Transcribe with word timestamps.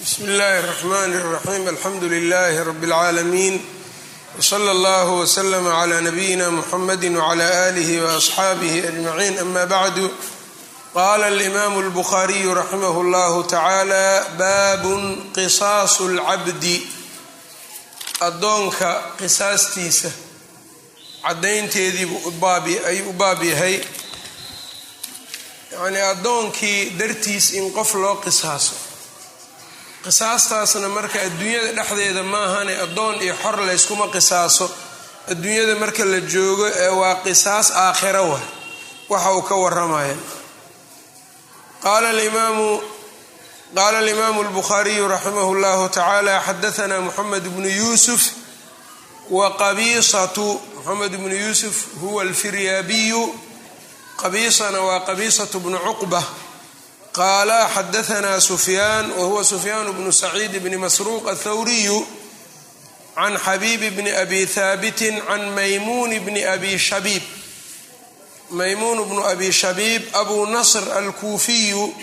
bsmi 0.00 0.26
اllahi 0.28 0.58
الرحmn 0.58 1.12
الرaxيm 1.20 1.68
alxamdu 1.68 2.06
لlh 2.08 2.64
rb 2.68 2.84
العaalamiin 2.84 3.60
wslى 4.38 4.70
اllah 4.76 5.06
wslm 5.22 5.66
عlى 5.68 6.00
nabiyina 6.00 6.50
mxamadi 6.50 7.08
وعlى 7.16 7.46
آlih 7.68 7.88
وأصxaabih 8.02 8.74
أجmaعin 8.88 9.38
ama 9.38 9.66
bعdu 9.66 10.10
qala 10.94 11.28
الإmam 11.28 11.74
الbkhariyu 11.84 12.54
raximah 12.54 12.94
اllah 13.04 13.32
tacalى 13.44 14.08
bab 14.38 14.84
qisaas 15.36 16.00
اlcabdi 16.00 16.76
adoonka 18.20 19.02
qisaastiisa 19.18 20.10
cadaynteediibuu 21.22 22.46
ayuu 22.90 23.10
u 23.10 23.12
baab 23.12 23.42
yahay 23.42 23.80
yani 25.72 26.00
addoonkii 26.12 26.96
dartiis 26.98 27.52
in 27.58 27.72
qof 27.72 27.94
loo 27.94 28.16
qisaaso 28.24 28.89
qisaastaasna 30.05 30.87
marka 30.89 31.19
adduunyada 31.27 31.71
dhexdeeda 31.77 32.23
maahane 32.23 32.73
addoon 32.85 33.15
iyo 33.21 33.35
xor 33.43 33.55
layskuma 33.67 34.07
qisaaso. 34.15 34.65
Adduunyada 35.31 35.75
marka 35.83 36.03
la 36.05 36.19
joogo 36.33 36.65
ee 36.83 36.89
waa 37.01 37.15
qisaas 37.25 37.67
aakhira 37.71 38.21
wa 38.31 38.39
waxa 39.09 39.31
uu 39.35 39.41
ka 39.49 39.55
waramaya 39.63 40.15
qaala 41.83 42.09
alimaamu 43.99 44.41
اlbukhaariyu 44.45 45.07
raximah 45.07 45.45
اllahu 45.53 45.89
tacaala 45.89 46.33
xadaana 46.47 46.95
moxamed 47.07 47.43
bnu 47.53 47.69
yuusuf 47.69 48.21
wa 49.29 49.45
qabiisatu. 49.61 50.61
Moxamed 50.75 51.11
bnu 51.21 51.35
yuusuf 51.35 51.75
huwa 52.01 52.21
alfiryaabiyu. 52.23 53.21
Qabiisana 54.21 54.79
waa 54.87 54.99
qabiisatu 55.09 55.59
bnu 55.59 55.77
cuqba 55.87 56.23
qaala 57.11 57.69
xadaanaa 57.69 58.39
sufyaan 58.39 59.11
wahuwa 59.11 59.43
sufyaan 59.43 59.93
bnu 59.93 60.11
saciid 60.11 60.59
bni 60.63 60.77
masruuq 60.77 61.27
athawriyu 61.27 62.07
can 63.15 63.37
xabiibi 63.37 63.89
bni 63.89 64.11
abi 64.15 64.45
haabitin 64.45 65.21
can 65.27 65.51
maymuun 65.51 66.19
bni 66.19 66.45
abi 66.45 66.77
shabiib 66.79 67.23
maymuun 68.51 69.03
bnu 69.09 69.27
abi 69.27 69.51
shabiib 69.51 70.03
abu 70.15 70.45
nasr 70.45 70.91
alkuufiyu 70.97 71.93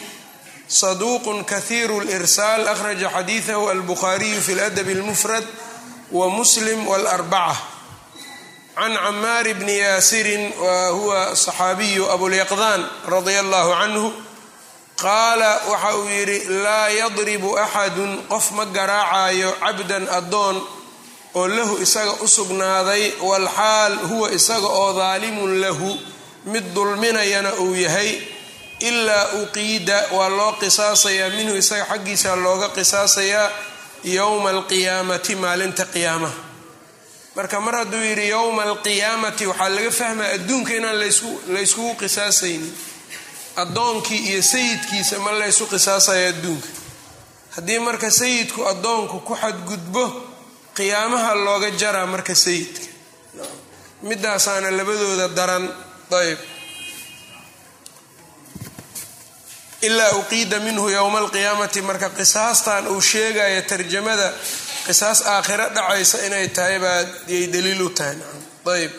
saduuqun 0.68 1.44
kahiiru 1.44 2.00
lirsaal 2.00 2.68
akhraja 2.68 3.08
xadiidahu 3.08 3.68
albukhaariyu 3.68 4.40
fi 4.40 4.54
ladabi 4.54 4.92
اlmufrad 4.92 5.44
wa 6.12 6.28
muslim 6.28 6.86
wاlarbaca 6.86 7.56
can 8.76 8.92
camaar 8.92 9.54
bni 9.54 9.78
yaasirin 9.78 10.52
wa 10.60 10.88
huwa 10.88 11.36
saxaabiyu 11.36 12.12
abulyaqdaan 12.12 12.84
radia 13.08 13.40
allahu 13.40 14.27
qaala 15.02 15.50
waxa 15.70 15.90
uu 15.98 16.08
yidhi 16.16 16.38
laa 16.64 16.88
yadribu 17.00 17.50
axadun 17.64 18.12
qof 18.32 18.46
ma 18.56 18.64
garaacayo 18.76 19.50
cabdan 19.62 20.04
addoon 20.18 20.56
oo 21.38 21.46
lahu 21.56 21.74
isaga 21.84 22.12
u 22.24 22.28
sugnaaday 22.36 23.04
walxaal 23.28 23.94
huwa 24.10 24.26
isaga 24.38 24.66
oo 24.80 24.90
daalimun 25.00 25.52
lahu 25.64 25.90
mid 26.52 26.64
dulminayana 26.74 27.50
uu 27.64 27.74
yahay 27.84 28.10
ilaa 28.88 29.26
uqiida 29.42 29.98
waa 30.16 30.28
loo 30.38 30.52
qisaasayaa 30.60 31.30
minhu 31.36 31.54
isaga 31.62 31.84
xaggiisa 31.90 32.30
looga 32.44 32.68
qisaasayaa 32.76 33.48
yowma 34.16 34.48
alqiyaamati 34.54 35.34
maalinta 35.42 35.84
qiyaamaha. 35.94 36.34
Marka 37.36 37.56
mar 37.64 37.74
hadduu 37.80 38.02
yidhi 38.08 38.26
yowma 38.34 38.62
alqiyaamati 38.70 39.44
waxaa 39.50 39.68
laga 39.76 39.90
fahmaya 40.00 40.30
adduunka 40.36 40.72
inaan 40.78 40.98
layskugu 41.54 41.92
qisaasaynin 42.00 42.72
addoonkii 43.62 44.20
iyo 44.30 44.42
sayidkiisa 44.52 45.16
ma 45.24 45.30
laysu 45.40 45.64
qisaasayo 45.72 46.28
adduunka. 46.32 46.68
Haddii 47.56 47.78
marka 47.86 48.08
sayidku 48.20 48.60
addoonku 48.72 49.16
ku 49.26 49.34
xadgudbo 49.42 50.04
qiyaamaha 50.76 51.30
looga 51.46 51.70
jaraa 51.80 52.06
marka 52.14 52.34
sayidka. 52.44 52.86
Midaasaana 54.08 54.70
labadooda 54.78 55.26
daran 55.38 55.64
ayb 56.20 56.38
ilaa 59.88 60.12
uqiida 60.20 60.58
minhu 60.66 60.86
yowma 60.96 61.18
alqiyaamati 61.22 61.80
marka 61.88 62.08
qisaastan 62.18 62.84
uu 62.94 63.00
sheegaya 63.10 63.62
tarjamada 63.70 64.28
qisaas 64.86 65.18
aakhiro 65.34 65.66
dhacaysa 65.76 66.16
inay 66.26 66.46
tahay 66.56 66.78
baa 66.84 67.00
daliil 67.54 67.82
u 67.82 67.90
tahay. 67.98 68.16
Ayb 68.74 68.92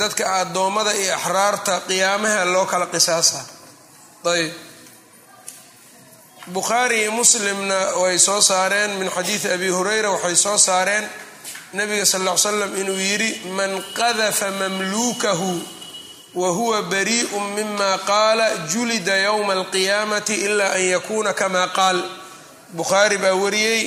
dadka 0.00 0.24
addoommada 0.40 0.92
iyo 1.00 1.12
axraarta 1.18 1.74
qiyaamaha 1.88 2.42
loo 2.54 2.66
kala 2.72 2.86
qisaasa 2.94 3.40
ayb. 4.24 4.52
Bukhaari 6.46 7.00
iyo 7.02 7.12
muslimna 7.12 7.96
way 8.02 8.18
soo 8.18 8.40
saareen 8.40 8.90
min 8.98 9.08
xadiidi 9.10 9.48
abi 9.48 9.68
hureyra 9.68 10.10
waxay 10.10 10.36
soo 10.36 10.58
saareen 10.58 11.04
nabiga 11.72 12.04
sal 12.06 12.20
ll 12.22 12.30
ly 12.30 12.38
slam 12.38 12.76
inuu 12.80 12.98
yidhi 13.08 13.30
man 13.56 13.72
qadafa 13.98 14.50
mamluukahu 14.50 15.60
wa 16.34 16.48
huwa 16.50 16.82
barii'un 16.82 17.44
mima 17.56 17.98
qaala 18.06 18.46
julida 18.72 19.16
yowma 19.16 19.52
alqiyaamati 19.52 20.34
ila 20.34 20.66
an 20.72 20.82
yakuuna 20.82 21.32
kama 21.32 21.68
qaal. 21.68 21.98
Bukhaari 22.76 23.18
baa 23.18 23.32
wariyey 23.42 23.82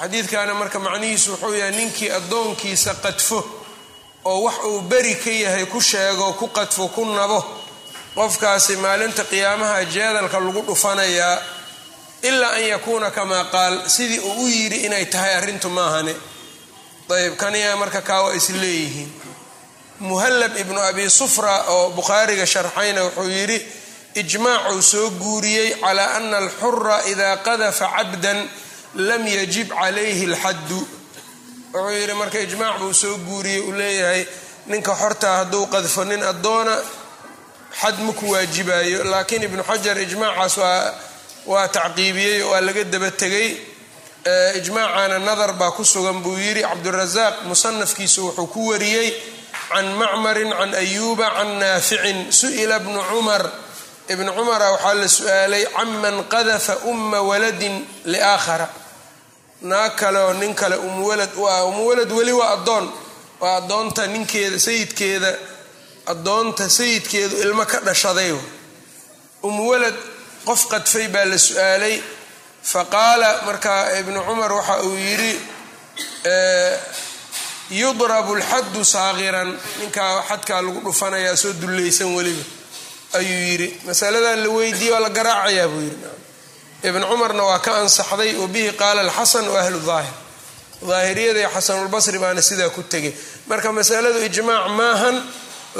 xadiidkana 0.00 0.54
marka 0.54 0.78
macnihiisu 0.78 1.30
wuxuu 1.32 1.54
yahay 1.54 1.74
ninkii 1.76 2.10
addoonkiisa 2.10 2.94
qadfo 2.94 3.38
oo 4.24 4.42
wax 4.44 4.54
uu 4.64 4.80
beri 4.80 5.14
ka 5.14 5.30
yahay 5.30 5.66
ku 5.66 5.80
sheego 5.80 6.32
ku 6.32 6.46
qadfo 6.48 6.88
ku 6.88 7.04
nabo 7.04 7.40
qofkaasi 8.14 8.76
maalinta 8.76 9.24
qiyaamaha 9.24 9.84
jeedalka 9.94 10.40
lagu 10.40 10.62
dhufanayaa 10.68 11.38
ilaa 12.22 12.50
an 12.58 12.62
yakuuna 12.72 13.10
kamaa 13.10 13.44
qaal 13.54 13.74
sidii 13.88 14.18
uu 14.18 14.44
u 14.44 14.48
yidhi 14.48 14.76
inay 14.86 15.04
tahay 15.06 15.34
arrintu 15.34 15.68
maahane 15.70 16.14
ayb 17.16 17.36
kaniya 17.36 17.76
marka 17.76 18.00
kaawa 18.02 18.34
is 18.34 18.48
leeyihiin. 18.50 19.10
Muhallab 20.00 20.56
ibnu 20.56 20.80
abi 20.80 21.10
sufra 21.10 21.54
oo 21.74 21.90
bukhaariga 21.90 22.46
sharxayna 22.46 23.00
wuxuu 23.04 23.28
yidhi 23.38 23.58
ijmaacuu 24.14 24.82
soo 24.82 25.10
guuriyey 25.10 25.70
calaa 25.80 26.10
ana 26.16 26.36
alxura 26.42 26.96
idaa 27.12 27.36
qadafa 27.46 27.86
cabdan 27.96 28.38
lam 28.94 29.26
yajib 29.26 29.68
calayhi 29.68 30.24
alxaddu. 30.30 30.80
Wuxuu 31.74 31.90
yidhi 32.00 32.14
marka 32.20 32.38
ijmaac 32.46 32.76
buu 32.80 32.92
soo 33.02 33.16
guuriyey 33.26 33.60
uu 33.60 33.72
leeyahay 33.80 34.22
ninka 34.66 34.92
xortaa 35.00 35.36
hadduu 35.38 35.66
qadfo 35.74 36.04
nin 36.04 36.22
addoona 36.22 36.76
xad 37.80 37.96
ma 38.06 38.12
ku 38.12 38.26
waajibayo 38.32 39.04
laakiin 39.04 39.42
ibnu 39.48 39.62
xajar 39.62 39.96
ijmaacaas 40.06 40.56
waa 41.46 41.68
tacqiibiyey 41.68 42.42
waa 42.50 42.60
laga 42.60 42.84
daba 42.84 43.10
tegay 43.10 43.48
ijmaacana 44.58 45.18
nadar 45.18 45.52
baa 45.60 45.70
ku 45.70 45.84
sugan 45.84 46.22
buu 46.22 46.36
yidhi 46.38 46.62
cabdurasaaq 46.62 47.34
musanafkiisu 47.48 48.20
wuxuu 48.26 48.46
ku 48.46 48.60
wariyey 48.70 49.10
can 49.72 49.86
macmarin 50.00 50.50
can 50.58 50.74
ayuuba 50.74 51.26
can 51.36 51.50
naaficin 51.60 52.32
su'ila 52.32 52.78
bnu 52.80 53.00
cumar. 53.10 53.42
Ibnu 54.08 54.32
cumara 54.32 54.72
waxaa 54.72 54.94
la 54.94 55.08
su'aalay 55.08 55.64
canman 55.76 56.16
qadafa 56.32 56.74
umma 56.90 57.20
waladin 57.22 57.76
liaakhara. 58.04 58.68
Naag 59.62 59.92
kale 60.00 60.18
oo 60.18 60.32
nin 60.32 60.54
kale 60.54 60.76
umuwalad 60.76 61.30
u 61.36 61.44
ah 61.48 61.64
weli 62.16 62.32
waa 62.32 62.50
addoon. 62.56 62.86
Waa 63.40 63.56
addoonta 63.60 64.06
ninkeeda 64.06 64.58
sayidkeeda 64.58 65.30
addoonta 66.12 66.64
sayidkeedu 66.78 67.36
ilmo 67.44 67.64
ka 67.72 67.78
dhashaday. 67.86 68.32
Umuwalad 69.48 69.94
qof 70.46 70.60
qadfay 70.72 71.06
baa 71.14 71.24
la 71.32 71.38
su'aalay. 71.38 71.96
Fa 72.70 72.80
qaala 72.94 73.28
markaa 73.46 73.82
ibnu 74.00 74.20
cumar 74.26 74.52
waxa 74.58 74.74
uu 74.86 74.96
yidhi 75.06 75.32
yudrabu 77.80 78.32
lxaddu 78.40 78.80
saaqiran 78.94 79.50
ninkaa 79.80 80.22
xadkaa 80.28 80.60
lagu 80.64 80.80
dhufanayaa 80.86 81.36
soo 81.42 81.52
dullaysan 81.60 82.10
weliba. 82.16 82.44
Ayuu 83.18 83.40
yidhi 83.50 83.68
masaladan 83.86 84.38
la 84.44 84.48
weydiiye 84.56 84.92
waa 84.94 85.00
la 85.06 85.10
garaacayaa 85.18 85.68
buu 85.72 85.80
yidhi. 85.86 86.06
Ibn 86.88 87.02
cumarna 87.10 87.42
waa 87.50 87.58
ka 87.66 87.70
ansaxday 87.82 88.32
wabihi 88.42 88.72
qaala 88.80 89.00
alxasan 89.06 89.46
wa 89.52 89.58
ahlu 89.62 89.80
daahir 89.88 90.14
daahiriyada 90.90 91.40
iyo 91.40 91.50
xasanulbasri 91.56 92.18
baana 92.22 92.42
sidaa 92.48 92.70
ku 92.76 92.82
tegay 92.92 93.12
marka 93.50 93.68
masaladu 93.78 94.18
ijmaac 94.28 94.66
maahan 94.78 95.16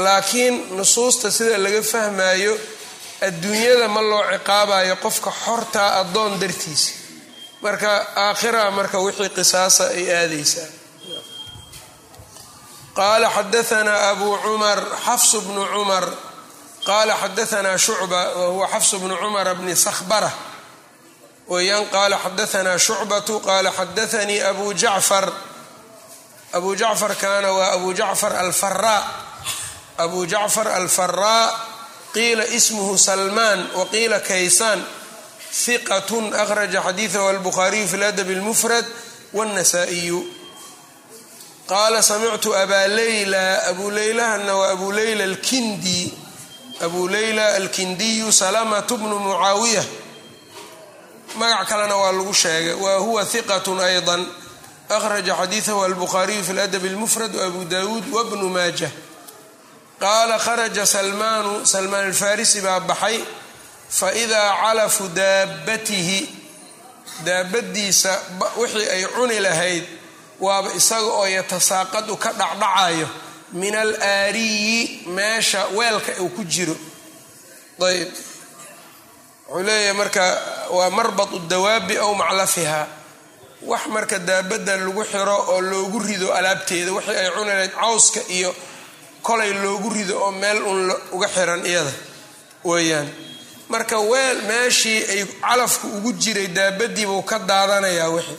laakiin 0.04 0.54
nusuusta 0.76 1.30
sida 1.36 1.56
laga 1.64 1.82
fahmayo 1.92 2.54
adduunyada 3.26 3.86
ma 3.94 4.00
loo 4.10 4.22
ciqaabayo 4.32 4.94
qofka 5.04 5.30
xortaa 5.44 5.90
addoon 6.00 6.32
dartiisa. 6.42 6.92
Marka 7.64 7.90
aakhira 8.24 8.62
marka 8.78 8.98
wixii 9.04 9.30
qisaasa 9.36 9.84
ay 9.98 10.04
aadaysaa 10.20 10.68
qaala 12.98 13.28
xadaanaa 13.36 14.00
abu 14.12 14.28
cumar 14.44 14.78
xafsu 15.06 15.38
bnu 15.46 15.62
cumar. 15.74 16.04
Qaala 16.88 17.14
xadaanaa 17.22 17.78
shucba 17.86 18.20
wa 18.38 18.46
huwa 18.52 18.66
xafsu 18.72 18.94
bnu 19.02 19.14
cumara 19.22 19.52
bni 19.58 19.74
sakhbara. 19.86 20.30
Weyaan 21.52 21.86
qaala 21.94 22.16
xadaanaa 22.24 22.78
shucbatu 22.86 23.34
qaala 23.46 23.70
xadaanii 23.78 24.40
abu 24.50 24.64
jacfar. 24.82 25.26
Abu 26.56 26.70
jacfar 26.80 27.12
kaana 27.22 27.48
waa 27.58 27.70
abu 27.76 27.88
jacfar 28.00 28.32
alfaraa 28.42 29.02
abu 29.97 30.25
jacfar 30.25 30.67
alfaraa 30.67 31.51
qiila 32.13 32.45
ismuhu 32.47 32.97
salmaan 32.97 33.67
wa 33.75 33.85
qiila 33.85 34.19
kaysaan 34.19 34.83
hiqatun 35.65 36.33
akhraja 36.33 36.81
xadiidahu 36.81 37.27
albukhaariyu 37.27 37.87
fi 37.87 37.97
ladab 37.97 38.29
اlmufrad 38.29 38.85
wاnnasaa'iyu 39.33 40.19
qaala 41.69 42.01
samictu 42.01 42.55
abaa 42.55 42.87
leyla 42.87 43.63
abu 43.69 43.91
leylahana 43.91 44.55
waa 44.55 44.69
abu 44.71 44.91
leyla 44.91 45.23
alkindi 45.23 46.13
abu 46.81 47.07
leyla 47.07 47.55
alkindiyu 47.55 48.31
salamatu 48.33 48.97
bnu 48.97 49.19
mucaawiya 49.19 49.83
magac 51.35 51.67
kalena 51.69 51.95
waa 51.95 52.11
lagu 52.11 52.33
sheegay 52.33 52.73
wa 52.73 52.97
huwa 52.97 53.23
hiqatun 53.25 53.79
ayضa 53.79 54.19
akhraja 54.89 55.35
xadiidahu 55.35 55.83
albukhaariyu 55.85 56.43
fi 56.43 56.53
ladab 56.53 56.85
اlmufrad 56.85 57.35
waabu 57.35 57.65
dawuud 57.65 58.03
wabnu 58.13 58.49
maajah 58.49 58.89
qaala 60.02 60.36
kharaja 60.38 60.84
salmaanu 60.86 61.66
salmaan 61.72 62.04
alfarisi 62.10 62.60
baa 62.66 62.80
baxay 62.80 63.18
faidaa 63.98 64.50
calafu 64.62 65.04
daabatihi 65.18 66.20
daabadiisa 67.26 68.12
wixii 68.60 68.88
ay 68.94 69.02
cuni 69.14 69.38
lahayd 69.46 69.84
waaba 70.40 70.70
isaga 70.80 71.06
oo 71.18 71.26
yatasaaqadu 71.36 72.14
ka 72.24 72.30
dhacdhacayo 72.40 73.08
min 73.60 73.74
al 73.74 73.92
aariyi 74.02 75.02
meesha 75.16 75.60
weelka 75.76 76.12
uu 76.22 76.28
ku 76.36 76.42
jiro 76.44 76.76
ayb 77.88 78.08
wuxuu 79.48 79.62
leeyahay 79.66 79.92
marka 80.00 80.22
waa 80.76 80.90
marbatu 80.98 81.38
dawaabi 81.50 81.94
aw 82.04 82.12
maclafiha 82.14 82.80
wax 83.70 83.82
marka 83.94 84.18
daabadda 84.28 84.76
lagu 84.76 85.02
xiro 85.12 85.36
oo 85.52 85.60
loogu 85.70 85.98
rido 86.08 86.28
alaabteeda 86.38 86.90
wixii 86.96 87.16
ay 87.22 87.30
cuni 87.34 87.50
lahayd 87.50 87.72
cawska 87.80 88.20
iyo 88.36 88.50
kolay 89.22 89.52
loogu 89.62 89.90
rido 89.94 90.14
oo 90.24 90.30
meel 90.32 90.62
un 90.62 90.92
uga 91.12 91.28
xiran 91.28 91.66
iyada 91.66 91.92
weeyaan. 92.64 93.08
Marka 93.68 93.98
weel 94.10 94.38
meeshii 94.48 95.00
ay 95.12 95.22
calafku 95.40 95.86
ugu 95.96 96.12
jiray 96.12 96.46
daabadiibuu 96.56 97.22
ka 97.22 97.38
daadanayaa 97.38 98.08
wixii. 98.14 98.38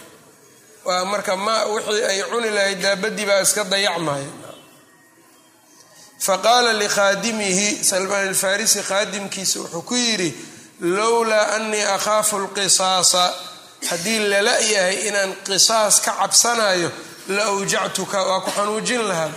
Waa 0.86 1.06
marka 1.06 1.36
ma 1.46 1.56
wixii 1.74 2.04
ay 2.12 2.20
cuni 2.32 2.50
lahayd 2.50 2.80
daabadii 2.82 3.26
baa 3.30 3.42
iska 3.42 3.64
dayacmaya 3.64 4.26
fa 6.20 6.38
qaala 6.38 6.74
likhaadimihi 6.74 7.84
salmaan 7.90 8.28
alfarisi 8.28 8.82
khaadimkiisa 8.90 9.60
wuxuu 9.60 9.82
ku 9.90 9.96
yidhi 9.96 10.30
lowlaa 10.82 11.48
anii 11.56 11.82
akhaafu 11.96 12.36
lqisaasa 12.40 13.24
haddii 13.90 14.20
lala 14.32 14.54
yahay 14.74 14.98
inaan 15.08 15.32
qisaas 15.48 15.96
ka 16.06 16.12
cabsanayo 16.20 16.92
la 17.36 17.44
awjactuka 17.52 18.18
waa 18.30 18.42
ku 18.46 18.52
xanuujin 18.52 19.02
lahaa 19.10 19.32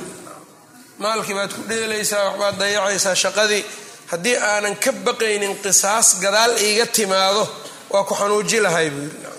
maalkii 0.99 1.35
baad 1.39 1.53
ku 1.57 1.63
dheelaysaa 1.69 2.25
waxbaad 2.29 2.57
dayacaysaa 2.59 3.15
shaqadii. 3.15 3.65
Haddii 4.11 4.37
aanan 4.37 4.77
ka 4.85 4.93
baqaynin 5.07 5.55
qisaas 5.65 6.09
gadaal 6.23 6.53
iiga 6.67 6.87
timaado 6.87 7.45
waa 7.91 8.05
ku 8.05 8.15
xanuuji 8.15 8.61
lahay 8.61 8.91
buu 8.91 9.03
yiri 9.09 9.31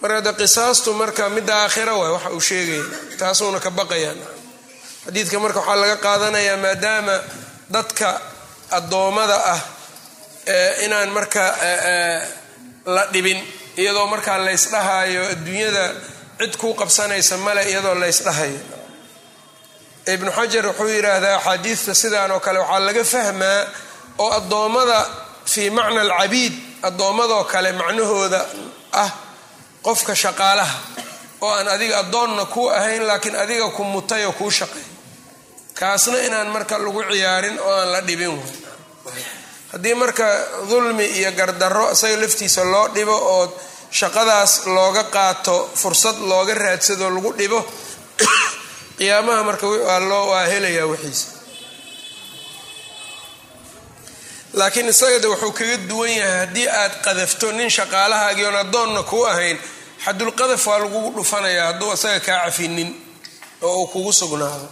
marka 0.00 0.20
de 0.26 0.32
qisaastu 0.40 0.90
marka 1.00 1.28
midda 1.34 1.54
aakhira 1.62 1.94
waay 2.00 2.12
waxa 2.16 2.30
uu 2.36 2.40
sheegaya 2.48 2.84
taasuuna 3.18 3.58
ka 3.64 3.70
baqayaa 3.70 4.14
xadiidka 5.06 5.38
marka 5.44 5.58
waxaa 5.60 5.76
laga 5.82 5.96
qaadanayaa 6.06 6.56
maadaama 6.64 7.16
dadka 7.74 8.08
addoommada 8.76 9.36
ah 9.54 9.60
inaan 10.84 11.10
marka 11.16 11.42
la 12.94 13.02
dhibin 13.12 13.40
iyadoo 13.80 14.06
markaa 14.12 14.38
laysdhahayo 14.46 15.22
adduunyada 15.32 15.84
cid 16.38 16.52
kuu 16.60 16.74
qabsanaysa 16.80 17.36
male 17.46 17.62
iyadoo 17.70 17.94
laysdhahayo 18.02 18.58
ibnu 20.12 20.30
xajar 20.32 20.66
wuxuu 20.66 20.88
yidhaahdaa 20.96 21.36
axaadiidta 21.38 21.94
sidaan 21.94 22.30
oo 22.34 22.40
kale 22.40 22.58
waxaa 22.58 22.80
laga 22.86 23.04
fahmaa 23.04 23.60
oo 24.18 24.30
addoommada 24.38 24.98
fii 25.52 25.70
macna 25.70 26.00
alcabiid 26.00 26.52
addoommadoo 26.88 27.44
kale 27.52 27.72
macnahooda 27.72 28.40
ah 29.02 29.10
qofka 29.86 30.14
shaqaalaha 30.22 30.76
oo 31.44 31.50
aan 31.58 31.68
adiga 31.68 31.96
addoonna 32.02 32.44
kuu 32.54 32.68
ahayn 32.78 33.02
laakiin 33.08 33.36
adiga 33.36 33.68
ku 33.76 33.82
mutay 33.84 34.24
oo 34.26 34.32
kuu 34.32 34.50
shaqeey 34.50 34.84
kaasna 35.78 36.18
inaan 36.26 36.48
marka 36.54 36.78
lagu 36.84 37.02
ciyaarin 37.10 37.56
oo 37.60 37.72
aan 37.80 37.92
la 37.92 38.00
dhibin. 38.06 38.34
Haddii 39.72 39.94
marka 39.94 40.24
dulmi 40.70 41.04
iyo 41.18 41.30
gardarro 41.32 41.90
isaga 41.92 42.16
laftiisa 42.22 42.62
loo 42.72 42.86
dhibo 42.94 43.16
oo 43.34 43.44
shaqadaas 43.98 44.52
looga 44.76 45.04
qaato 45.14 45.56
fursad 45.80 46.16
looga 46.30 46.54
raadsado 46.54 47.10
lagu 47.10 47.30
dhibo 47.38 47.58
qiyaamaha 48.98 49.42
marka 49.48 49.66
waa 50.30 50.44
helayaa 50.52 50.86
wixiisa. 50.92 51.26
Laakiin 54.58 54.88
isaga 54.88 55.18
de 55.22 55.26
wuxuu 55.28 55.52
kaga 55.58 55.76
duwan 55.88 56.10
yahay 56.20 56.38
haddii 56.46 56.68
aad 56.80 56.92
qadafto 57.04 57.52
nin 57.52 57.70
shaqaalahaagii 57.76 58.44
oon 58.48 58.56
addoonna 58.62 59.02
kuu 59.10 59.24
ahayn 59.26 59.58
xadulqadaf 60.04 60.66
waa 60.66 60.78
lagugu 60.82 61.10
dhufanayaa 61.16 61.66
hadduu 61.72 61.92
isaga 61.96 62.20
kaa 62.26 62.44
cafinin 62.44 62.90
oo 63.62 63.76
uu 63.80 63.86
kugu 63.92 64.12
sugnaado. 64.12 64.68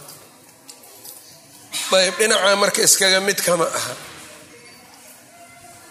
Ayb 1.97 2.15
dhinaca 2.19 2.55
marka 2.55 2.81
iskaga 2.87 3.19
mid 3.27 3.39
kama 3.45 3.65
aha. 3.79 3.93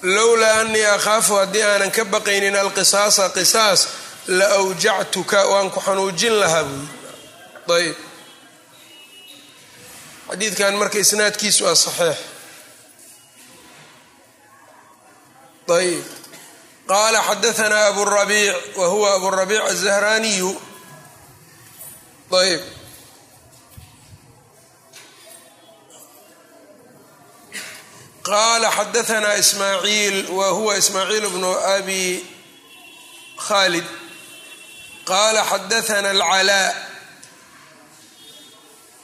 Lowlaa 0.02 0.60
anii 0.60 0.84
akhaafu 0.96 1.34
haddii 1.40 1.62
aanan 1.62 1.90
ka 1.96 2.04
baqaynin 2.04 2.56
alqisaasa 2.56 3.28
qisaas 3.36 3.80
la 4.26 4.46
awjactuka 4.58 5.38
waan 5.52 5.70
ku 5.74 5.80
xanuujin 5.86 6.32
lahaa 6.40 6.64
buuyi 7.66 7.86
ayb 7.86 7.96
xadiidkan 10.32 10.74
marka 10.80 10.98
isnaadkiisu 11.04 11.64
waa 11.64 11.74
saxiix. 11.84 12.18
Ayb 15.78 16.04
qaala 16.88 17.18
xadaanaa 17.28 17.86
aburabiic 17.92 18.76
wa 18.78 18.86
huwa 18.92 19.08
aburabiic 19.16 19.62
azahraaniyu 19.72 20.50
ayb 22.40 22.62
qaala 28.28 28.70
xadaanaa 28.78 29.34
ismaaciil 29.42 30.16
wa 30.38 30.48
huwa 30.56 30.76
ismaaciil 30.76 31.26
bnu 31.34 31.50
abi 31.76 32.02
khalid 33.48 33.84
qaala 35.10 35.40
xadaana 35.50 36.10
alcalaa 36.10 36.68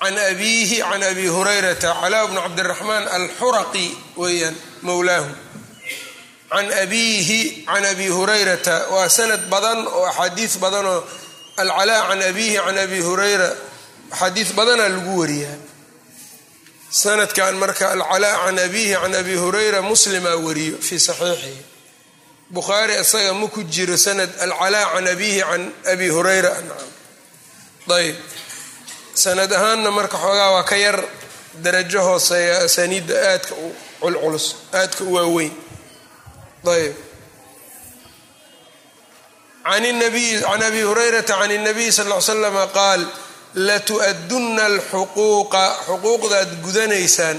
can 0.03 0.17
abiihi 0.31 0.77
can 0.89 1.03
abi 1.11 1.27
hurayrata 1.35 1.91
calaa 2.01 2.27
bnu 2.31 2.41
cabdiraxmaan 2.45 3.05
alxuraqi 3.17 3.87
weeyaan 4.23 4.55
mowlaahu 4.89 5.31
can 6.53 6.67
abiihi 6.83 7.41
can 7.67 7.85
abi 7.93 8.07
hurayrata 8.17 8.77
waa 8.95 9.09
sanad 9.19 9.43
badan 9.53 9.79
oo 9.97 10.05
axaadiis 10.11 10.55
badanoo 10.63 11.01
alcalaa 11.63 12.03
can 12.11 12.23
abiihi 12.31 12.57
can 12.67 12.79
abi 12.85 13.01
hurayra 13.09 13.49
axaadiis 14.15 14.51
badanaa 14.59 14.89
lagu 14.95 15.13
wariyaa 15.21 15.57
sanadkan 16.91 17.55
marka 17.63 17.87
alcalaa 17.93 18.37
can 18.47 18.59
abiihi 18.67 18.95
can 19.03 19.15
abi 19.23 19.35
hurayra 19.43 19.81
muslimaa 19.91 20.37
wariyo 20.47 20.77
fii 20.87 20.99
saxiixihi 21.09 21.63
bukhaari 22.55 22.95
isaga 23.03 23.33
ma 23.41 23.47
ku 23.55 23.61
jiro 23.75 23.97
sanad 24.07 24.31
alcalaa 24.47 24.87
can 24.95 25.07
abiihi 25.15 25.41
can 25.51 25.63
abi 25.93 26.09
hurayra 26.15 26.53
ayb 27.99 28.17
sanad 29.23 29.53
ahaanna 29.59 29.91
marka 29.99 30.17
xoogaa 30.25 30.51
waa 30.55 30.63
ka 30.71 30.77
yar 30.85 30.99
darajo 31.65 32.01
hooseeya 32.09 32.55
asaniidda 32.67 33.15
aadka 33.31 33.55
u 33.55 33.69
culculus 34.01 34.47
aadka 34.81 35.03
u 35.05 35.13
waaweyn. 35.17 35.55
Ayb 36.75 36.95
can 39.65 40.63
abi 40.69 40.81
hurayrata 40.89 41.35
can 41.41 41.51
اnabiy 41.57 41.91
sal 41.93 42.09
l 42.13 42.23
slama 42.23 42.65
qaal 42.79 43.03
latu'adunna 43.69 44.65
alxuquuqa 44.73 45.65
xuquuqdaad 45.87 46.51
gudanaysaan 46.65 47.39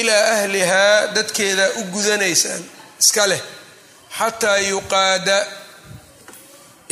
ilaa 0.00 0.24
ahlihaa 0.36 1.06
dadkeeda 1.16 1.66
u 1.80 1.82
gudanaysaan. 1.94 2.62
Iska 3.02 3.26
leh. 3.30 3.42
Xataa 4.18 4.58
yuqaada 4.70 5.38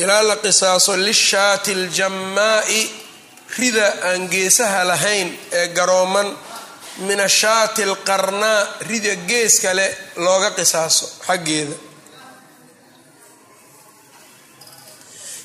ilaa 0.03 0.23
la 0.23 0.37
qisaaso 0.45 0.97
lishaati 0.97 1.71
اljamaa'i 1.79 3.02
rida 3.59 3.87
aan 4.11 4.29
geesaha 4.35 4.85
lahayn 4.91 5.29
ee 5.53 5.67
garooman 5.77 6.29
min 7.09 7.21
ashaati 7.21 7.83
alqarnaa 7.83 8.61
rida 8.91 9.15
gees 9.31 9.55
kale 9.65 9.87
looga 10.25 10.51
qisaaso 10.59 11.07
xaggeeda. 11.27 11.77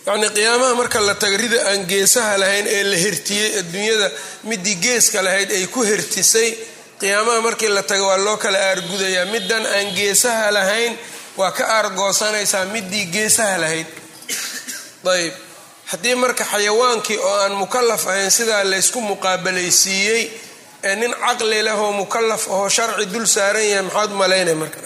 Yacnii 0.07 0.29
qiyaamaha 0.37 0.73
marka 0.79 0.99
la 1.07 1.15
tago 1.21 1.37
rida 1.43 1.59
aan 1.69 1.81
geesaha 1.91 2.33
lahayn 2.41 2.65
ee 2.75 2.83
la 2.91 2.97
hertiyey 3.05 3.49
adduunyada 3.59 4.07
midii 4.49 4.75
geeska 4.85 5.19
lahayd 5.27 5.49
ay 5.57 5.65
ku 5.75 5.81
hertisay 5.89 6.49
qiyaamaha 7.01 7.41
markii 7.47 7.67
la 7.77 7.83
tago 7.83 8.05
waa 8.07 8.17
loo 8.25 8.37
kala 8.43 8.59
aargudayaa. 8.69 9.25
Middan 9.33 9.65
aan 9.75 9.87
geesaha 9.99 10.51
lahayn 10.57 10.93
waa 11.39 11.51
ka 11.57 11.63
aargoosanaysaa 11.77 12.65
midii 12.75 13.05
geesaha 13.15 13.57
lahayd. 13.63 13.87
Ayb 15.13 15.33
haddii 15.91 16.15
marka 16.23 16.43
xayawaankii 16.51 17.17
oo 17.27 17.35
aan 17.43 17.53
mukalaf 17.61 18.03
ahayn 18.11 18.31
sidaa 18.37 18.63
laysku 18.71 18.99
muqaabalaysiiyey 19.09 20.23
ee 20.87 20.95
nin 21.01 21.13
caqli 21.23 21.59
leh 21.67 21.77
oo 21.83 21.91
mukalaf 22.01 22.43
ahoo 22.53 22.69
sharci 22.77 23.05
dul 23.13 23.25
saaran 23.35 23.65
yahay 23.71 23.83
maxaad 23.87 24.11
malaynay 24.21 24.55
marka? 24.61 24.79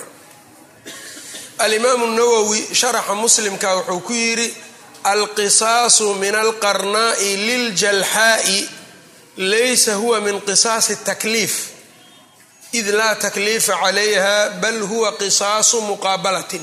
Alimaamu 1.65 2.05
nawowi 2.17 2.59
sharaxa 2.79 3.13
muslimka 3.23 3.69
wuxuu 3.75 3.99
ku 4.07 4.13
yidhi 4.13 4.47
alqisaasu 5.13 6.07
min 6.21 6.35
alqarnaa'i 6.43 7.29
liljalxaa'i 7.47 8.59
laysa 9.51 9.93
huwa 10.01 10.17
min 10.25 10.37
qisaasi 10.47 10.95
takliif. 11.07 11.53
Id 12.79 12.87
laa 12.99 13.15
takliifa 13.15 13.73
calayha 13.83 14.35
bal 14.61 14.79
huwa 14.89 15.09
qisaasu 15.21 15.77
muqaabalatin 15.89 16.61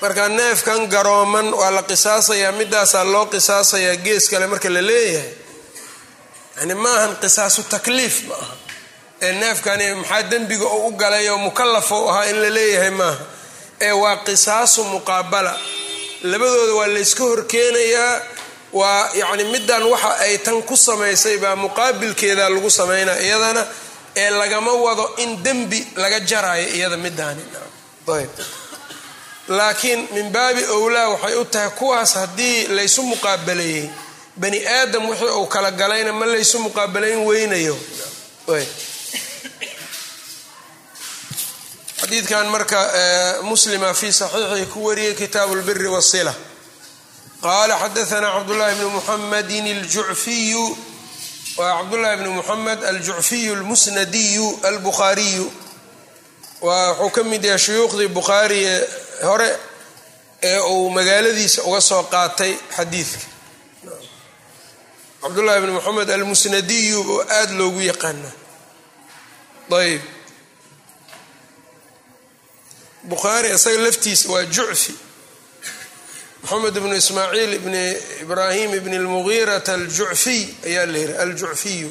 marka 0.00 0.28
neefkan 0.28 0.80
garooman 0.88 1.48
waa 1.60 1.70
la 1.76 1.82
qisaasayaa 1.82 2.52
midaasaa 2.60 3.04
loo 3.12 3.26
qisaasayaa 3.26 3.96
gees 4.04 4.28
kale 4.30 4.46
marka 4.46 4.68
la 4.76 4.82
leeyahay. 4.90 5.32
Yani 6.58 6.74
ma 6.74 6.90
ahan 6.96 7.16
qisaasu 7.22 7.62
takliif 7.72 8.16
ma 8.28 8.34
aha. 8.42 8.54
Ee 9.26 9.32
neefkani 9.32 9.86
maxaa 10.00 10.22
dembiga 10.30 10.64
oo 10.74 10.86
u 10.88 10.92
galay 11.00 11.28
oo 11.28 11.38
oo 11.96 12.08
ahaa 12.10 12.24
in 12.30 12.38
la 12.42 12.50
leeyahay 12.58 12.90
maaha 13.00 13.24
ee 13.80 13.92
waa 14.02 14.16
qisaasu 14.26 14.80
muqaabala. 14.92 15.54
Labadooda 16.30 16.74
waa 16.78 16.86
layska 16.94 17.22
horkeenayaa 17.30 18.14
waa 18.72 19.10
yacni 19.20 19.44
middan 19.44 19.82
waxa 19.92 20.10
ay 20.24 20.38
tan 20.38 20.62
ku 20.62 20.76
samaysay 20.76 21.36
baa 21.42 21.56
muqaabilkeeda 21.64 22.44
lagu 22.54 22.70
samaynaa 22.70 23.18
iyadana 23.26 23.62
ee 24.22 24.30
lagama 24.30 24.72
wado 24.84 25.04
in 25.22 25.30
dembi 25.44 25.80
laga 26.02 26.18
jaraayo 26.30 26.68
iyada 26.76 26.96
midaani 26.96 27.42
ayb 28.16 28.30
laakiin 29.48 30.08
min 30.14 30.30
baabi 30.32 30.64
owlaa 30.64 31.08
waxay 31.08 31.34
u 31.34 31.44
tahay 31.44 31.70
kuwaas 31.78 32.14
haddii 32.14 32.66
laysu 32.76 33.02
muqaabaleeyey 33.02 33.90
bani 34.36 34.58
aadam 34.66 35.08
wixii 35.08 35.28
uu 35.38 35.46
kala 35.46 35.70
galayna 35.70 36.12
ma 36.12 36.26
laysu 36.26 36.58
muqaabalayn 36.58 37.18
weynayo. 37.26 37.76
Xadiidkan 42.00 42.46
marka 42.54 42.78
muslima 43.42 43.94
fi 43.94 44.12
saxiixii 44.12 44.66
ku 44.72 44.84
wariyey 44.86 45.14
kitaabu 45.14 45.54
lbiri 45.60 45.88
wasila 45.88 46.34
qaala 47.42 47.74
xadaana 47.82 48.28
cabdullahi 48.36 48.74
bni 48.78 48.84
muxamedin 48.96 49.66
aljucfiyu 49.76 50.64
waa 51.58 51.72
cabdullahi 51.78 52.16
bni 52.20 52.28
muxamed 52.28 52.80
aljucfiyu 52.84 53.52
almusnadiyu 53.54 54.46
albukhaariyu 54.68 55.46
wuxuu 56.62 57.10
ka 57.10 57.22
mid 57.24 57.44
yahay 57.44 57.58
shuyuukhdii 57.58 58.08
bukhaari 58.08 58.60
hore 59.22 59.50
ee 60.42 60.58
uu 60.60 60.90
magaaladiisa 60.90 61.62
uga 61.62 61.80
soo 61.80 62.02
qaatay 62.02 62.52
xadiidka. 62.76 63.26
Cabdullahi 65.22 65.60
bni 65.62 65.72
moxamed 65.72 66.10
almusnadiyu 66.10 67.00
oo 67.12 67.20
aada 67.36 67.52
loogu 67.58 67.80
yaqaana 67.90 68.30
ayb 69.80 70.02
bukhaari 73.10 73.48
isaga 73.54 73.78
laftiisa 73.84 74.28
waa 74.32 74.44
jucfi 74.44 74.94
moxamed 76.42 76.74
bnu 76.82 76.94
ismaaciil 76.96 77.52
ibni 77.54 77.84
ibraahim 78.22 78.74
ibni 78.74 78.98
lmugiirata 78.98 79.74
aljucfiy 79.74 80.42
ayaa 80.66 80.86
la 80.86 80.98
yihi 80.98 81.12
aljucfiyu 81.24 81.90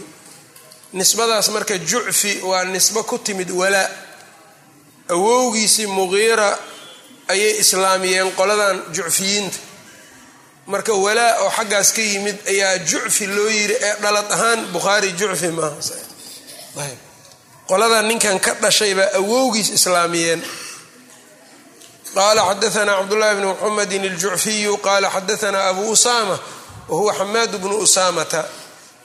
nisbadaas 0.94 1.50
marka 1.50 1.78
jucfi 1.78 2.40
waa 2.50 2.64
nisbo 2.64 3.04
ku 3.04 3.18
timid 3.20 3.52
walaa 3.52 3.90
awowgiisii 5.10 5.88
mugiira 5.88 6.60
ayay 7.28 7.60
islaamiyeen 7.64 8.32
qoladan 8.40 8.78
jucfiyiinta. 8.96 9.58
Marka 10.68 10.94
walaa 10.94 11.34
oo 11.44 11.50
xaggaas 11.58 11.90
ka 11.96 12.02
yimid 12.02 12.38
ayaa 12.48 12.78
jucfi 12.90 13.28
loo 13.28 13.50
yiri 13.50 13.76
ee 13.88 13.96
dhalad 14.02 14.32
ahaan 14.32 14.66
bukhaari 14.74 15.12
jucfi 15.20 15.48
maaha 15.58 15.76
ninkan 18.02 18.40
ka 18.40 18.54
dhashay 18.62 18.94
baa 18.96 19.10
awowgiis 19.20 19.70
islaamiyeen. 19.70 20.42
Qala 22.16 22.42
xadaana 22.50 22.94
cabdullahi 23.00 23.36
bni 23.36 23.46
muxamedin 23.52 24.04
aljucfiyu 24.12 24.78
qala 24.78 25.08
xadaana 25.16 25.60
abu 25.70 25.92
usama 25.92 26.40
wahuwa 26.90 27.14
xamaad 27.14 27.52
bnu 27.62 27.76
usamata 27.86 28.46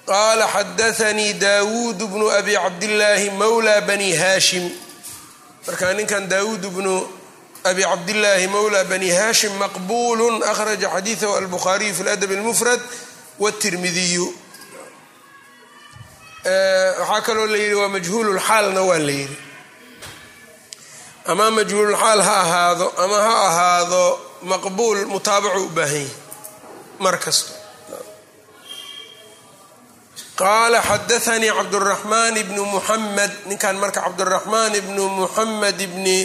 qala 0.06 0.46
xadaanii 0.54 1.32
dawuud 1.34 1.98
bnu 2.12 2.30
abi 2.38 2.52
cabdillaahi 2.54 3.30
mawla 3.30 3.80
bani 3.80 4.16
hashim 4.22 4.70
marka 5.66 5.94
ninkan 5.94 6.28
dawuud 6.28 6.64
bnu 6.74 6.94
abi 7.64 7.82
cabdillaahi 7.82 8.46
mawla 8.54 8.84
bani 8.84 9.10
hashim 9.10 9.52
maqbulu 9.62 10.26
akhraja 10.52 10.88
xadiidahu 10.94 11.34
albukhaariyu 11.40 11.94
fi 11.94 12.02
ladab 12.08 12.30
اlmufrad 12.36 12.80
wاtirmidiyu 13.42 14.26
waxaa 17.00 17.20
kaloo 17.26 17.46
la 17.46 17.56
yidhi 17.62 17.74
waa 17.80 17.88
majhuululxaalna 17.88 18.80
waa 18.82 18.98
la 18.98 19.12
yidhi. 19.20 19.36
Ama 21.30 21.50
majhuululxaal 21.50 22.20
ha 22.28 22.34
ahaado 22.44 22.86
ama 23.04 23.16
ha 23.26 23.34
ahaado 23.48 24.04
maqbuul 24.50 25.00
mutaabacu 25.12 25.60
u 25.66 25.68
baahan 25.76 25.94
yahi 26.02 26.10
mar 27.04 27.16
kasta 27.24 27.52
qaala 30.42 30.78
xadaanii 30.90 31.50
cabduraxmaan 31.58 32.34
bnu 32.48 32.62
muxamed 32.74 33.32
ninkan 33.48 33.76
marka 33.82 34.00
cabduraxmaan 34.06 34.72
ibnu 34.80 35.02
muxamed 35.20 35.78
ibni 35.86 36.18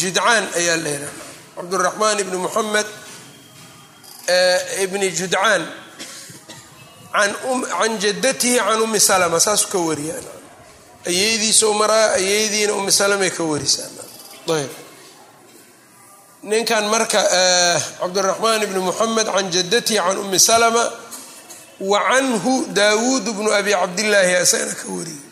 judcaan 0.00 0.44
ayaa 0.58 0.76
la 0.84 0.90
yidhaha 0.94 1.12
cabduraxmaan 1.56 2.16
ibni 2.22 2.36
muxamed 2.44 2.86
ibni 4.84 5.08
judcaan 5.18 5.62
can 7.12 7.92
jadatihi 8.02 8.58
can 8.66 8.80
umi 8.86 9.00
salama 9.00 9.38
saasuu 9.46 9.68
ka 9.72 9.78
wariyaan 9.88 10.24
ayeydiisau 11.10 11.72
maraa 11.80 12.08
ayeydiina 12.18 12.72
umi 12.80 12.92
salamay 13.00 13.30
ka 13.36 13.42
warisaayb 13.50 14.70
ninkan 16.50 16.84
marka 16.92 17.20
cabdiraxmaan 18.00 18.62
ibni 18.66 18.80
muxamed 18.88 19.26
can 19.34 19.46
jadatihi 19.54 19.98
can 20.04 20.18
umi 20.18 20.38
salama 20.38 20.84
wa 21.80 21.98
canhu 22.10 22.66
daawuud 22.78 23.24
bnu 23.36 23.50
abi 23.58 23.72
cabdillaahi 23.72 24.32
isagana 24.44 24.74
ka 24.80 24.86
wariyey. 24.96 25.22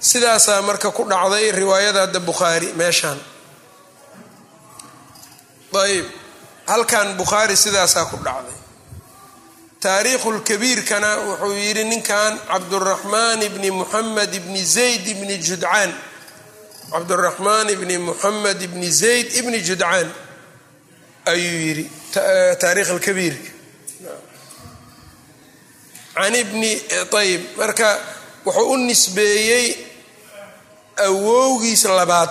Sidaasaa 0.00 0.62
marka 0.62 0.90
ku 0.96 1.04
dhacday 1.04 1.50
riwaayada 1.52 2.00
hadda 2.08 2.20
bukhaari 2.20 2.68
meeshaan. 2.80 3.18
Ayb 5.84 6.06
halkan 6.66 7.16
bukhaari 7.20 7.56
sidaasaa 7.56 8.04
ku 8.10 8.16
dhacday. 8.26 8.56
Taariikhulkabiirkana 9.80 11.10
wuxuu 11.28 11.52
yidhi 11.64 11.84
ninkan 11.84 12.32
cabduraxmaan 12.48 13.42
ibni 13.48 13.70
muxamed 13.70 14.32
ibni 14.34 14.62
zayd 14.64 15.04
ibni 15.12 15.36
judcaan 15.46 15.92
cabduraxmaan 16.94 17.68
ibni 17.74 17.96
muxamed 18.08 18.58
ibni 18.66 18.88
zayd 19.00 19.28
ibni 19.40 19.58
judcaan 19.68 20.08
ayuu 21.32 21.58
yidhi 21.66 21.84
taariikh 22.62 22.90
alkabiirka 22.94 23.50
can 26.14 26.34
ibni 26.42 26.70
ayb 27.20 27.42
marka 27.58 27.88
wuxuu 28.46 28.72
u 28.72 28.76
nisbeeyey 28.88 29.66
awowgiis 31.06 31.84
labaad. 31.98 32.30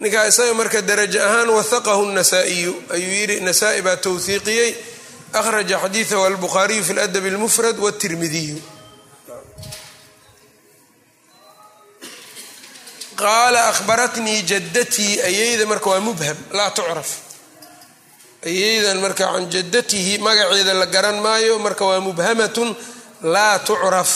Ninkaa 0.00 0.26
isaga 0.26 0.54
marka 0.54 0.80
darajo 0.82 1.18
ahaan 1.28 1.48
wahaqahu 1.56 2.04
nasaa-iyu 2.18 2.72
ayuu 2.94 3.12
yidhi 3.20 3.36
nasaa-i 3.48 3.82
baa 3.86 3.96
towhiiqiyey 3.96 4.70
akhraja 5.38 5.76
xadiidahu 5.84 6.22
albukhaariyu 6.30 6.82
fi 6.88 6.92
ladab 6.98 7.24
اlmufrad 7.32 7.76
wاtirmidiyu 7.84 8.56
qaala 13.24 13.60
ahbaratnii 13.72 14.42
jadatii 14.50 15.14
ayeyda 15.28 15.64
marka 15.72 15.88
waa 15.92 16.00
mubham 16.08 16.36
laa 16.58 16.70
tucraf. 16.76 17.10
Ayeydan 18.46 18.98
marka 19.04 19.24
can 19.32 19.44
jadatihi 19.54 20.18
magaceeda 20.26 20.74
la 20.80 20.86
garan 20.94 21.18
maayo 21.24 21.58
marka 21.66 21.84
waa 21.90 22.00
mubhamatun 22.00 22.70
laa 23.34 23.58
tucraf. 23.68 24.10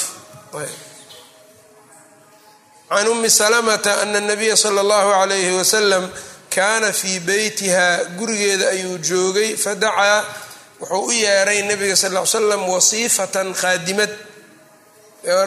Can 2.88 3.06
umi 3.08 3.28
salamata 3.30 3.92
ana 4.02 4.20
nabiya 4.20 4.56
sala 4.56 4.80
allahu 4.80 5.11
alayhi 5.23 5.52
wasalam 5.61 6.04
kaana 6.54 6.92
fii 6.92 7.20
beytiha 7.20 7.87
gurigeeda 8.18 8.66
ayuu 8.75 8.99
joogay 9.08 9.56
fadacaa 9.64 10.25
wuxuu 10.80 11.06
u 11.06 11.12
yeeray 11.12 11.62
nabiga 11.62 11.96
sal 11.96 12.12
l 12.16 12.26
slam 12.26 12.62
wasiifatan 12.75 13.49
khaadimad. 13.61 14.11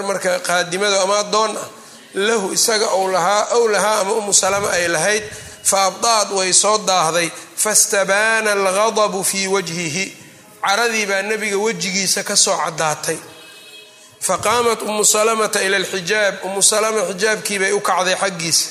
Marka 0.08 0.40
khaadimado 0.48 0.98
ama 1.06 1.16
addoon 1.24 1.54
ah 1.58 1.68
lahu 2.14 2.54
isaga 2.54 2.88
ou 2.98 3.08
lahaa 3.12 3.48
ow 3.56 3.68
lahaa 3.68 4.00
ama 4.00 4.12
umu 4.14 4.34
salama 4.34 4.70
ay 4.72 4.88
lahayd 4.88 5.24
fa 5.64 5.86
abdaad 5.86 6.32
way 6.32 6.54
soo 6.54 6.78
daahday 6.78 7.30
fastabaana 7.56 8.52
alghadabu 8.52 9.24
fii 9.24 9.48
wajhihi. 9.48 10.06
Caradii 10.68 11.06
baa 11.06 11.22
nebiga 11.22 11.58
wejigiisa 11.58 12.24
ka 12.24 12.36
soo 12.36 12.58
caddaatay. 12.58 13.18
Faqaamat 14.22 14.82
umu 14.82 15.06
salamata 15.06 15.62
ila 15.64 15.78
alxijaab. 15.78 16.36
Umu 16.44 16.62
salama 16.64 17.02
xijaabkii 17.10 17.60
bay 17.60 17.72
u 17.72 17.80
kacday 17.82 18.16
xaggiisa 18.16 18.70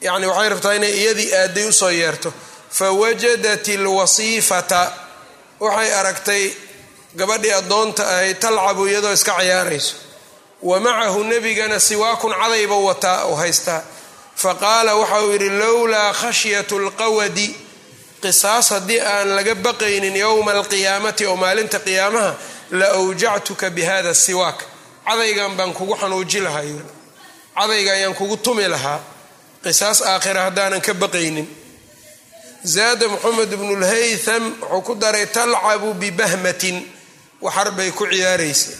yacni 0.00 0.26
waxay 0.26 0.48
rabtaa 0.48 0.74
inay 0.74 0.92
iyadii 1.00 1.30
aaday 1.34 1.66
u 1.68 1.72
soo 1.72 1.90
yeerto. 1.90 2.32
Fawajadat 2.70 3.68
alwasiifata. 3.68 4.92
Waxay 5.60 5.94
aragtay 5.94 6.50
gabadhii 7.14 7.52
addoonta 7.52 8.02
ahayd 8.08 8.38
talcabu 8.40 8.86
iyadoo 8.88 9.12
iska 9.12 9.32
cayaarayso 9.38 9.94
wa 10.62 10.80
macahu 10.80 11.24
nebigana 11.24 11.80
siwaakun 11.80 12.32
cadayba 12.40 12.76
wataa 12.76 13.24
oo 13.24 13.34
haystaa 13.36 13.82
faqaala 14.36 14.94
waxa 14.96 15.22
uu 15.22 15.32
yidhi 15.32 15.48
lowlaa 15.48 16.12
khashyatu 16.12 16.78
lqawadi. 16.78 17.48
Qisaas 18.22 18.68
haddii 18.70 19.00
aan 19.00 19.28
laga 19.36 19.54
baqaynin 19.54 20.16
yowma 20.16 20.52
alqiyaamati 20.52 21.26
oo 21.26 21.36
maalinta 21.36 21.78
qiyaamaha 21.78 22.34
la 22.70 22.86
awjactuka 22.98 23.70
bi 23.70 23.82
hada 23.82 24.14
siwaak. 24.14 24.58
Cadaygan 25.06 25.56
baan 25.58 25.72
kugu 25.72 25.94
xanuuji 26.00 26.40
lahaa 26.40 26.62
cadayga 27.58 27.92
ayaan 27.92 28.14
kugu 28.14 28.36
tumi 28.36 28.68
lahaa. 28.68 29.00
Qisaas 29.64 30.02
aakhira 30.02 30.42
haddaanan 30.46 30.80
ka 30.80 30.94
baqaynin. 30.94 31.46
Zaada 32.64 33.08
moxamed 33.08 33.50
bnu 33.58 33.74
lhaytham 33.82 34.44
wuxuu 34.60 34.82
ku 34.86 34.94
daray 34.94 35.26
talcabu 35.26 35.94
bibahmatin. 35.94 36.86
Waxar 37.40 37.70
bay 37.76 37.90
ku 37.90 38.06
ciyaaraysa 38.06 38.70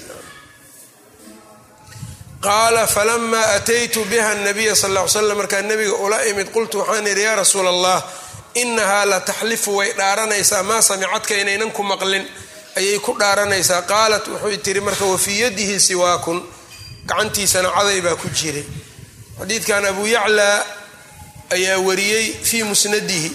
qaala 2.46 2.86
falamaa 2.86 3.46
ataytu 3.56 4.04
biha 4.10 4.34
nabiya 4.34 4.74
sal 4.76 4.92
ly 4.96 5.08
slam 5.08 5.36
markaa 5.40 5.62
nebiga 5.62 5.94
ula 6.04 6.18
imid 6.30 6.48
qultu 6.54 6.78
waxaan 6.80 7.06
idhi 7.12 7.22
yaa 7.26 7.36
rasuula 7.36 7.70
allah 7.70 7.98
inahaa 8.62 9.04
la 9.12 9.18
taxlifu 9.20 9.70
way 9.78 9.92
dhaaranaysaa 10.00 10.62
maa 10.62 10.82
samicadka 10.88 11.34
inaynan 11.42 11.70
ku 11.76 11.82
maqlin 11.82 12.24
ayay 12.78 12.98
ku 12.98 13.12
dhaaranaysaa 13.20 13.82
qaalat 13.92 14.24
wuxuu 14.32 14.56
tiri 14.64 14.80
marka 14.80 15.04
wafii 15.12 15.40
yadihi 15.44 15.80
siwaakun 15.80 16.38
gacantiisana 17.08 17.68
caday 17.76 18.00
baa 18.06 18.16
ku 18.22 18.28
jiray 18.38 18.64
xadiidkan 19.38 19.84
abu 19.90 20.02
yaclaa 20.16 20.58
ayaa 21.56 21.78
wariyey 21.86 22.26
fii 22.48 22.62
musnadihi 22.70 23.30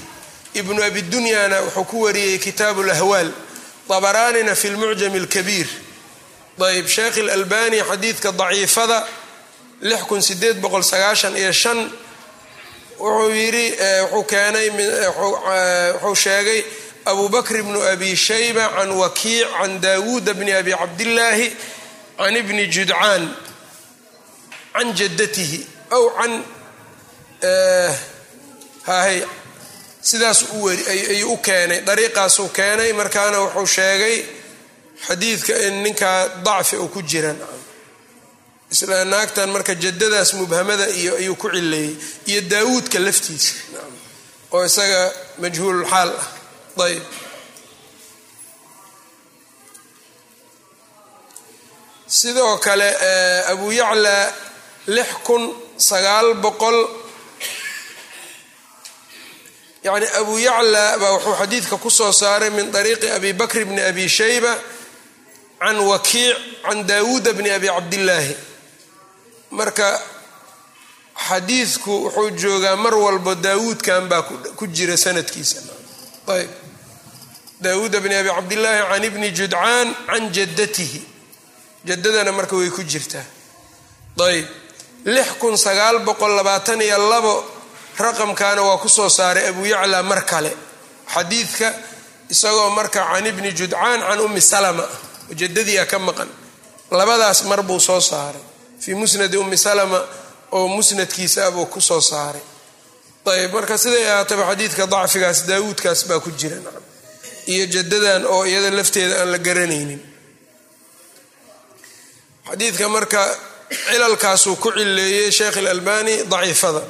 ibnu 0.59 0.79
abidunyana 0.83 1.57
wuxuu 1.65 1.83
ku 1.91 2.01
wariyey 2.05 2.37
kitaabu 2.45 2.83
lahwaal 2.83 3.29
dabaraanina 3.89 4.55
fi 4.55 4.67
lmucjami 4.69 5.17
alkabiir 5.23 5.67
ayb 6.59 6.87
sheekh 6.87 7.17
ilalbani 7.17 7.79
xadiidka 7.89 8.31
daciifada 8.31 9.07
wuxuu 12.99 13.29
yidhi 13.31 13.65
wuxuu 14.11 14.23
keenay 14.31 14.67
wuxuu 14.73 16.15
sheegay 16.15 16.61
abu 17.05 17.29
bakr 17.29 17.63
bnu 17.63 17.79
abi 17.91 18.15
shayba 18.15 18.65
can 18.75 18.89
wakiic 18.91 19.47
can 19.57 19.79
daawuuda 19.81 20.33
bni 20.33 20.51
abi 20.53 20.71
cabdillaahi 20.71 21.47
can 22.17 22.35
ibni 22.35 22.65
judcaan 22.67 23.23
can 24.73 24.87
jaddatihi 24.97 25.59
aw 25.91 26.03
can 26.17 26.33
hahay 28.87 29.23
sidaas 30.01 30.39
ayuu 30.89 31.33
u 31.33 31.37
keenay 31.37 31.81
dariiqaasuu 31.87 32.49
keenay 32.57 32.93
markaana 32.93 33.37
wuxuu 33.45 33.65
sheegay 33.77 34.17
xadiidka 35.05 35.53
in 35.67 35.83
ninkaa 35.83 36.27
dacfi 36.45 36.75
uu 36.77 36.87
ku 36.87 37.01
jiran 37.01 37.37
isla 38.71 39.05
naagtan 39.05 39.49
marka 39.49 39.75
jadadaas 39.75 40.33
mubhamada 40.33 40.87
iyo 40.89 41.15
ayuu 41.15 41.35
ku 41.35 41.47
cileeyey 41.49 41.95
iyo 42.25 42.41
daawuudka 42.41 42.99
laftiisa. 42.99 43.53
Oo 44.51 44.65
isaga 44.65 45.01
majhuululxaal 45.39 46.09
ah. 46.09 46.27
Ayb 46.85 47.03
sidoo 52.07 52.57
kale 52.57 52.89
abu 53.51 53.71
yaclaa 53.71 54.31
lix 54.87 55.09
kun 55.23 55.43
sagaal 55.77 56.33
boqol 56.43 56.77
yani 59.83 60.07
abu 60.19 60.39
yaclaa 60.39 60.97
baa 60.97 61.11
wuxuu 61.17 61.35
xadiidka 61.35 61.77
ku 61.77 61.89
soo 61.89 62.11
saaray 62.11 62.49
min 62.49 62.71
طariiqi 62.71 63.09
abi 63.11 63.33
bakr 63.33 63.65
bni 63.65 63.81
abi 63.81 64.07
shayba 64.09 64.53
can 65.59 65.77
wakiic 65.91 66.37
can 66.63 66.83
daawuuda 66.87 67.33
bni 67.33 67.49
abi 67.51 67.67
cabdillaahi 67.67 68.35
marka 69.51 70.01
xadiidku 71.27 71.91
wuxuu 72.05 72.29
joogaa 72.41 72.75
mar 72.75 72.93
walba 72.95 73.35
daawuudkan 73.35 74.07
baa 74.09 74.21
ku 74.55 74.67
jira 74.67 74.97
sanadkiisa 74.97 75.59
ayb 76.27 76.49
daawuuda 77.61 77.99
bni 77.99 78.15
abi 78.15 78.29
cabdillaahi 78.29 78.81
can 78.91 79.03
ibni 79.03 79.31
judcaan 79.31 79.87
can 80.07 80.29
jaddatihi 80.33 81.01
jaddadana 81.85 82.31
marka 82.31 82.55
way 82.55 82.69
ku 82.69 82.83
jirtaa 82.83 83.25
ayb 84.29 84.45
lix 85.05 85.27
kun 85.39 85.57
sagaal 85.57 85.99
boqol 86.05 86.31
labaatan 86.37 86.81
iyo 86.81 86.97
labo 87.09 87.33
raqamkaana 87.97 88.61
waa 88.61 88.77
ku 88.77 88.89
soo 88.89 89.09
saaray 89.09 89.47
abu 89.47 89.65
yaclaa 89.65 90.03
mar 90.03 90.21
kale 90.25 90.51
xadiidka 91.13 91.73
isagoo 92.29 92.69
marka 92.69 93.01
can 93.13 93.25
ibni 93.25 93.51
judcaan 93.53 93.99
can 94.07 94.19
ummi 94.19 94.41
salama 94.41 94.85
jaddadii 95.35 95.77
a 95.79 95.85
ka 95.85 95.99
maqan. 95.99 96.29
Labadaas 96.91 97.43
mar 97.43 97.61
buu 97.63 97.79
soo 97.79 97.99
saaray. 98.01 98.41
Fii 98.79 98.93
musnadi 98.95 99.37
ummi 99.37 99.57
salama 99.57 99.99
oo 100.51 100.67
musnadkiisa 100.67 101.45
abuu 101.47 101.65
ku 101.65 101.81
soo 101.81 102.01
saaray. 102.01 102.41
Ayb 103.27 103.53
marka 103.53 103.77
siday 103.77 104.05
ahaataba 104.11 104.43
xadiidka 104.49 104.87
dacfigaas 104.87 105.39
daawuudkaas 105.47 106.05
baa 106.07 106.19
ku 106.19 106.31
jira. 106.31 106.57
Iyo 107.47 107.65
jadadan 107.65 108.25
oo 108.25 108.45
iyada 108.45 108.71
lafteeda 108.71 109.15
aan 109.21 109.31
la 109.31 109.37
garanaynin. 109.37 110.01
Xadiidka 112.49 112.87
marka 112.89 113.21
cilalkaasuu 113.91 114.55
ku 114.55 114.71
cileeyey 114.71 115.31
sheekh 115.31 115.57
ilalbani 115.57 116.23
daciifada. 116.31 116.83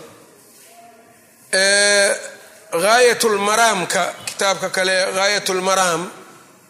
Gaayat 2.84 3.24
lmaraamka 3.24 4.14
kitaabka 4.26 4.70
kale 4.70 4.96
gaayat 5.18 5.50
lmaraam 5.50 6.12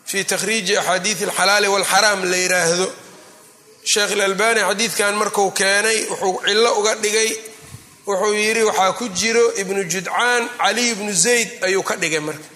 fi 0.10 0.24
takhriiji 0.32 0.74
axaadiid 0.78 1.20
alxalaali 1.28 1.68
walxaraam 1.68 2.22
la 2.32 2.38
yiraahdo. 2.44 2.88
Sheekh 3.92 4.12
ilalbani 4.16 4.62
xadiidkan 4.70 5.14
marku 5.22 5.52
keenay 5.60 6.00
wuxuu 6.10 6.42
cillo 6.46 6.72
uga 6.80 6.94
dhigay. 7.04 7.30
Wuxuu 8.08 8.34
yidhi 8.34 8.64
waxaa 8.70 8.94
ku 9.00 9.06
jiro 9.20 9.46
ibnu 9.62 9.84
judcaan 9.92 10.44
caliy 10.62 10.92
bnu 10.96 11.14
zayd 11.14 11.50
ayuu 11.68 11.84
ka 11.84 11.96
dhigay 12.02 12.20
marka. 12.20 12.48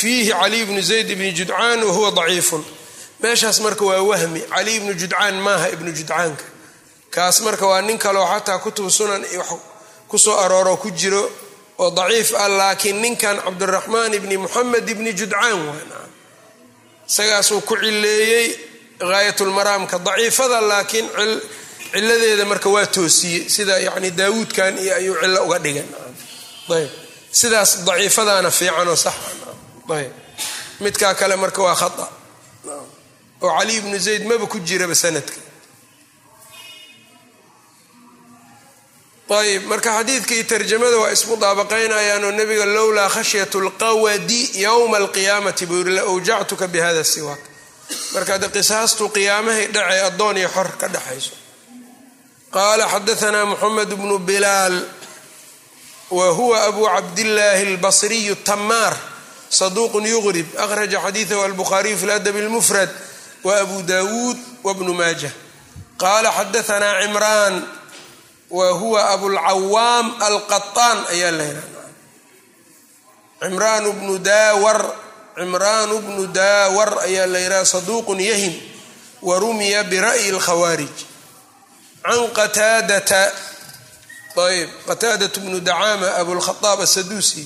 Fiihi 0.00 0.30
caliy 0.40 0.64
bnu 0.68 0.80
zayd 0.82 1.10
ibni 1.10 1.32
judcaan 1.38 1.78
wahuwa 1.88 2.10
daciifun. 2.18 2.64
Meeshaas 3.22 3.60
marka 3.60 3.84
waa 3.84 4.02
wahmi. 4.10 4.40
Caliy 4.54 4.76
ibnu 4.76 4.92
judcaan 4.94 5.34
maaha 5.46 5.68
ibnu 5.74 5.90
judcaanka. 5.92 6.44
Kaas 7.10 7.40
marka 7.40 7.66
waa 7.66 7.82
nin 7.82 7.98
kaleo 7.98 8.26
xataa 8.26 8.58
kutub 8.58 8.88
sunan 8.90 9.24
ku 10.08 10.18
soo 10.18 10.36
arooro 10.44 10.76
ku 10.76 10.90
jiro 10.90 11.24
oo 11.78 11.90
daciif 11.90 12.34
ah 12.34 12.48
laakiin 12.48 13.00
ninkan 13.02 13.36
cabdiraxmaan 13.44 14.14
ibni 14.14 14.36
muxamed 14.36 14.88
ibni 14.88 15.12
judcaan 15.12 15.58
waa 15.68 16.07
isagaasuu 17.08 17.60
ku 17.68 17.74
cileeyey 17.76 18.46
gaayatulmaraamka 19.10 19.98
daciifada 20.06 20.60
laakiin 20.70 21.06
ciladeeda 21.92 22.44
marka 22.44 22.68
waa 22.74 22.86
toosiyey. 22.86 23.48
Sida 23.48 23.78
yani 23.86 24.10
daawuudkan 24.10 24.78
iyo 24.78 24.94
ayuu 25.00 25.16
cillo 25.20 25.40
uga 25.46 25.58
dhigan 25.64 25.88
ayb 26.76 26.90
sidaas 27.40 27.70
daciifadaana 27.86 28.50
fiicanoo 28.50 28.96
saxayb 28.96 30.12
midkaa 30.80 31.14
kale 31.14 31.36
marka 31.36 31.62
waa 31.62 31.74
khata. 31.82 32.06
Oo 33.42 33.50
cali 33.58 33.72
ibnu 33.80 33.98
zayd 33.98 34.22
maba 34.30 34.46
ku 34.46 34.58
jiraba 34.68 34.94
sanadka 34.94 35.40
ayb 39.28 39.66
marka 39.66 39.90
xadiidka 39.92 40.34
iyo 40.34 40.44
tarjamada 40.44 40.96
waa 40.98 41.10
ismudaabaqaynayaanoo 41.12 42.32
nabiga 42.32 42.64
lowlaa 42.66 43.08
khashyat 43.08 43.54
lqawadi 43.54 44.62
yowma 44.62 44.96
alqiyaamati 44.96 45.66
buu 45.66 45.78
yiri 45.78 45.92
la 45.94 46.02
awjactuka 46.02 46.66
bihada 46.68 47.04
siwaak. 47.04 47.38
Marka 48.14 48.38
de 48.38 48.48
qisaastu 48.48 49.08
qiyaamahay 49.08 49.66
dhacee 49.74 50.02
addoon 50.08 50.36
iyo 50.36 50.48
xor 50.48 50.68
ka 50.80 50.88
dhexayso. 50.88 51.34
Qaala 52.52 52.84
xadaanaa 52.88 53.44
muxamed 53.44 53.88
bnu 54.00 54.18
bilaal 54.18 54.76
wa 56.10 56.26
huwa 56.32 56.62
abu 56.64 56.84
cabdillaahi 56.88 57.66
albasriyu 57.66 58.34
tamaar 58.36 58.96
saduuqun 59.50 60.06
yuqrib 60.06 60.46
akhraja 60.56 61.00
xadiidahu 61.04 61.42
albukhaariyu 61.42 61.96
fi 61.98 62.06
ladabi 62.06 62.38
اlmufrad 62.40 62.88
wa 63.44 63.60
abu 63.60 63.82
dawuud 63.82 64.36
wabnu 64.64 64.94
maajah 64.94 65.32
qaala 66.02 66.32
xadaanaa 66.32 67.02
cimraan 67.02 67.54
wa 68.50 68.70
huwa 68.80 69.00
abulcawaam 69.10 70.06
alqaطaan 70.28 70.98
ayaa 71.12 71.30
la 71.38 71.44
yihahda 71.44 71.82
cimraan 73.40 73.84
bnu 73.92 74.18
daawar 74.18 74.80
cimraan 75.36 75.90
bnu 76.04 76.26
daawar 76.32 76.90
ayaa 77.06 77.26
la 77.26 77.38
yidhaha 77.38 77.64
saduuqun 77.64 78.20
yahim 78.20 78.54
wa 79.22 79.38
rumiya 79.38 79.84
bira'yi 79.84 80.32
اlkhawaarij 80.34 80.96
can 82.02 82.20
qataadata 82.38 83.22
ayb 84.38 84.70
qataadat 84.86 85.34
bnu 85.44 85.60
dacaama 85.60 86.08
abulkhaaab 86.22 86.80
asaduusi 86.86 87.42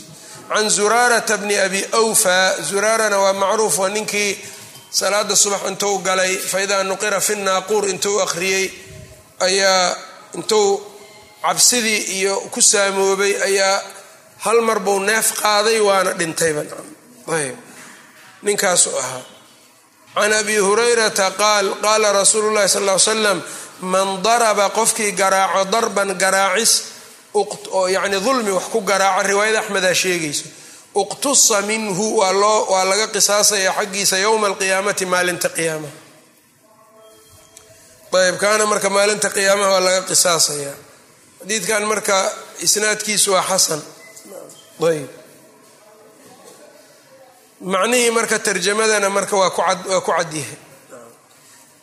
can 0.49 0.69
zuraarata 0.71 1.37
bni 1.43 1.57
abi 1.59 1.81
awfa 1.93 2.61
zuraarana 2.63 3.19
waa 3.19 3.33
macruuf 3.33 3.79
waa 3.79 3.89
ninkii 3.89 4.39
salaada 4.91 5.37
subax 5.37 5.63
intuu 5.73 5.99
galay 5.99 6.37
faidaa 6.37 6.83
nuqira 6.85 7.21
fi 7.21 7.35
naaquur 7.37 7.89
intuu 7.89 8.21
akhriyey 8.21 8.71
ayaa 9.41 9.97
intuu 10.37 10.92
cabsidii 11.45 12.01
iyo 12.19 12.35
ku 12.55 12.61
saamoobay 12.63 13.33
ayaa 13.49 13.77
hal 14.45 14.59
mar 14.69 14.79
buu 14.87 14.99
neef 15.09 15.27
qaaday 15.43 15.79
waana 15.89 16.11
dhintayba 16.21 16.63
ayb 17.39 17.57
ninkaasuu 18.47 18.97
ahaa. 19.03 19.23
Can 20.15 20.33
abi 20.41 20.57
hurayrata 20.67 21.27
qaal 21.43 21.67
qaala 21.85 22.09
rasuulu 22.21 22.49
llahi 22.57 22.69
sal 22.75 22.85
l 22.89 22.99
slam 23.07 23.39
man 23.93 24.09
daraba 24.27 24.67
qofkii 24.79 25.13
garaaco 25.21 25.63
darban 25.73 26.09
garaacis 26.23 26.73
oo 27.41 27.83
yacni 27.95 28.19
dulmi 28.27 28.51
wax 28.57 28.67
ku 28.73 28.79
garaaco 28.91 29.23
riwaayada 29.31 29.59
axmedaa 29.63 29.95
sheegayso 30.03 30.45
uqtusa 31.03 31.57
minhu 31.71 32.05
waa 32.19 32.85
laga 32.91 33.07
qisaasaya 33.15 33.71
xaggiisa 33.79 34.17
yowma 34.25 34.47
alqiyaamati 34.51 35.05
maalinta 35.13 35.49
qiyaamaha. 35.57 35.97
Ayb 38.27 38.37
kaana 38.43 38.65
marka 38.73 38.89
maalinta 38.97 39.29
qiyaamaha 39.37 39.71
waa 39.75 39.81
laga 39.87 40.03
qisaasaya 40.11 40.73
xadiidkan 41.43 41.83
marka 41.91 42.17
isnaadkiisu 42.63 43.33
waa 43.33 43.43
xasan. 43.43 43.81
Ayb 44.83 45.09
macnihii 47.61 48.11
marka 48.11 48.39
tarjamadana 48.39 49.09
marka 49.11 49.37
waa 49.37 49.51
ku 49.51 49.63
cadyahay 50.11 50.59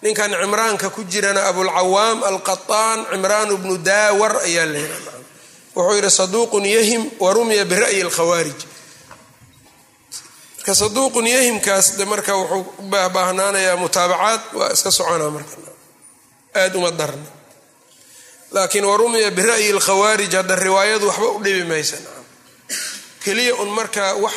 ninkan 0.03 0.31
cimraanka 0.31 0.89
ku 0.91 1.03
jirana 1.07 1.47
abulcawaam 1.47 2.23
alqaطaan 2.23 2.99
cimraan 3.11 3.49
bnu 3.61 3.77
daawar 3.79 4.43
ayaa 4.47 4.65
leeyaha 4.67 5.11
wuxuu 5.75 5.95
yidhi 5.95 6.11
saduuqun 6.11 6.65
yahim 6.67 7.01
wa 7.19 7.31
rumya 7.33 7.63
bira'yi 7.63 8.03
اlkhawaarij 8.07 8.59
marka 10.59 10.71
saduuqun 10.75 11.23
yahimkaas 11.27 11.95
de 11.97 12.03
marka 12.05 12.35
wuxuu 12.35 12.63
u 12.79 12.83
baahnaanayaa 12.91 13.75
mutaabacaad 13.79 14.41
waa 14.59 14.71
iska 14.75 14.91
soconaa 14.91 15.31
marka. 15.31 15.55
Aada 16.59 16.75
uma 16.79 16.91
darna 16.91 17.23
laakiin 18.51 18.85
warumiya 18.85 19.31
bira'yi 19.31 19.73
lkhawaarij 19.73 20.33
hadda 20.35 20.55
riwaayadu 20.55 21.07
waxba 21.07 21.27
u 21.29 21.39
dhibi 21.43 21.63
maysa. 21.63 21.97
Keliya 23.23 23.55
un 23.55 23.69
marka 23.69 24.15
wax 24.15 24.33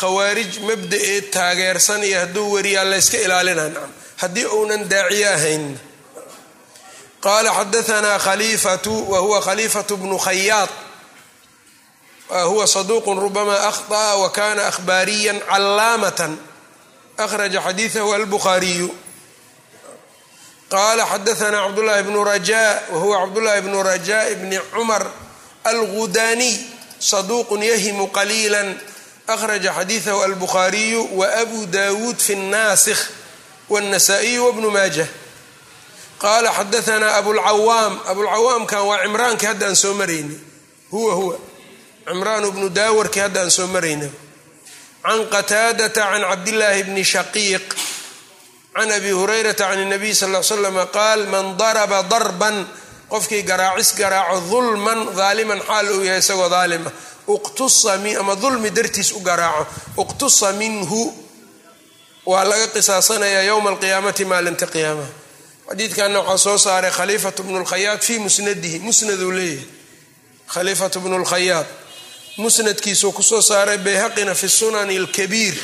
khawaarij 0.00 0.52
mabda'eed 0.68 1.30
taageersan 1.30 2.04
iyo 2.04 2.18
hadduu 2.20 2.52
wariyaa 2.52 2.84
layska 2.84 3.18
ilaalina 3.18 3.68
nacam 3.68 3.90
haddii 4.16 4.46
uunan 4.46 4.88
daaciye 4.88 5.28
ahayn. 5.28 5.78
Qaala 7.20 7.50
xadaanaa 7.58 8.18
khaliifatu 8.18 9.10
wa 9.10 9.18
huwa 9.18 9.40
khaliifatu 9.40 9.96
bnu 9.96 10.18
khayaad 10.18 10.70
huwa 12.50 12.66
saduuqun 12.66 13.18
rubamaa 13.20 13.68
akhطa'a 13.70 14.16
wa 14.22 14.30
kana 14.30 14.66
akhbaariyan 14.66 15.40
callaamatan. 15.40 16.38
Akhraja 17.18 17.60
xadiidahu 17.62 18.12
albukhaariyu 18.14 18.88
qaala 20.70 21.04
xadaanaa 21.06 21.62
cabdulaahi 21.66 22.02
bnu 22.02 22.24
rajaa 22.24 22.80
wahuwa 22.92 23.16
cabdulaahi 23.20 23.60
bnu 23.62 23.82
rajaa 23.82 24.34
bni 24.40 24.58
cumar 24.74 25.06
algudaniy 25.64 26.54
saduuqun 26.98 27.62
yahimu 27.62 28.06
qaliila 28.16 28.60
akhraja 29.26 29.72
xadiidahu 29.78 30.22
albukhaariyu 30.22 31.00
waabu 31.18 31.66
daawuud 31.66 32.16
fi 32.26 32.34
naasikh 32.36 32.98
wاnasaa-iyu 33.68 34.46
wbnu 34.48 34.70
maajah 34.70 35.06
qaala 36.22 36.50
xadaanaa 36.58 37.16
abulcawaam 37.18 37.94
abulcawaamkan 38.10 38.82
waa 38.88 38.98
cimraankii 39.02 39.46
hadda 39.46 39.66
aan 39.66 39.76
soo 39.76 39.94
maraynay 39.94 40.38
huwa 40.90 41.14
huwa 41.14 41.36
cimraan 42.06 42.50
bnu 42.50 42.68
daawarkii 42.70 43.20
hadda 43.20 43.40
aan 43.40 43.50
soo 43.50 43.66
maraynay 43.66 44.10
can 45.02 45.26
qataadata 45.34 46.02
can 46.10 46.22
cabdilaahi 46.30 46.82
bni 46.88 47.04
shaqiiq 47.04 47.66
can 48.76 48.90
abi 48.92 49.10
hurayrata 49.10 49.68
can 49.68 49.78
الnabiy 49.78 50.14
sal 50.14 50.30
l 50.34 50.42
slama 50.44 50.86
qaal 50.86 51.26
man 51.28 51.56
daraba 51.56 52.02
darban 52.02 52.66
qofkii 53.08 53.42
garaacis 53.42 53.94
garaaco 53.96 54.40
dulman 54.50 55.16
daaliman 55.16 55.60
xaal 55.68 55.90
uu 55.90 56.04
yahay 56.04 56.18
isagoo 56.18 56.48
daalima 56.48 56.90
ama 58.20 58.34
dulmi 58.36 58.70
dartiis 58.70 59.12
u 59.12 59.20
garaaco. 59.20 59.66
uqtusa 59.96 60.52
minhu 60.52 61.14
waa 62.26 62.44
laga 62.44 62.66
qisaasanayaa 62.74 63.42
yowma 63.42 63.70
alqiyaamati 63.70 64.24
maalinta 64.24 64.66
qiyaamaha 64.66 65.08
xadiidkanna 65.68 66.20
waxaa 66.20 66.38
soo 66.38 66.58
saaray 66.58 66.90
khaliifatu 66.90 67.42
bnu 67.42 67.60
lkhayaad 67.64 68.00
fii 68.00 68.18
musnadihi. 68.18 68.78
musnaduu 68.78 69.32
leeyahay. 69.32 69.66
Khaliifatu 70.46 71.00
bnu 71.00 71.18
lkhayaad 71.24 71.66
musnadkiisuu 72.36 73.12
ku 73.12 73.22
soo 73.22 73.42
saaray 73.42 73.78
bayhaqina 73.78 74.34
fi 74.34 74.48
sunani 74.48 74.96
alkabiir 74.96 75.54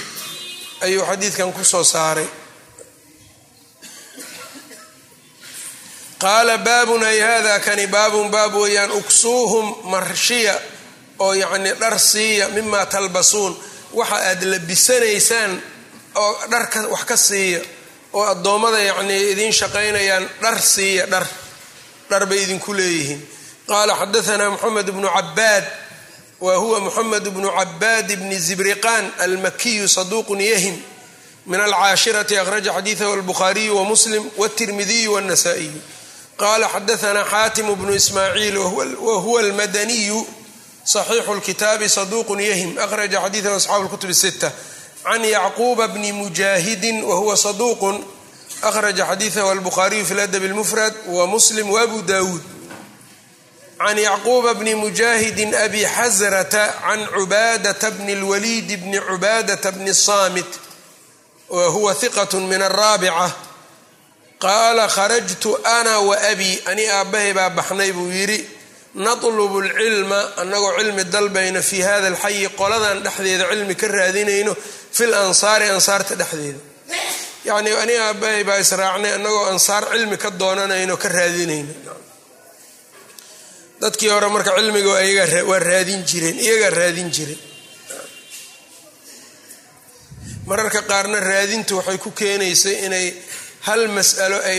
ayuu 0.80 1.04
xadiidkan 1.06 1.52
ku 1.52 1.64
soo 1.64 1.84
saaray 1.84 2.26
qaala 6.22 6.54
baabun 6.66 7.02
ay 7.10 7.18
hada 7.28 7.54
kani 7.66 7.86
baabun 7.94 8.28
baab 8.34 8.54
weeyaan 8.62 8.90
uksuuhum 9.00 9.66
marshiya 9.92 10.54
oo 11.24 11.32
yacnii 11.42 11.74
dhar 11.80 11.94
siiya 12.10 12.48
mimaa 12.56 12.86
talbasuun 12.94 13.52
waxa 13.98 14.16
aad 14.30 14.42
labisanaysaan 14.52 15.52
oo 16.22 16.32
dharka 16.52 16.78
wax 16.94 17.04
ka 17.10 17.16
siiya 17.16 17.60
oo 18.16 18.24
addoommada 18.32 18.78
yacnii 18.90 19.30
idiin 19.32 19.52
shaqaynayaan 19.60 20.24
dhar 20.42 20.56
siiya 20.74 21.04
dhar 21.12 21.26
dhar 22.10 22.22
bay 22.30 22.40
idinku 22.44 22.72
leeyihiin. 22.78 23.20
Qaala 23.68 23.92
xadaanaa 24.00 24.50
moxamed 24.54 24.88
bnu 24.94 25.08
cabaad 25.16 25.64
wa 26.44 26.52
huwa 26.62 26.78
moxamed 26.86 27.24
bnu 27.34 27.48
cabaad 27.58 28.08
bni 28.20 28.36
zibriqaan 28.46 29.04
almakiyu 29.24 29.88
saduuqun 29.88 30.40
yahim 30.52 30.76
min 31.46 31.60
alcaashirati 31.66 32.34
akhraja 32.42 32.72
xadiidahu 32.76 33.12
albukhaariyu 33.16 33.72
wamuslim 33.78 34.22
wاtirmidiyu 34.40 35.10
wاnasaa'iyu 35.14 35.80
qala 36.36 36.68
xadaanaa 36.68 37.24
xaatimu 37.24 37.76
bnu 37.76 37.94
ismaaciil 37.94 38.56
wahuwa 38.58 39.40
almadaniyu 39.40 40.26
saxiixu 40.84 41.34
lkitaabi 41.34 41.88
saduuqun 41.88 42.40
yahim 42.40 42.78
akhraja 42.78 43.20
xadiidahu 43.20 43.56
asxaabu 43.56 43.84
lkutubi 43.84 44.14
sita 44.14 44.52
can 45.04 45.24
yacquuba 45.24 45.88
bni 45.88 46.12
mujaahidin 46.12 47.04
wahuwa 47.04 47.36
saduuqun 47.36 48.04
akhraja 48.62 49.06
xadiidahu 49.06 49.50
albukhaariyu 49.50 50.06
fi 50.06 50.14
ladabi 50.14 50.48
lmufrad 50.48 50.94
wa 51.06 51.26
muslim 51.26 51.70
waabu 51.70 52.02
daawuud 52.02 52.42
can 53.78 53.98
yacquuba 53.98 54.54
bni 54.54 54.74
mujaahidin 54.74 55.54
abi 55.54 55.84
xasrata 55.86 56.74
can 56.86 57.06
cubaadata 57.06 57.90
bni 57.90 58.14
lwaliidi 58.14 58.76
bni 58.76 59.00
cubaadata 59.00 59.72
bni 59.72 59.94
saamit 59.94 60.46
wahuwa 61.50 61.94
hiqat 61.94 62.34
min 62.34 62.62
araabica 62.62 63.30
qaala 64.44 64.84
kharajtu 64.96 65.50
ana 65.78 65.94
wa 66.08 66.16
abi. 66.32 66.50
Ani 66.70 66.84
aabbahay 66.96 67.32
baa 67.38 67.50
baxnay 67.58 67.90
buu 67.96 68.10
yidhi 68.18 68.38
natlubu 69.04 69.58
alcilma 69.64 70.20
annagoo 70.42 70.72
cilmi 70.78 71.04
dalbayno 71.14 71.60
fii 71.68 71.82
hada 71.88 72.06
alxayi 72.12 72.48
qoladan 72.60 72.98
dhexdeeda 73.04 73.44
cilmi 73.50 73.74
ka 73.80 73.86
raadinayno 73.96 74.52
fil 74.96 75.14
ansaari 75.24 75.66
ansaarta 75.74 76.14
dhexdeeda. 76.20 76.60
Yacnii 77.48 77.76
ani 77.82 77.94
aabbahay 78.06 78.42
baa 78.48 78.58
israacnay 78.64 79.12
annagoo 79.18 79.44
ansaar 79.52 79.84
cilmi 79.92 80.16
ka 80.22 80.28
doonanayno 80.40 80.94
ka 81.02 81.08
raadinayno. 81.16 81.72
Dadkii 83.82 84.10
hore 84.14 84.28
marka 84.34 84.50
cilmiga 84.58 84.90
waa 85.50 85.58
raadin 85.70 86.00
jireen 86.08 86.38
iyagaa 86.44 86.70
raadin 86.78 87.08
jireen 87.16 87.40
mararka 90.46 90.80
qaarna 90.90 91.18
raadintu 91.30 91.72
waxay 91.78 91.98
ku 92.04 92.10
keenaysay 92.10 92.76
inay 92.86 93.06
hal 93.66 93.82
mas'alo 93.96 94.38
ay 94.50 94.58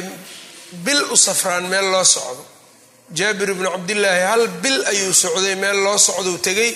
bil 0.86 1.02
u 1.14 1.16
safraan 1.26 1.66
meel 1.72 1.88
loo 1.94 2.04
socdo. 2.16 2.44
Jaabir 3.18 3.50
ibnu 3.56 3.68
cabdillaahi 3.76 4.22
hal 4.32 4.44
bil 4.64 4.80
ayuu 4.92 5.14
socday 5.24 5.56
meel 5.64 5.78
loo 5.86 5.98
socdou 6.08 6.38
tegay 6.48 6.72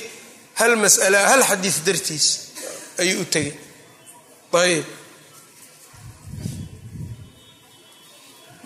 hal 0.59 0.73
mas'ala 0.83 1.19
hal 1.31 1.41
xadiis 1.49 1.77
dartiis 1.85 2.27
ayuu 3.01 3.21
u 3.21 3.25
tegay 3.33 3.55
ayb 4.63 4.85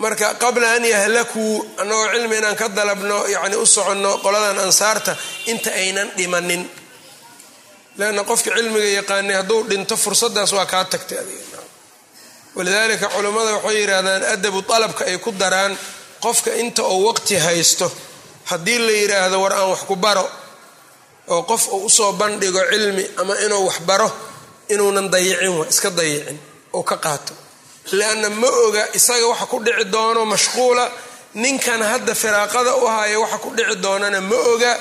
marka 0.04 0.28
qabla 0.44 0.68
an 0.76 0.84
yahlakuu 0.94 1.54
annagoo 1.82 2.08
cilmi 2.14 2.36
inaan 2.38 2.56
ka 2.62 2.68
dalabno 2.78 3.18
yacni 3.36 3.56
u 3.56 3.66
soconno 3.66 4.12
qoladan 4.24 4.60
ansaarta 4.66 5.14
inta 5.52 5.70
aynan 5.82 6.10
dhimanin. 6.18 6.64
Leanna 7.98 8.24
qofka 8.30 8.50
cilmiga 8.58 8.90
yaqaanay 9.00 9.36
hadduu 9.40 9.60
dhinto 9.70 9.96
fursaddaas 10.04 10.52
waa 10.58 10.66
kaa 10.74 10.86
tagtay 10.92 11.18
adiga 11.24 11.44
walidaalika 12.56 13.08
culammada 13.14 13.52
waxay 13.56 13.78
yidhaahdaan 13.82 14.24
adabu 14.34 14.62
dalabka 14.70 15.04
ay 15.06 15.18
ku 15.18 15.32
daraan 15.32 15.74
qofka 16.24 16.52
inta 16.56 16.84
uu 16.84 17.06
waqti 17.08 17.36
haysto. 17.46 17.92
Haddii 18.50 18.78
la 18.80 18.92
yidhaahdo 19.02 19.38
war 19.44 19.54
aan 19.54 19.70
wax 19.70 19.82
ku 19.90 19.96
baro 19.96 20.26
oo 21.28 21.44
qof 21.44 21.68
uu 21.74 21.86
u 21.86 21.90
soo 21.90 22.12
bandhigo 22.14 22.60
cilmi 22.72 23.06
ama 23.22 23.34
inuu 23.46 23.66
wax 23.68 23.78
baro 23.90 24.10
inuunan 24.70 25.08
dayicin 25.14 25.50
wa 25.60 25.66
iska 25.70 25.90
dayicin 25.90 26.38
oo 26.74 26.84
ka 26.84 26.98
qaato. 26.98 27.34
Lianna 27.92 28.30
ma 28.30 28.48
oga 28.68 28.84
isaga 28.94 29.26
waxa 29.28 29.46
ku 29.46 29.58
dhici 29.66 29.86
doono 29.94 30.26
mashquula 30.26 30.92
ninkan 31.36 31.82
hadda 31.82 32.14
firaaqada 32.16 32.76
u 32.76 32.86
haya 32.88 33.20
waxa 33.20 33.38
ku 33.38 33.50
dhici 33.58 33.76
doonana 33.84 34.22
ma 34.22 34.36
oga. 34.54 34.74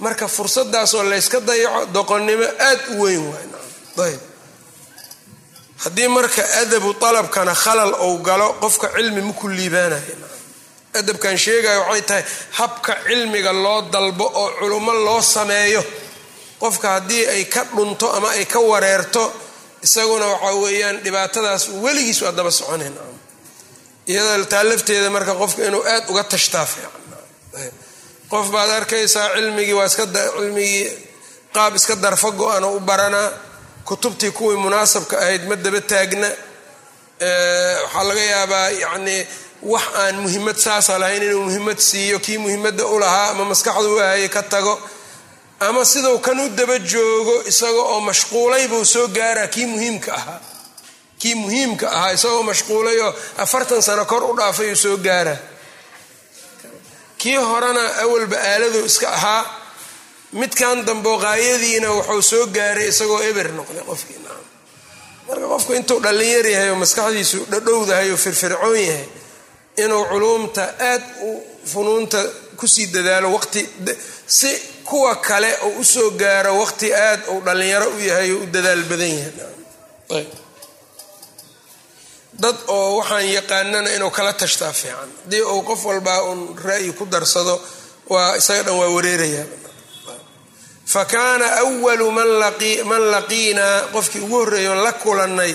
Marka 0.00 0.28
fursadaasoo 0.28 1.02
layska 1.10 1.40
dayaco 1.40 1.86
doqonnimo 1.92 2.46
aad 2.68 2.80
u 2.96 3.02
weyn 3.02 3.24
waayb 3.96 4.20
haddii 5.84 6.08
marka 6.16 6.42
adabu 6.62 6.90
dalabkana 7.02 7.54
khalal 7.62 7.92
ou 8.04 8.18
galo 8.28 8.48
qofka 8.62 8.86
cilmi 8.96 9.20
maku 9.28 9.46
liibaanayo. 9.48 10.14
Adabkan 10.98 11.36
sheegayo 11.44 11.80
waxay 11.88 12.02
tahay 12.08 12.24
habka 12.58 12.92
cilmiga 13.06 13.52
loo 13.64 13.80
dalbo 13.94 14.26
oo 14.42 14.48
culummo 14.58 14.92
loo 15.06 15.20
sameeyo 15.34 15.82
qofka 16.62 16.88
haddii 16.94 17.24
ay 17.34 17.44
ka 17.54 17.62
dhunto 17.76 18.06
ama 18.16 18.28
ay 18.36 18.44
ka 18.52 18.58
wareerto 18.70 19.22
isaguna 19.86 20.26
waxaa 20.32 20.54
weeyaan 20.62 20.96
dhibaatadaas 21.04 21.62
weligiis 21.84 22.20
waa 22.22 22.32
daba 22.38 22.50
soconayn 22.50 22.94
iyada 24.10 24.44
taa 24.52 24.62
lafteeda 24.68 25.10
marka 25.16 25.32
qofka 25.40 25.60
inuu 25.68 25.82
aad 25.92 26.04
uga 26.10 26.24
tashtaa 26.32 26.66
qof 28.32 28.46
baad 28.54 28.70
arkaysaa 28.78 29.26
cilmigii 29.34 29.72
waa 29.78 29.86
iska 29.90 30.04
cilmigii 30.06 30.84
qaab 31.54 31.72
iska 31.78 31.94
darfa 32.04 32.30
go-an 32.30 32.64
u 32.64 32.80
baranaa 32.80 33.28
kutubtii 33.90 34.30
kuwii 34.38 34.56
munaasabka 34.64 35.14
ahayd 35.22 35.42
ma 35.48 35.56
daba 35.64 35.80
taagna. 35.90 36.28
Waxaa 37.84 38.04
laga 38.08 38.20
yaabaa 38.32 38.68
yacnii 38.82 39.22
wax 39.72 39.82
aan 40.02 40.16
muhimmad 40.24 40.56
saasa 40.64 40.92
lahayn 41.02 41.22
inuu 41.26 41.42
muhimmad 41.48 41.78
siiyo 41.88 42.18
kii 42.24 42.38
muhimadda 42.44 42.84
u 42.86 42.98
lahaa 43.02 43.28
ama 43.32 43.44
maskaxda 43.50 43.88
u 43.94 43.98
ahayay 44.04 44.28
ka 44.36 44.42
tago. 44.52 44.74
Ama 45.66 45.84
siduu 45.84 46.18
kan 46.26 46.38
u 46.40 46.48
daba 46.58 46.76
joogo 46.78 47.34
isaga 47.50 47.82
oo 47.92 48.00
mashquulay 48.08 48.64
buu 48.68 48.84
soo 48.84 49.06
gaaraa 49.16 49.46
kii 49.54 49.66
muhiimka 49.66 50.12
ahaa. 50.18 50.40
Kii 51.20 51.34
muhiimka 51.34 51.86
ahaa 51.96 52.12
isagoo 52.16 52.42
mashquulay 52.50 52.96
oo 53.06 53.12
afartan 53.44 53.82
sano 53.86 54.04
kor 54.10 54.22
u 54.24 54.32
dhaafay 54.38 54.68
uu 54.72 54.76
soo 54.84 54.96
gaaraa. 55.06 55.36
Kii 57.20 57.36
horena 57.36 57.84
awalba 58.02 58.36
aaladuu 58.50 58.84
iska 58.90 59.08
ahaa 59.18 59.42
midkan 60.32 60.84
dambo 60.86 61.18
qaayadiina 61.24 61.88
wuxuu 61.96 62.22
soo 62.30 62.46
gaaray 62.56 62.88
isagoo 62.92 63.20
eber 63.30 63.48
noqday 63.58 63.82
qofkii 63.90 64.20
naam. 64.26 64.42
Marka 65.28 65.46
qofku 65.52 65.72
intuu 65.78 65.98
dhallinyar 66.04 66.46
yahay 66.54 66.70
oo 66.70 66.76
maskaxdiisu 66.82 67.38
dhadhowdahay 67.52 68.08
oo 68.10 68.16
firfircoon 68.24 68.78
yahay 68.88 69.06
inuu 69.82 70.04
culuumta 70.10 70.62
aad 70.90 71.02
u 71.28 71.30
funuunta 71.72 72.20
ku 72.58 72.66
sii 72.74 72.86
dadaalo 72.94 73.28
waqti 73.36 73.60
si 74.26 74.50
kuwa 74.88 75.14
kale 75.16 75.50
uu 75.66 75.80
u 75.80 75.84
soo 75.84 76.10
gaaro 76.20 76.52
waqti 76.62 76.88
aad 76.94 77.20
uu 77.32 77.40
dhallinyaro 77.46 77.86
u 77.96 77.98
yahay 78.10 78.30
oo 78.32 78.42
u 78.42 78.46
dadaal 78.54 78.82
badan 78.90 79.12
yahay 79.18 80.26
dad 82.42 82.56
oo 82.76 82.96
waxaan 82.98 83.26
yaqaanana 83.36 83.90
inuu 83.96 84.10
kala 84.10 84.32
tashtaa 84.32 84.72
fiican. 84.72 85.10
Haddii 85.22 85.42
uu 85.42 85.62
qof 85.68 85.84
walbaa 85.84 86.22
uun 86.22 86.40
ra'yi 86.64 86.92
ku 86.98 87.04
darsado 87.06 87.54
waa 88.12 88.36
isaga 88.40 88.62
dhan 88.66 88.76
waa 88.80 88.88
wareerayaa 88.96 89.46
fa 90.92 91.02
kaana 91.12 91.46
walu 91.84 92.08
man 92.18 92.28
laqiinaa 93.14 93.76
qofkii 93.94 94.20
ugu 94.26 94.36
horreeyoon 94.40 94.80
la 94.86 94.92
kulannay 95.02 95.52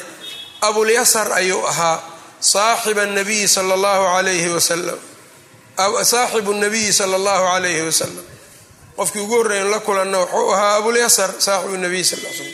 abulyasar 0.67 1.27
ayuu 1.39 1.63
ahaa 1.71 1.97
saaxiba 2.53 3.05
nabiyi 3.17 3.47
sala 3.55 3.73
allahu 3.77 4.05
alayhi 4.19 4.49
wasalam 4.57 4.99
saaxibu 6.13 6.51
nabiyi 6.63 6.93
sala 6.99 7.15
allahu 7.19 7.43
calayhi 7.51 7.81
wasalam 7.89 8.25
qofkii 8.97 9.19
ugu 9.25 9.35
horreeyoon 9.39 9.71
la 9.75 9.79
kulanna 9.87 10.17
wuxuu 10.23 10.51
ahaa 10.55 10.75
abulyasar 10.79 11.29
saaxibu 11.45 11.77
nabiy 11.85 12.03
sal 12.09 12.19
l 12.23 12.27
slam 12.37 12.53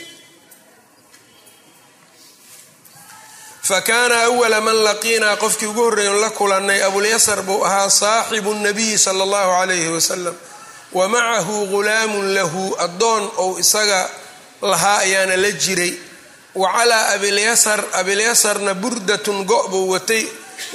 fakaana 3.68 4.16
awala 4.28 4.58
man 4.66 4.78
laqiinaa 4.88 5.36
qofkii 5.42 5.66
ugu 5.72 5.82
horreeyon 5.86 6.18
la 6.24 6.30
kulannay 6.30 6.80
abulyasar 6.88 7.38
buu 7.48 7.64
ahaa 7.68 7.90
saaxibu 7.90 8.54
nabiyi 8.66 8.98
sala 8.98 9.22
allahu 9.26 9.50
calayhi 9.58 9.88
wasalam 9.96 10.34
wa 10.94 11.08
macahu 11.08 11.66
ghulaamun 11.72 12.34
lahu 12.34 12.74
addoon 12.78 13.30
ou 13.38 13.58
isaga 13.58 14.10
lahaa 14.62 14.98
ayaana 14.98 15.36
la 15.36 15.50
jiray. 15.52 15.92
Wa 16.54 16.68
calaa 16.72 17.08
abilyasar 17.14 17.80
abilyasarna 18.00 18.74
burdatun 18.74 19.44
go' 19.44 19.68
buu 19.68 19.88
watay. 19.90 20.26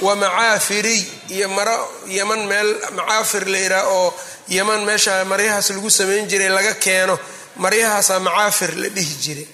Wa 0.02 0.16
macaafiriy 0.16 1.02
iyo 1.30 1.48
maro 1.48 1.88
yaman 2.06 2.46
meel 2.46 2.76
macaafir 2.96 3.46
la 3.48 3.58
yidhaah 3.58 3.86
oo 3.88 4.14
yaman 4.48 4.84
meesha 4.84 5.24
maryahaas 5.24 5.70
lagu 5.70 5.90
samayn 5.90 6.26
jiray 6.28 6.48
laga 6.48 6.74
keeno. 6.74 7.18
Maryahaasaa 7.56 8.18
macaafir 8.20 8.74
la 8.76 8.88
dhihi 8.88 9.14
jiray. 9.24 9.46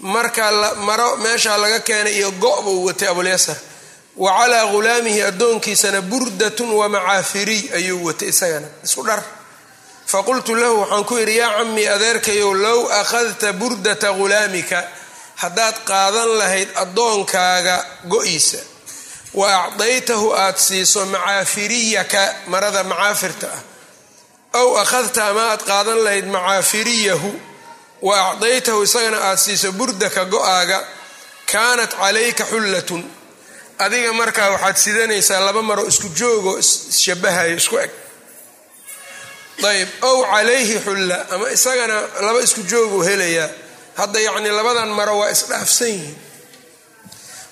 Marka 0.00 0.50
maro 0.88 1.16
meeshaa 1.16 1.56
laga 1.58 1.80
keenay 1.80 2.14
iyo 2.16 2.30
go' 2.32 2.62
buu 2.62 2.84
watay 2.86 3.08
abulyasar 3.08 3.56
wa 4.16 4.30
calaa 4.32 4.66
ghulaamihi 4.72 5.22
addoonkiisana 5.22 6.00
burdatun 6.00 6.70
wa 6.72 6.88
macaafiriy 6.88 7.62
ayuu 7.74 8.04
watay 8.04 8.28
isagana. 8.28 8.66
Isku 8.84 9.02
dhar 9.04 9.22
faqultu 10.12 10.54
lahu 10.54 10.80
waxaan 10.80 11.04
ku 11.04 11.14
yidhi 11.18 11.36
yaa 11.36 11.52
camii 11.58 11.88
adeerkayow 11.96 12.54
low 12.54 12.80
akhadta 13.00 13.52
burdata 13.52 14.12
ghulaamika 14.18 14.80
haddaad 15.42 15.76
qaadan 15.90 16.30
lahayd 16.40 16.68
addoonkaaga 16.82 17.76
go-iisa 18.12 18.58
wa 19.34 19.46
acdaytahu 19.64 20.32
aad 20.44 20.56
siiso 20.66 21.06
macaafiriyaka 21.06 22.22
marada 22.52 22.82
macaafirta 22.84 23.46
ah 23.56 23.62
aw 24.60 24.68
akhadta 24.82 25.20
ama 25.30 25.42
aad 25.52 25.62
qaadan 25.70 25.98
lahayd 26.04 26.26
macaafiriyahu 26.36 27.30
wa 28.08 28.14
acdaytahu 28.30 28.82
isagana 28.82 29.18
aad 29.30 29.38
siiso 29.38 29.72
burdaka 29.72 30.24
go'aaga 30.24 30.78
kaanat 31.52 31.92
calayka 32.00 32.44
xullatun 32.52 33.02
adiga 33.78 34.12
markaa 34.20 34.50
waxaad 34.54 34.76
sidanaysaa 34.84 35.40
laba 35.46 35.62
maro 35.62 35.84
isku 35.92 36.08
joogoo 36.18 36.56
isshabahayo 36.62 37.56
isku 37.56 37.76
eg 37.84 37.90
ayb 39.64 39.88
ow 40.02 40.18
calayhi 40.30 40.78
xulla 40.84 41.26
ama 41.30 41.50
isagana 41.50 42.00
laba 42.26 42.40
isku 42.46 42.62
jooguu 42.70 43.02
helayaa 43.08 43.48
hadda 43.96 44.20
yacni 44.20 44.48
labadan 44.58 44.88
maro 44.98 45.18
waa 45.18 45.30
isdhaafsan 45.30 45.88
yihiin. 45.88 46.16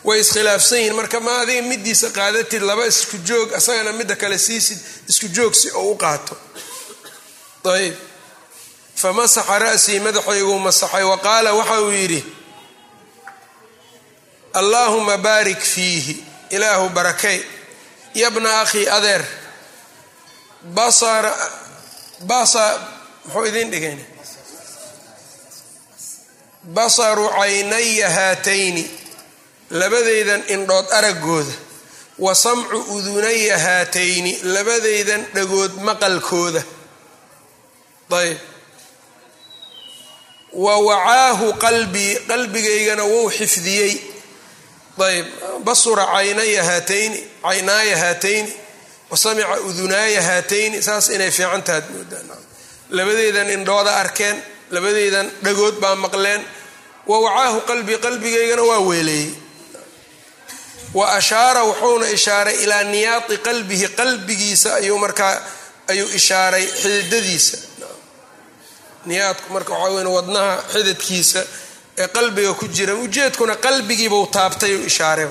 Way 0.05 0.21
iskhilaafsan 0.21 0.79
yihiin. 0.79 0.95
Marka 0.99 1.21
ma 1.21 1.33
adiga 1.43 1.63
midiisa 1.63 2.11
qaadatid 2.11 2.63
laba 2.63 2.85
isku 2.87 3.17
joog 3.29 3.49
isagana 3.59 3.93
midda 3.99 4.17
kale 4.17 4.39
siisid 4.39 4.79
isku 5.09 5.27
joog 5.37 5.55
si 5.55 5.69
oo 5.75 5.91
u 5.91 5.97
qaato. 5.97 6.35
Ayb 7.75 7.95
famasaxa 9.03 9.59
ra'sii 9.59 10.01
madaxayguu 10.07 10.59
masaxay 10.67 11.03
wa 11.11 11.17
qaala 11.27 11.51
waxa 11.59 11.81
uu 11.81 11.91
yidhi 12.01 12.21
allaahuma 14.53 15.17
baarik 15.19 15.61
fiihi 15.61 16.25
ilaahu 16.51 16.89
barakay 16.89 17.41
yabna 18.15 18.61
akhii 18.61 18.89
adeer 18.89 19.25
basara 20.77 21.33
basa 22.31 22.65
muxuu 23.25 23.47
idiin 23.51 23.71
dhigayn 23.73 24.01
basaru 26.77 27.29
caynaya 27.29 28.11
haatayni 28.11 28.85
labadaydan 29.71 30.43
indhood 30.49 30.87
araggooda. 30.99 31.53
Wa 32.19 32.35
samcu 32.35 32.79
udunaya 32.97 33.59
haatayni 33.59 34.33
labadaydan 34.43 35.27
dhagood 35.35 35.73
maqalkooda. 35.83 36.63
Ayb. 38.11 38.39
Wa 40.53 40.75
wacaahu 40.79 41.47
qalbii 41.65 42.15
qalbigaygana 42.29 43.05
wou 43.13 43.31
xifdiyey. 43.31 43.95
Ayb. 45.09 45.27
Basura 45.65 46.07
caynaya 46.07 46.65
haatayni 46.65 47.19
caynaaya 47.43 47.97
haatayni 47.99 48.53
wa 49.15 49.19
samica 49.25 49.61
udunaaya 49.69 50.23
haatayni 50.29 50.79
saas 50.83 51.07
inay 51.15 51.31
fiican 51.37 51.63
tahaad 51.67 51.87
moodaan 51.95 52.27
labadeydan 52.99 53.49
indhooda 53.57 53.93
arkeen 54.03 54.37
labadeydan 54.75 55.27
dhagood 55.45 55.77
baa 55.83 55.95
maqleen. 56.05 56.43
Wa 57.11 57.17
wacaahu 57.25 57.59
qalbii 57.71 57.99
qalbigaygana 58.07 58.63
waa 58.71 58.81
weeleeyey. 58.89 59.31
Wa 60.99 61.05
ashaara 61.19 61.63
wuxuuna 61.69 62.07
ishaaray 62.17 62.57
ilaa 62.65 62.83
niyaati 62.93 63.37
qalbihi 63.47 63.87
qalbigiisa 63.99 64.69
ayuu 64.81 64.99
markaa 65.05 65.35
ayuu 65.93 66.09
ishaaray 66.19 66.65
xididadiisa 66.83 67.57
niyaadku 69.09 69.47
marka 69.55 69.73
waxaa 69.75 69.95
weyn 69.97 70.07
wadnaha 70.17 70.53
xididkiisa 70.73 71.41
ee 72.03 72.09
qalbiga 72.17 72.53
ku 72.61 72.65
jira 72.77 72.95
ujeedkuna 73.05 73.55
qalbigiibuu 73.67 74.27
taabtay 74.37 74.73
u 74.77 74.87
ishaaray 74.91 75.29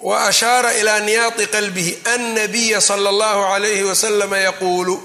wa 0.00 0.24
ashaara 0.26 0.74
ilaa 0.74 1.00
niyaati 1.00 1.46
qalbihi 1.46 1.98
annabiya 2.14 2.80
sala 2.80 3.08
allahu 3.08 3.40
calayhi 3.52 3.82
wasalama 3.82 4.38
yaquulu. 4.38 5.02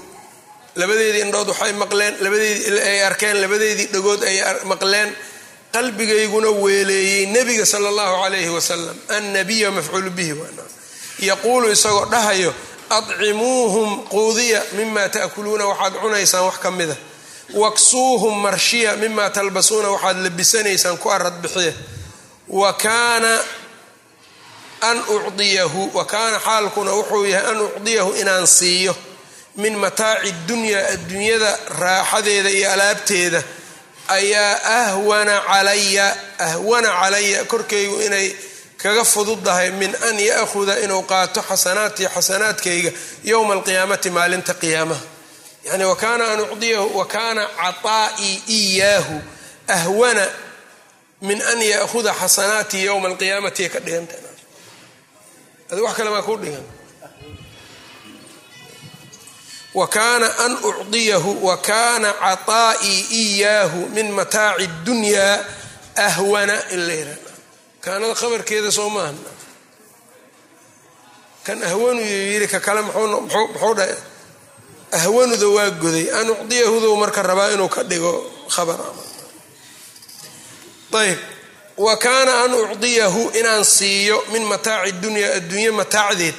Labadeedii 0.76 1.20
indhood 1.20 1.48
waxay 1.48 1.72
maqleen 1.72 2.14
labadeedii 2.20 2.80
ay 2.80 3.04
arkeen 3.04 3.40
labadeedii 3.40 3.86
dhagood 3.94 4.22
ay 4.22 4.36
maqleen 4.64 5.16
qalbigayguna 5.72 6.50
weeleeyey 6.50 7.26
nebiga 7.26 7.66
sala 7.66 7.88
allahu 7.88 8.22
calayhi 8.22 8.48
wasalam 8.48 8.96
annabiya 9.08 9.70
mafcuulu 9.70 10.10
bihi 10.10 10.34
yaquulu 11.18 11.70
isagoo 11.70 12.06
dhahayo 12.10 12.54
adcimuuhum 12.90 13.90
quudiya 14.08 14.62
mima 14.72 15.08
taakuluuna 15.08 15.66
waxaad 15.66 15.94
cunaysaan 16.02 16.44
wax 16.44 16.56
ka 16.58 16.70
mida 16.70 16.96
waksuuhum 17.54 18.34
marshiya 18.42 18.96
mima 18.96 19.30
talbasuuna 19.30 19.88
waxaad 19.94 20.16
labisanaysaan 20.26 20.98
ku 20.98 21.10
arad 21.10 21.38
bixiya. 21.42 21.72
Wa 22.48 22.72
kaana 22.72 23.40
an 24.88 24.98
ucdiyahu 25.16 25.82
wa 25.96 26.04
kaana 26.12 26.38
xaalkuna 26.46 26.90
wuxuu 26.98 27.24
yahay 27.32 27.50
an 27.50 27.60
ucdiyahu 27.66 28.10
inaan 28.20 28.46
siiyo 28.46 28.94
min 29.56 29.74
mataaci 29.82 30.30
dunyaa 30.48 30.86
adduunyada 30.94 31.50
raaxadeeda 31.80 32.50
iyo 32.50 32.72
alaabteeda. 32.72 33.42
Ayaa 34.08 34.52
ahwana 34.86 35.34
calaya 35.40 36.06
ahwana 36.38 36.88
calaya 37.00 37.44
korkaygu 37.44 37.96
inay 38.06 38.28
kaga 38.82 39.04
fududahay 39.04 39.70
min 39.80 39.92
an 40.08 40.16
yaahuda 40.28 40.74
inuu 40.84 41.02
qaato 41.10 41.40
xasanaatii 41.48 42.08
xasanaadkayga 42.14 42.90
yowma 43.30 43.52
alqiyaamati 43.56 44.10
maalinta 44.16 44.54
qiyaamaha. 44.62 45.00
Yani 45.68 45.84
wakaana 45.84 46.24
an 46.32 46.40
ucdiyahu 46.40 46.98
wa 46.98 47.06
kaana 47.14 47.42
caطaa'ii 47.60 48.42
iyaahu 48.58 49.16
ahwana 49.76 50.24
min 51.28 51.42
an 51.52 51.60
yaahuda 51.72 52.12
xasanaatii 52.20 52.84
yowma 52.88 53.06
alqiyaamati 53.08 53.64
ka 53.72 53.78
dhiganta 53.86 54.14
adi 55.74 55.82
wax 55.82 55.94
kale 55.98 56.10
baa 56.14 56.22
kuu 56.22 56.38
dhigan. 56.38 56.62
Wakaana 59.74 60.28
an 60.46 60.52
ucdiyahu 60.62 61.42
wa 61.46 61.56
kaana 61.58 62.14
iyaahu 63.10 63.90
min 63.90 64.06
mataaci 64.14 64.64
اdunyaa 64.70 65.44
ahwana 65.96 66.54
in 66.70 66.80
la 66.86 66.94
yihahda 66.94 67.30
kaanada 67.82 68.14
khabarkeeda 68.14 68.70
soo 68.70 68.86
maaha 68.90 69.12
kan 71.46 71.58
ahwanu 71.62 72.00
yiri 72.00 72.46
ka 72.46 72.60
kale 72.60 72.80
muxuu 72.86 73.74
dhahay 73.74 73.98
ahwanuda 74.94 75.48
waa 75.56 75.70
goday. 75.82 76.06
An 76.18 76.30
ucdiyahudu 76.30 76.96
marka 76.96 77.22
rabaa 77.22 77.50
inuu 77.58 77.68
ka 77.68 77.82
dhigo 77.82 78.30
khabar. 78.54 78.78
Ayb 80.94 81.18
wa 81.76 81.96
kaana 81.96 82.42
an 82.44 82.54
ucdiyahu 82.54 83.30
inaan 83.38 83.64
siiyo 83.64 84.24
min 84.32 84.42
mataaci 84.44 84.92
dunyaa 84.92 85.34
adduunye 85.36 85.70
mataacdeed 85.70 86.34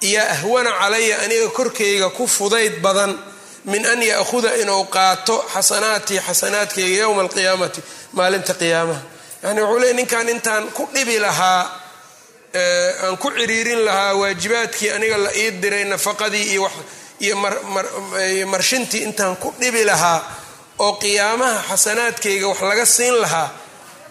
iyo 0.00 0.22
ahwana 0.34 0.70
calaya 0.80 1.18
aniga 1.24 1.48
korkayga 1.48 2.10
ku 2.10 2.26
fudayd 2.28 2.80
badan 2.82 3.18
min 3.64 3.86
an 3.86 4.02
ya'huda 4.02 4.56
inuu 4.62 4.84
qaato 4.84 5.44
xasanaatii 5.54 6.20
xasanaadkayga 6.26 6.96
yowma 7.02 7.22
alqiyaamati 7.22 7.80
maalinta 8.12 8.54
qiyaamaha. 8.60 9.00
Yani 9.44 9.60
wuxuu 9.62 9.78
leey 9.82 9.94
ninkan 9.98 10.28
intaan 10.28 10.64
ku 10.76 10.82
dhibi 10.94 11.18
lahaa 11.18 11.62
aan 13.04 13.16
ku 13.22 13.28
ciriirin 13.36 13.80
lahaa 13.88 14.14
waajibaadkii 14.20 14.90
aniga 14.96 15.16
la 15.24 15.30
ii 15.36 15.50
diray 15.62 15.84
nafaqadii 15.84 16.44
iyo 17.20 17.36
marshintii 18.46 19.02
intaan 19.08 19.36
ku 19.36 19.54
dhibi 19.60 19.84
lahaa 19.84 20.20
oo 20.78 20.92
qiyaamaha 21.02 21.62
xasanaadkayga 21.70 22.46
wax 22.48 22.60
laga 22.60 22.86
siin 22.86 23.14
lahaa 23.24 23.48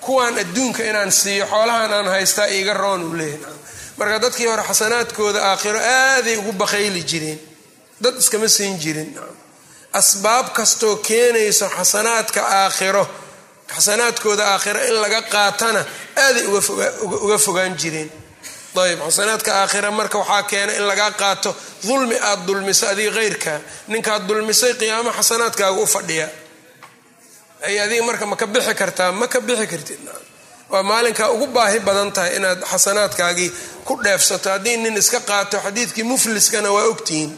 kuwaan 0.06 0.36
adduunka 0.44 0.84
inaan 0.89 1.12
siiyo 1.12 1.46
xoolahan 1.52 1.94
aan 1.94 2.08
haystaa 2.16 2.48
iiga 2.58 2.74
roon 2.74 3.02
uu 3.04 3.16
leeyahy 3.18 3.39
marka 3.98 4.20
dadkii 4.24 4.48
hore 4.52 4.63
xasanaadkooda 4.70 5.39
aakhiro 5.50 5.80
aaday 5.80 6.36
ugu 6.38 6.52
bakayli 6.62 7.04
jireen 7.12 7.39
dad 8.04 8.16
iskama 8.22 8.48
siin 8.48 8.78
jirin. 8.84 9.10
Asbaab 9.94 10.48
kastoo 10.58 10.96
keenayso 10.96 11.70
xasanaadka 11.78 12.42
aakhiro 12.62 13.04
xasanaadkooda 13.76 14.44
aakhiro 14.54 14.80
in 14.89 14.96
laga 15.02 15.22
qaatana 15.34 15.82
aaday 16.26 16.46
uga 17.26 17.38
fogaan 17.46 17.76
jireen 17.82 18.10
ayb 18.84 19.00
xasanaadka 19.08 19.52
aakhira 19.62 19.92
marka 19.92 20.18
waxaa 20.18 20.44
keena 20.52 20.74
in 20.80 20.86
lagaa 20.88 21.12
qaato 21.22 21.56
dulmi 21.88 22.16
aad 22.30 22.39
dulmiso 22.48 22.86
adiga 22.94 23.12
heyrka 23.20 23.54
ninkaad 23.88 24.24
dulmisay 24.28 24.74
qiyaamo 24.82 25.12
xasanaadkaaga 25.20 25.78
u 25.82 25.86
fadhiya 25.96 26.28
ay 27.67 27.76
adiga 27.84 28.04
marka 28.10 28.26
ma 28.32 28.36
ka 28.41 28.45
bixi 28.54 28.73
kartaa 28.82 29.12
ma 29.19 29.28
ka 29.34 29.39
bixi 29.47 29.67
kartid. 29.71 29.99
Waa 30.71 30.84
maalinkaa 30.89 31.30
ugu 31.36 31.47
baahi 31.56 31.80
badan 31.88 32.12
tahay 32.15 32.32
inaad 32.38 32.60
xasanaadkaagii 32.71 33.49
ku 33.88 33.93
dheefsato. 34.04 34.49
Haddii 34.54 34.78
nin 34.84 34.97
iska 34.97 35.19
qaato 35.30 35.58
xadiidkii 35.65 36.04
mufliskana 36.12 36.69
waa 36.76 36.86
ogtihiin 36.93 37.32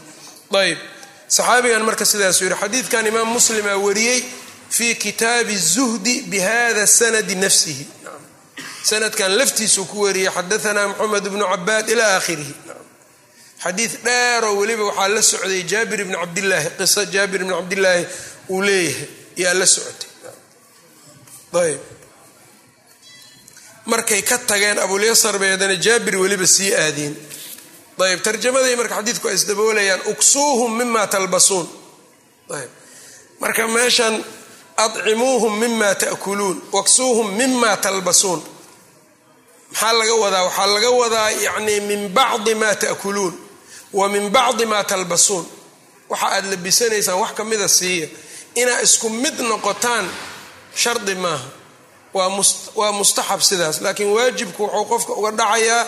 ayb 0.62 0.78
saxaabigan 1.36 1.82
marka 1.88 2.04
sidaasuu 2.10 2.44
yihi 2.48 2.56
xadiidkan 2.62 3.06
imaam 3.10 3.28
muslima 3.36 3.72
wariyey 3.86 4.20
fi 4.76 4.86
kitaabi 4.94 5.56
zuhdi 5.74 6.14
bihada 6.30 6.86
sanadi 6.86 7.34
nafsihi. 7.44 7.84
Sanadkan 8.90 9.30
laftiisuu 9.38 9.84
ku 9.90 9.96
wariyey 10.06 10.30
xadaanaa 10.36 10.86
moxamed 10.88 11.24
bnu 11.32 11.44
cabaad 11.52 11.86
ila 11.92 12.06
akhirihi 12.18 12.54
xadiid 13.64 13.92
dheeroo 14.06 14.54
weliba 14.60 14.84
waxaa 14.90 15.08
la 15.14 15.22
socday 15.30 15.62
jaabir 15.70 16.00
bni 16.06 16.16
cabdilaahi 16.22 16.68
qiso 16.78 17.00
jaabir 17.14 17.40
bni 17.44 17.52
cabdilaahi 17.58 18.04
uu 18.54 18.62
leeyahay 18.62 19.08
yaa 19.42 19.54
la 19.60 19.66
socotay 19.74 20.08
ayb. 21.64 21.80
Markay 23.86 24.22
ka 24.22 24.38
tageen 24.38 24.78
abulyasar 24.78 25.38
bay 25.38 25.50
haddana 25.50 25.76
jaabir 25.76 26.16
weliba 26.16 26.46
sii 26.46 26.74
aadeen. 26.74 27.14
Ayb 27.98 28.20
tarjamaday 28.22 28.76
marka 28.76 28.94
xadiidku 28.98 29.28
ay 29.28 29.34
isdaboolayaan 29.34 30.00
uksuuhum 30.12 30.76
mima 30.78 31.06
talbasuun. 31.06 31.66
Ayb. 32.58 32.70
Marka 33.40 33.66
meeshan 33.68 34.14
adcimuuhum 34.76 35.58
mima 35.58 35.94
taakuluun 35.94 36.62
waksuuhum 36.72 37.28
mima 37.36 37.76
talbasuun. 37.76 38.42
Maxaa 39.70 39.92
laga 39.92 40.14
wadaa? 40.14 40.44
Waxaa 40.44 40.66
laga 40.66 40.90
wadaa 40.90 41.30
yacni 41.30 41.80
min 41.80 42.08
bacdi 42.08 42.54
ma 42.54 42.74
taakuluun 42.74 43.34
wa 43.92 44.08
min 44.08 44.30
bacdi 44.30 44.66
ma 44.66 44.82
talbasuun. 44.84 45.46
Waxa 46.08 46.26
aad 46.26 46.44
labisanaysaan 46.52 47.18
wax 47.22 47.32
kamida 47.38 47.68
siiya. 47.68 48.08
Inaa 48.54 48.80
isku 48.80 49.10
mid 49.10 49.36
noqotaan 49.40 50.06
shardi 50.82 51.14
maaha 51.24 51.48
waa 52.78 52.92
mustaxab 52.98 53.40
sidaas. 53.48 53.76
Laakiin 53.84 54.10
waajibku 54.16 54.62
wuxuu 54.64 54.84
qofka 54.90 55.12
uga 55.20 55.30
dhacayaa 55.38 55.82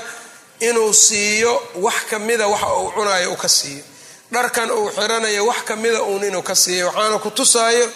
inuu 0.69 0.93
siiyo 1.07 1.53
wax 1.85 1.99
kamida 2.11 2.47
waxa 2.53 2.69
uu 2.81 2.91
cunayo 2.97 3.33
u 3.33 3.37
ka 3.37 3.49
siiyo. 3.49 3.85
Dharkan 4.33 4.71
uu 4.71 4.91
xiranayo 4.97 5.47
wax 5.47 5.61
kamida 5.69 6.03
uun 6.03 6.25
inuu 6.29 6.43
ka 6.43 6.55
siiyo. 6.55 6.87
Waxaana 6.87 7.19
ku 7.19 7.31
tusaayo 7.31 7.87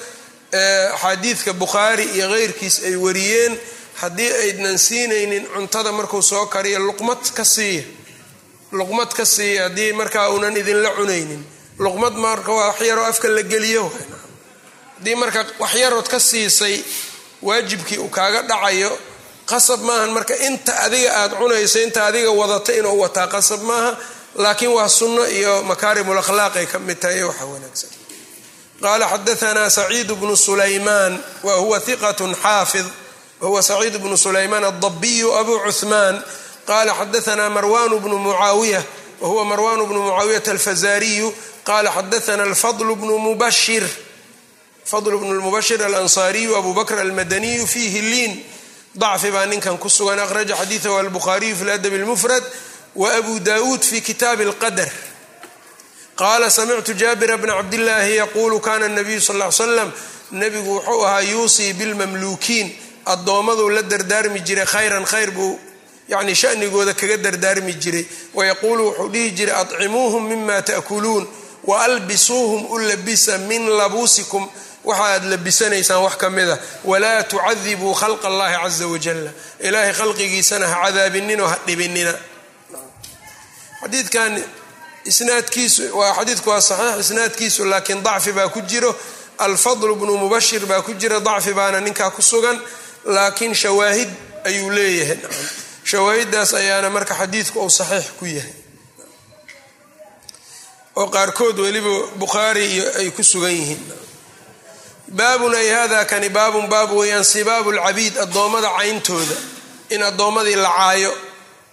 axaadiidka 0.94 1.52
bukhaari 1.52 2.04
iyo 2.16 2.28
keyrkiis 2.28 2.76
ay 2.88 2.96
wariyeen. 2.96 3.58
Haddii 4.00 4.32
aydnan 4.42 4.78
siinaynin 4.78 5.44
cuntada 5.54 5.92
markuu 5.92 6.22
soo 6.22 6.46
kariyo 6.46 6.78
luqmad 6.78 7.22
ka 7.36 7.44
siiya 7.44 7.84
luqmad 8.72 9.10
ka 9.18 9.24
siiya 9.24 9.62
haddii 9.68 9.92
markaa 9.92 10.28
uunan 10.32 10.56
idinla 10.56 10.90
cunaynin. 10.96 11.42
Luqmad 11.78 12.14
marka 12.16 12.52
waa 12.52 12.66
waxyaroo 12.72 13.04
afka 13.04 13.28
la 13.28 13.42
geliyo 13.42 13.84
haddii 15.02 15.14
marka 15.18 15.44
waxyarood 15.58 16.06
ka 16.08 16.20
siisay 16.20 16.78
waajibkii 17.42 17.98
uu 17.98 18.08
kaaga 18.08 18.42
dhacayo 18.42 18.98
qasab 19.46 19.80
maahan. 19.82 20.10
Marka 20.14 20.34
inta 20.46 20.72
adiga 20.86 21.10
aad 21.26 21.32
cunayso 21.38 21.78
inta 21.82 22.06
adiga 22.06 22.30
wadata 22.30 22.72
inuu 22.78 23.00
wataa 23.00 23.26
qasab 23.26 23.62
maaha. 23.62 23.96
Laakiin 24.34 24.70
waa 24.70 24.88
sunno 24.88 25.26
iyo 25.26 25.62
makaarimul 25.62 26.18
akhlaaq 26.18 26.54
ay 26.56 26.66
ka 26.66 26.78
mid 26.78 26.98
tahay 27.00 27.22
waxa 27.22 27.44
wanaagsan. 27.44 27.90
Qaala 28.82 29.06
xadaanaa 29.12 29.70
saciid 29.70 30.10
bnu 30.20 30.36
sulaymaan 30.36 31.18
wa 31.42 31.54
huwa 31.54 31.78
hiqat 31.86 32.18
xaafid. 32.42 32.86
Wahuwa 33.40 33.62
saciid 33.62 33.98
bnu 33.98 34.16
sulaymaan 34.16 34.64
aldabiyu 34.64 35.34
abu 35.40 35.58
cuhmaan 35.66 36.22
qala 36.66 36.92
xadaanaa 36.94 37.50
marwan 37.50 37.90
bnu 38.02 38.16
mucaawiya 38.18 38.82
wahuwa 39.20 39.44
marwan 39.44 39.80
bnu 39.88 40.00
mucaawiyata 40.02 40.50
alfazariyu 40.50 41.34
qala 41.68 41.90
xadaana 41.96 42.42
alfadl 42.42 42.94
bnu 42.94 43.18
mubashir 43.18 43.82
fadl 44.84 45.16
bnu 45.18 45.34
lmubashir 45.34 45.82
alansaariyu 45.82 46.56
abu 46.56 46.74
bakr 46.74 46.98
almadaniyu 46.98 47.66
fiihi 47.66 48.00
liin. 48.00 48.44
Dacfi 48.94 49.30
baa 49.30 49.46
ninkan 49.46 49.78
ku 49.78 49.88
sugan 49.88 50.18
akhraja 50.18 50.54
xadiidahu 50.56 50.96
albukhaariyu 50.98 51.56
fi 51.56 51.64
ladab 51.64 51.92
اlmufrad 51.92 52.44
wa 52.94 53.08
abu 53.14 53.40
dawuud 53.40 53.80
fi 53.82 54.00
kitaabi 54.00 54.44
اlqadr 54.44 54.88
qaala 56.16 56.50
samictu 56.50 56.92
jaabira 56.94 57.36
bna 57.38 57.54
cabdillaahi 57.54 58.16
yaquulu 58.16 58.60
kana 58.60 58.88
nabiyu 58.88 59.20
sal 59.20 59.36
l 59.40 59.52
slam 59.52 59.90
nebigu 60.32 60.74
wuxuu 60.76 61.04
ahaa 61.06 61.20
yuusii 61.20 61.72
bilmamluukiin. 61.72 62.76
Addoommaduu 63.06 63.68
la 63.70 63.82
dardaarmi 63.82 64.40
jiray 64.40 64.66
khayran 64.66 65.04
khayr 65.04 65.30
buu 65.30 65.58
yani 66.08 66.34
shanigooda 66.34 66.94
kaga 66.94 67.16
dardaarmi 67.16 67.72
jiray. 67.74 68.06
Wayaquulu 68.34 68.84
wuxuu 68.86 69.08
dhihi 69.08 69.30
jiray 69.30 69.54
adcimuuhum 69.54 70.28
mima 70.28 70.62
taakuluun 70.62 71.26
waalbisuuhum 71.64 72.70
u 72.70 72.78
labisa 72.78 73.38
min 73.38 73.66
labuusikum 73.70 74.48
waxa 74.84 75.04
aad 75.14 75.24
labisanaysaan 75.32 76.02
wax 76.02 76.14
ka 76.16 76.30
mida. 76.30 76.58
Walaa 76.84 77.22
tucadibuu 77.30 77.94
khalqa 77.94 78.26
allahi 78.28 78.54
caza 78.62 78.86
wajalla 78.92 79.30
ilaahay 79.60 79.92
khalqigiisana 79.98 80.66
ha 80.72 80.76
cadaabinino 80.84 81.44
ha 81.50 81.56
dhibinina. 81.66 82.14
Xadiidkan 83.82 84.32
isnaadkiisu 85.10 85.82
waa 85.98 86.14
xadiidku 86.18 86.48
waa 86.50 86.60
saxiix 86.60 87.00
isnaadkiisu 87.04 87.64
laakiin 87.64 88.02
dacfi 88.06 88.32
baa 88.32 88.48
ku 88.48 88.60
jiro. 88.70 88.92
Alfadl 89.38 89.94
bnu 90.00 90.16
mubashir 90.22 90.62
baa 90.66 90.82
ku 90.82 90.92
jira 90.94 91.20
dacfi 91.20 91.52
baana 91.54 91.80
ninkaa 91.80 92.10
ku 92.10 92.22
sugan. 92.22 92.58
Laakiin 93.04 93.54
shawaahid 93.54 94.10
ayuu 94.44 94.70
leeyahay. 94.70 95.18
Shawaahiddaas 95.90 96.54
ayaana 96.54 96.90
marka 96.90 97.14
xadiidku 97.20 97.58
uu 97.64 97.70
saxiix 97.70 98.06
ku 98.18 98.26
yahay. 98.26 98.54
Oo 100.96 101.06
qaarkood 101.14 101.58
weliba 101.64 101.92
bukhaari 102.20 102.64
iyo 102.74 102.84
ay 102.98 103.10
ku 103.10 103.22
sugan 103.24 103.50
yihiin 103.50 103.80
baabun 105.18 105.54
ay 105.54 105.68
hada 105.76 106.04
kani 106.10 106.28
baabun 106.28 106.66
baab 106.72 106.90
weeyaan 106.98 107.24
sibaabu 107.24 107.72
lcabiid 107.76 108.14
addoommada 108.24 108.70
cayntooda 108.78 109.36
in 109.94 110.02
addoommadii 110.02 110.56
la 110.64 110.68
caayo. 110.78 111.12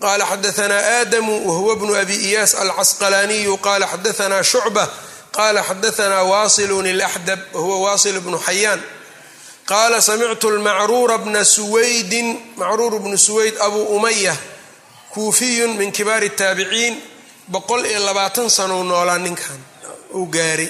Qala 0.04 0.26
xadaanaa 0.32 0.82
aadamu 1.00 1.34
wahuwa 1.48 1.76
bnu 1.76 1.94
abi 2.02 2.16
iyaas 2.28 2.52
alcasqalaaniyu 2.64 3.58
qala 3.68 3.86
xadaanaa 3.94 4.44
shucba 4.52 4.84
qala 5.38 5.62
xadaanaa 5.70 6.24
wasilun 6.32 6.86
ilaxdab 6.94 7.40
wahuwa 7.54 7.78
wasil 7.92 8.20
bnu 8.26 8.38
xayaan. 8.48 8.82
Qaala 9.70 9.98
samictu 10.02 10.48
lmacruura 10.58 11.18
bna 11.18 11.42
suwaydin 11.56 12.28
macruur 12.60 12.94
bnu 13.04 13.18
suwayd 13.18 13.56
abu 13.66 13.82
umaya 13.96 14.36
kuufiyun 15.14 15.72
min 15.80 15.92
kibaari 15.92 16.30
taabiciin 16.40 16.96
boqol 17.54 17.86
iyo 17.86 18.00
labaatan 18.08 18.50
sanow 18.50 18.84
noolaa 18.84 19.18
ninkan 19.26 19.60
uu 20.18 20.26
gaaray 20.36 20.70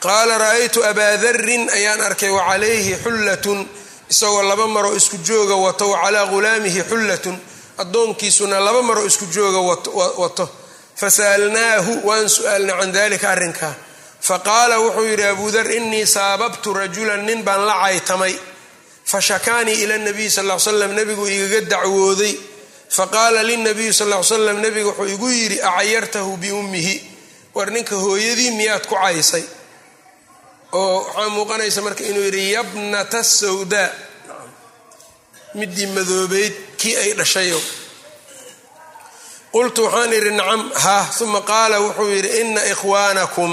qaala 0.00 0.38
ra'aytu 0.38 0.84
abaa 0.90 1.16
darin 1.22 1.68
ayaan 1.70 2.00
arkay 2.00 2.30
wacalayhi 2.30 2.94
xullatun 3.04 3.68
isagoo 4.10 4.42
laba 4.42 4.66
maroo 4.66 4.94
isku 5.00 5.16
jooga 5.28 5.54
wato 5.56 5.90
wacalaa 5.90 6.26
ghulaamihi 6.32 6.82
xullatun 6.90 7.36
addoonkiisuna 7.82 8.60
laba 8.66 8.82
maroo 8.82 9.06
isku 9.10 9.26
jooga 9.36 9.58
wato 10.22 10.44
fasa'alnaahu 11.00 11.92
waan 12.08 12.28
su'aalnay 12.28 12.76
can 12.80 12.92
dalika 12.92 13.30
arrinkaa 13.34 13.74
faqaala 14.28 14.76
wuxuu 14.84 15.06
yidhi 15.10 15.24
abuu 15.32 15.50
dar 15.50 15.66
innii 15.78 16.06
saababtu 16.06 16.74
rajulan 16.74 17.24
nin 17.26 17.42
baan 17.44 17.66
la 17.66 17.74
caytamay. 17.84 18.34
Fashakaanii 19.08 19.82
ila 19.84 19.98
nabiyi 19.98 20.30
sal 20.30 20.46
l 20.50 20.60
slam 20.60 20.92
nebigu 20.92 21.24
igaga 21.26 21.60
dacwooday. 21.70 22.34
Faqaala 22.96 23.42
linabiyi 23.42 23.92
sal 23.94 24.10
l 24.12 24.24
slam 24.24 24.58
nebigu 24.60 24.88
wuxuu 24.90 25.08
igu 25.14 25.28
yidhi 25.30 25.58
acayartahu 25.62 26.36
biummihi 26.36 26.94
war 27.54 27.70
ninka 27.70 27.94
hooyadii 27.96 28.50
miyaad 28.58 28.84
ku 28.86 28.94
caysay 28.94 29.44
oo 30.72 30.98
waxaa 31.04 31.28
muuqanaysa 31.28 31.80
marka 31.82 32.04
inuu 32.04 32.22
yidhi 32.24 32.52
yabnata 32.52 33.24
sawdaa 33.24 33.90
midii 35.54 35.86
madoobeyd 35.86 36.52
kii 36.80 36.96
ay 36.96 37.12
dhashayo 37.18 37.60
qultu 39.52 39.80
waxaan 39.84 40.12
idhi 40.18 40.30
nacam 40.38 40.62
ha. 40.82 40.96
Uma 41.24 41.40
qaala 41.50 41.76
wuxuu 41.84 42.08
yidhi 42.14 42.30
ina 42.40 42.62
ikhwaanakum 42.72 43.52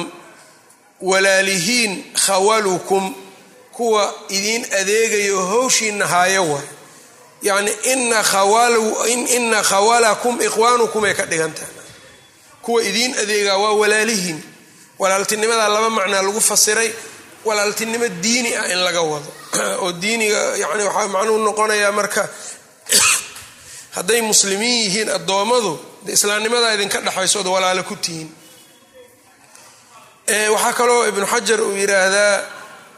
walaalihiin 1.01 1.93
khawalukum. 2.25 3.15
Kuwa 3.75 4.13
idiin 4.29 4.63
adeegayo 4.79 5.39
howshiina 5.51 6.07
haayo 6.07 6.43
waay 6.51 6.67
yacni 7.41 7.71
ina 9.35 9.61
khawalakum 9.69 10.41
ikhwaanukum 10.41 11.03
ay 11.03 11.13
ka 11.13 11.25
dhigantahay. 11.25 11.73
Kuwa 12.61 12.83
idiin 12.83 13.13
adeegaa 13.21 13.57
waa 13.57 13.71
walaalihiin 13.81 14.39
walaaltinimadaa 14.99 15.69
laba 15.69 15.89
macnaa 15.89 16.21
lagu 16.21 16.41
fasiray 16.41 16.93
walaaltinimo 17.45 18.07
diini 18.07 18.55
ah 18.55 18.67
in 18.71 18.77
laga 18.77 19.01
wado. 19.01 19.33
Oo 19.83 19.91
diiniga 19.91 20.57
yani 20.57 20.83
waxaa 20.83 21.07
macnuhu 21.07 21.39
noqonayaa 21.39 21.91
marka 21.91 22.29
hadday 23.97 24.21
muslimiin 24.21 24.83
yihiin 24.85 25.09
addoommadu 25.09 25.79
de 26.05 26.13
islaamnimadaa 26.13 26.73
idinka 26.73 27.01
dhexayso 27.01 27.39
od 27.39 27.47
walaalo 27.47 27.83
ku 27.83 27.95
tihiin. 27.95 28.29
Waxaa 30.51 30.73
kaloo 30.73 31.07
ibnu 31.07 31.27
xajar 31.27 31.61
uu 31.61 31.75
yidhaahdaa 31.75 32.43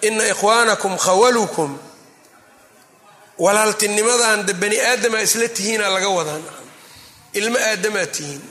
ina 0.02 0.28
ikhwaanakum 0.28 0.98
khawalukum. 0.98 1.80
Walaaltinimadan 3.38 4.46
de 4.46 4.54
bani 4.54 4.80
aadamaa 4.82 5.22
isla 5.22 5.48
tihiina 5.48 5.90
laga 5.90 6.10
wadaa 6.10 6.40
ilmo 7.34 7.58
aadamaa 7.58 8.06
tihiin 8.06 8.42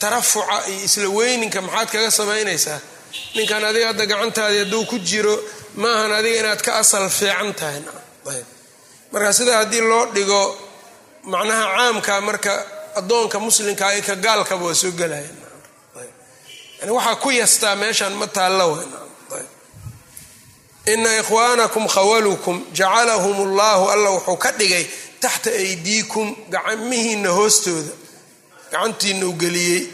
tarafuca 0.00 0.56
iyo 0.70 0.84
isla 0.86 1.08
weyninka 1.18 1.60
maxaad 1.66 1.88
kaga 1.92 2.10
samaynaysaa? 2.18 2.80
Ninkan 3.34 3.64
adiga 3.68 3.86
hadda 3.90 4.04
gacantaadii 4.10 4.58
hadduu 4.64 4.84
ku 4.90 4.96
jiro 4.98 5.34
maahan 5.82 6.12
adiga 6.18 6.36
inaad 6.42 6.60
ka 6.66 6.72
asal 6.82 7.04
fiican 7.18 7.50
tahay. 7.58 7.80
Marka 9.12 9.32
sidaa 9.38 9.58
haddii 9.62 9.80
loo 9.90 10.04
dhigo 10.14 10.42
macnaha 11.32 11.64
caamka 11.76 12.14
marka 12.28 12.52
addoonka 12.98 13.38
muslimka 13.46 13.84
iyo 13.94 14.02
ka 14.08 14.14
gaalkaba 14.24 14.64
waa 14.66 14.74
soo 14.82 14.90
gelaya 15.00 15.28
yani 16.80 16.90
waxaa 16.96 17.16
ku 17.22 17.28
yastaa 17.40 17.74
meeshan 17.82 18.12
ma 18.20 18.26
taalla 18.36 18.64
ina 20.92 21.10
ikhwaanakum 21.20 21.84
khawalukum 21.94 22.56
jacalahum 22.72 23.36
allahu 23.48 23.84
alla 23.94 24.10
wuxuu 24.10 24.36
ka 24.44 24.50
dhigay 24.58 24.84
taxta 25.22 25.50
aydiikum 25.50 26.26
gacmihiina 26.54 27.30
hoostooda 27.38 27.92
gacantiina 28.72 29.26
u 29.26 29.32
geliyey. 29.32 29.88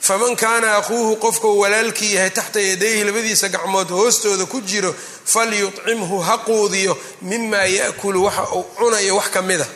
Faman 0.00 0.36
kaana 0.36 0.76
aquuhu 0.76 1.16
qofkau 1.16 1.58
walaalkii 1.60 2.14
yahay 2.14 2.30
taxta 2.30 2.60
yadayhi 2.60 3.04
labadiisa 3.04 3.48
gacmood 3.48 3.88
hoostooda 3.88 4.44
ku 4.46 4.60
jiro 4.60 4.94
falyucimhu 5.24 6.18
ha 6.20 6.38
quudiyo 6.38 6.98
mimaa 7.22 7.64
yakulu 7.66 8.24
waxa 8.24 8.44
uu 8.54 8.64
cunayo 8.78 9.16
wax 9.16 9.28
ka 9.30 9.42
mida. 9.42 9.66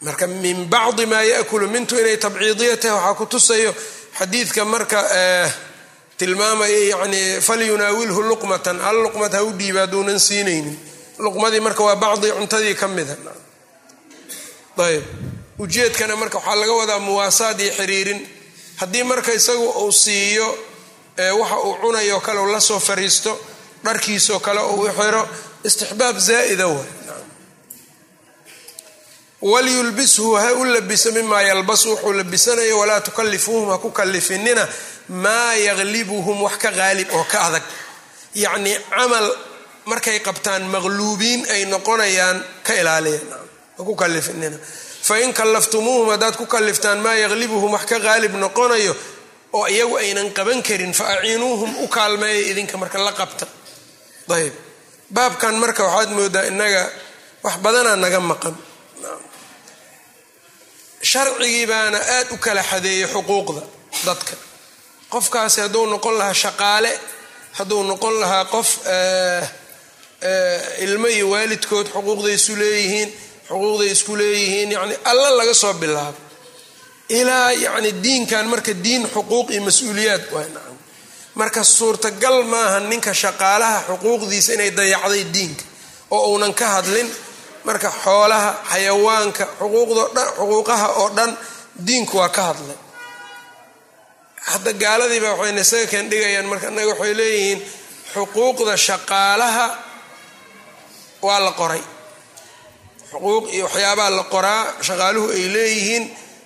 Marka 0.00 0.26
min 0.26 0.64
bacdi 0.64 1.06
maa 1.06 1.22
yakulu 1.22 1.68
mintu 1.68 1.98
inay 2.00 2.16
tabciidiya 2.16 2.76
tahay 2.76 2.96
waxaa 2.96 3.14
ku 3.14 3.26
tusayo 3.26 3.74
xadiidka 4.18 4.64
marka 4.64 4.98
tilmaamaya 6.16 6.78
yani 6.90 7.40
falyunaawilhu 7.40 8.22
luqmatan 8.22 8.80
hal 8.80 8.96
luqmad 9.02 9.32
ha 9.32 9.42
u 9.44 9.52
dhiiba 9.52 9.80
hadduunan 9.80 10.18
siinaynin. 10.18 10.78
Luqmadii 11.18 11.60
marka 11.60 11.82
waa 11.84 11.96
bacdi 11.96 12.30
cuntadii 12.32 12.74
ka 12.74 12.88
mida. 12.88 13.16
Ayb 14.78 15.04
ujeedkana 15.58 16.16
marka 16.16 16.38
waxaa 16.38 16.54
laga 16.60 16.72
wadaa 16.72 16.98
muwaasaad 16.98 17.60
iyo 17.60 17.72
xiriirin. 17.78 18.20
Haddii 18.76 19.02
marka 19.02 19.32
isagu 19.34 19.66
uu 19.84 19.92
siiyo 19.92 20.58
waxa 21.40 21.56
uu 21.60 21.74
cunayo 21.82 22.20
kale 22.20 22.40
u 22.40 22.46
la 22.52 22.60
soo 22.60 22.80
fariisto 22.80 23.38
dharkiisoo 23.84 24.40
kale 24.40 24.60
uu 24.60 24.88
xiro 24.98 25.28
istixbaab 25.64 26.18
zaa'ida 26.18 26.66
way 26.66 26.84
walyulbishu 29.42 30.32
ha 30.34 30.52
u 30.54 30.64
labiso 30.64 31.12
mimaa 31.12 31.42
yalbasu 31.42 31.90
wuxuu 31.90 32.12
labisanayo 32.12 32.78
walaa 32.78 33.00
tukalifuuhum 33.00 33.70
ha 33.70 33.78
ku 33.78 33.90
kalifinina 33.90 34.68
maa 35.08 35.54
yaglibuhum 35.54 36.42
wax 36.42 36.56
ka 36.58 36.70
qaalib 36.72 37.08
oo 37.12 37.24
ka 37.24 37.40
adag. 37.46 37.62
Yacnii 38.34 38.76
camal 38.90 39.26
markay 39.84 40.18
qabtaan 40.20 40.62
maqluubiin 40.72 41.46
ay 41.54 41.64
noqonayaan 41.64 42.38
ka 42.66 42.72
ilaaliya 42.80 43.20
ha 43.78 43.84
ku 43.84 43.94
kalifinina 43.94 44.56
fain 45.08 45.30
kallaftumuuhum 45.38 46.08
haddaad 46.14 46.36
ku 46.40 46.46
kaliftaan 46.54 46.98
maa 47.04 47.14
yaglibuhum 47.24 47.70
wax 47.76 47.84
ka 47.90 47.98
qaalib 48.06 48.32
noqonayo 48.44 48.94
oo 49.58 49.66
iyagu 49.74 49.96
aynan 50.02 50.28
qaban 50.38 50.60
karin 50.68 50.92
fa 50.98 51.04
aciinuuhum 51.14 51.70
u 51.84 51.88
kaalmeeya 51.96 52.42
idinka 52.50 52.76
marka 52.82 52.98
la 53.06 53.12
qabta. 53.20 53.46
Ayb 54.36 54.54
baabkan 55.16 55.54
marka 55.62 55.82
waxaad 55.88 56.10
moodaa 56.18 56.44
inaga 56.52 56.82
wax 57.44 57.56
badanaa 57.64 57.96
naga 58.04 58.20
maqan. 58.30 58.54
Sharcigii 61.10 61.66
baana 61.72 61.98
aad 62.16 62.28
u 62.32 62.36
kala 62.44 62.62
xadeeyay 62.70 63.08
xuquuqda 63.14 63.62
dadka. 64.06 64.34
Qofkaasi 65.12 65.58
hadduu 65.64 65.86
noqon 65.92 66.14
lahaa 66.20 66.34
shaqaale 66.42 66.92
hadduu 67.58 67.82
noqon 67.90 68.14
lahaa 68.22 68.44
qof 68.54 68.68
ilmo 70.84 71.06
iyo 71.16 71.26
waalidkood 71.34 71.86
xuquuqday 71.94 72.34
isu 72.38 72.52
leeyihiin 72.62 73.10
xuquuqday 73.54 73.90
isku 73.94 74.12
leeyihiin 74.20 74.70
yani 74.76 74.94
alla 75.10 75.30
laga 75.38 75.54
soo 75.54 75.74
bilaabo. 75.82 76.18
Ilaa 77.08 77.52
yani 77.52 77.90
diinkan 78.04 78.46
marka 78.52 78.72
diin 78.84 79.02
xuquuq 79.14 79.46
iyo 79.54 79.62
mas'uuliyaad 79.68 80.22
marka 81.40 81.60
suurtagal 81.64 82.36
maaha 82.52 82.78
ninka 82.90 83.12
shaqaalaha 83.22 83.78
xuquuqdiisa 83.88 84.50
inay 84.56 84.70
dayacday 84.78 85.24
diinka 85.34 85.64
oo 86.14 86.22
uunan 86.30 86.54
ka 86.60 86.66
hadlin 86.74 87.08
marka 87.66 87.90
xoolaha 88.04 88.50
xayawaanka 88.72 89.44
xuquuqaha 89.60 90.86
oo 91.00 91.08
dhan 91.16 91.30
diinku 91.86 92.14
waa 92.20 92.28
ka 92.36 92.42
hadlay. 92.50 92.78
Hadda 94.50 94.72
gaaladiiba 94.82 95.30
waxayna 95.38 95.60
isaga 95.66 95.86
keen 95.92 96.06
dhigayaan 96.10 96.46
marka 96.50 96.66
annaga 96.70 96.88
waxay 96.92 97.14
leeyihiin 97.20 97.60
xuquuqda 98.14 98.74
shaqaalaha 98.86 99.66
waa 101.26 101.40
la 101.46 101.52
qoray 101.60 101.82
xuquuq 103.12 103.44
iyo 103.54 103.64
waxyaabaha 103.66 104.10
la 104.18 104.24
qoraa 104.34 104.62
shaqaaluhu 104.88 105.28
ay 105.36 105.44
leeyihiin. 105.54 106.04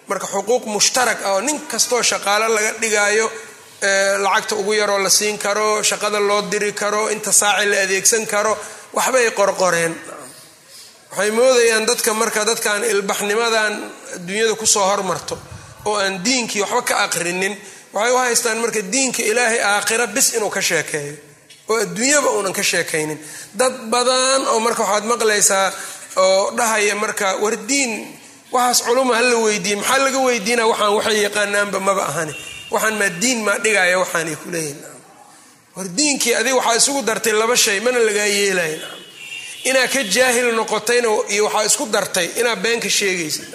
Marka 0.09 0.27
xuquuq 0.35 0.63
mushtarak 0.75 1.19
ah 1.25 1.33
oo 1.35 1.41
nin 1.41 1.59
kastoo 1.73 2.03
shaqaalo 2.03 2.47
laga 2.57 2.73
dhigaayo 2.83 3.27
lacagta 4.25 4.55
ugu 4.61 4.73
yaroo 4.81 4.99
la 4.99 5.11
siin 5.11 5.39
karo 5.39 5.83
shaqada 5.83 6.19
loo 6.29 6.43
diri 6.51 6.73
karo 6.73 7.09
inta 7.15 7.33
saaci 7.33 7.67
la 7.71 7.77
adeegsan 7.85 8.25
karo 8.27 8.53
waxbay 8.97 9.31
qorqoreen. 9.39 9.95
Waxay 11.11 11.31
moodayaan 11.31 11.85
dadka 11.87 12.11
marka 12.21 12.41
dadkan 12.45 12.85
ilbaxnimadan 12.85 13.73
adduunyada 14.17 14.55
ku 14.61 14.67
soo 14.67 14.85
hormarto 14.91 15.39
oo 15.89 15.97
aan 15.97 16.15
diinkii 16.25 16.61
waxba 16.63 16.83
ka 16.89 16.95
aqrinin. 17.07 17.55
Waxay 17.93 18.13
u 18.13 18.17
haystaan 18.23 18.59
marka 18.65 18.81
diinka 18.93 19.23
ilaahay 19.31 19.61
aakhira 19.63 20.07
bis 20.07 20.33
inuu 20.37 20.51
ka 20.51 20.61
sheekeeyo 20.61 21.15
oo 21.69 21.77
adduunyaba 21.85 22.29
uunan 22.37 22.53
ka 22.53 22.63
sheekaynin. 22.63 23.19
Dad 23.61 23.75
badan 23.93 24.41
oo 24.53 24.59
marka 24.61 24.83
waxaad 24.83 25.05
maqlaysaa 25.13 25.73
oo 26.27 26.51
dhahaya 26.59 26.95
marka 27.03 27.29
war 27.43 27.57
diin 27.71 27.93
waxaas 28.55 28.81
culuma 28.87 29.15
hala 29.19 29.37
weydiiye 29.45 29.77
maxaa 29.81 29.99
laga 30.05 30.19
weydiina 30.27 30.63
waxaan 30.71 30.93
waxay 30.99 31.19
yaqaanaanba 31.27 31.79
maba 31.89 32.05
ahani. 32.11 32.35
Waxaan 32.73 32.95
maa 33.01 33.09
diin 33.23 33.39
maa 33.47 33.59
dhigaya 33.65 33.97
waxaanay 34.03 34.37
kuleeyihin 34.43 34.79
war 35.77 35.87
diinkii 35.99 36.35
adiga 36.41 36.57
waxaa 36.61 36.77
isugu 36.81 37.01
dartay 37.09 37.33
laba 37.41 37.57
shay 37.65 37.79
mana 37.85 37.99
lagaa 38.09 38.27
yeelaya 38.39 38.79
inaad 39.69 39.91
ka 39.95 40.03
jaahil 40.15 40.49
noqotayna 40.59 41.09
iyo 41.33 41.43
waxaa 41.47 41.65
isku 41.71 41.85
dartay 41.95 42.27
inaad 42.41 42.59
beenka 42.65 42.89
sheegaysid 42.99 43.47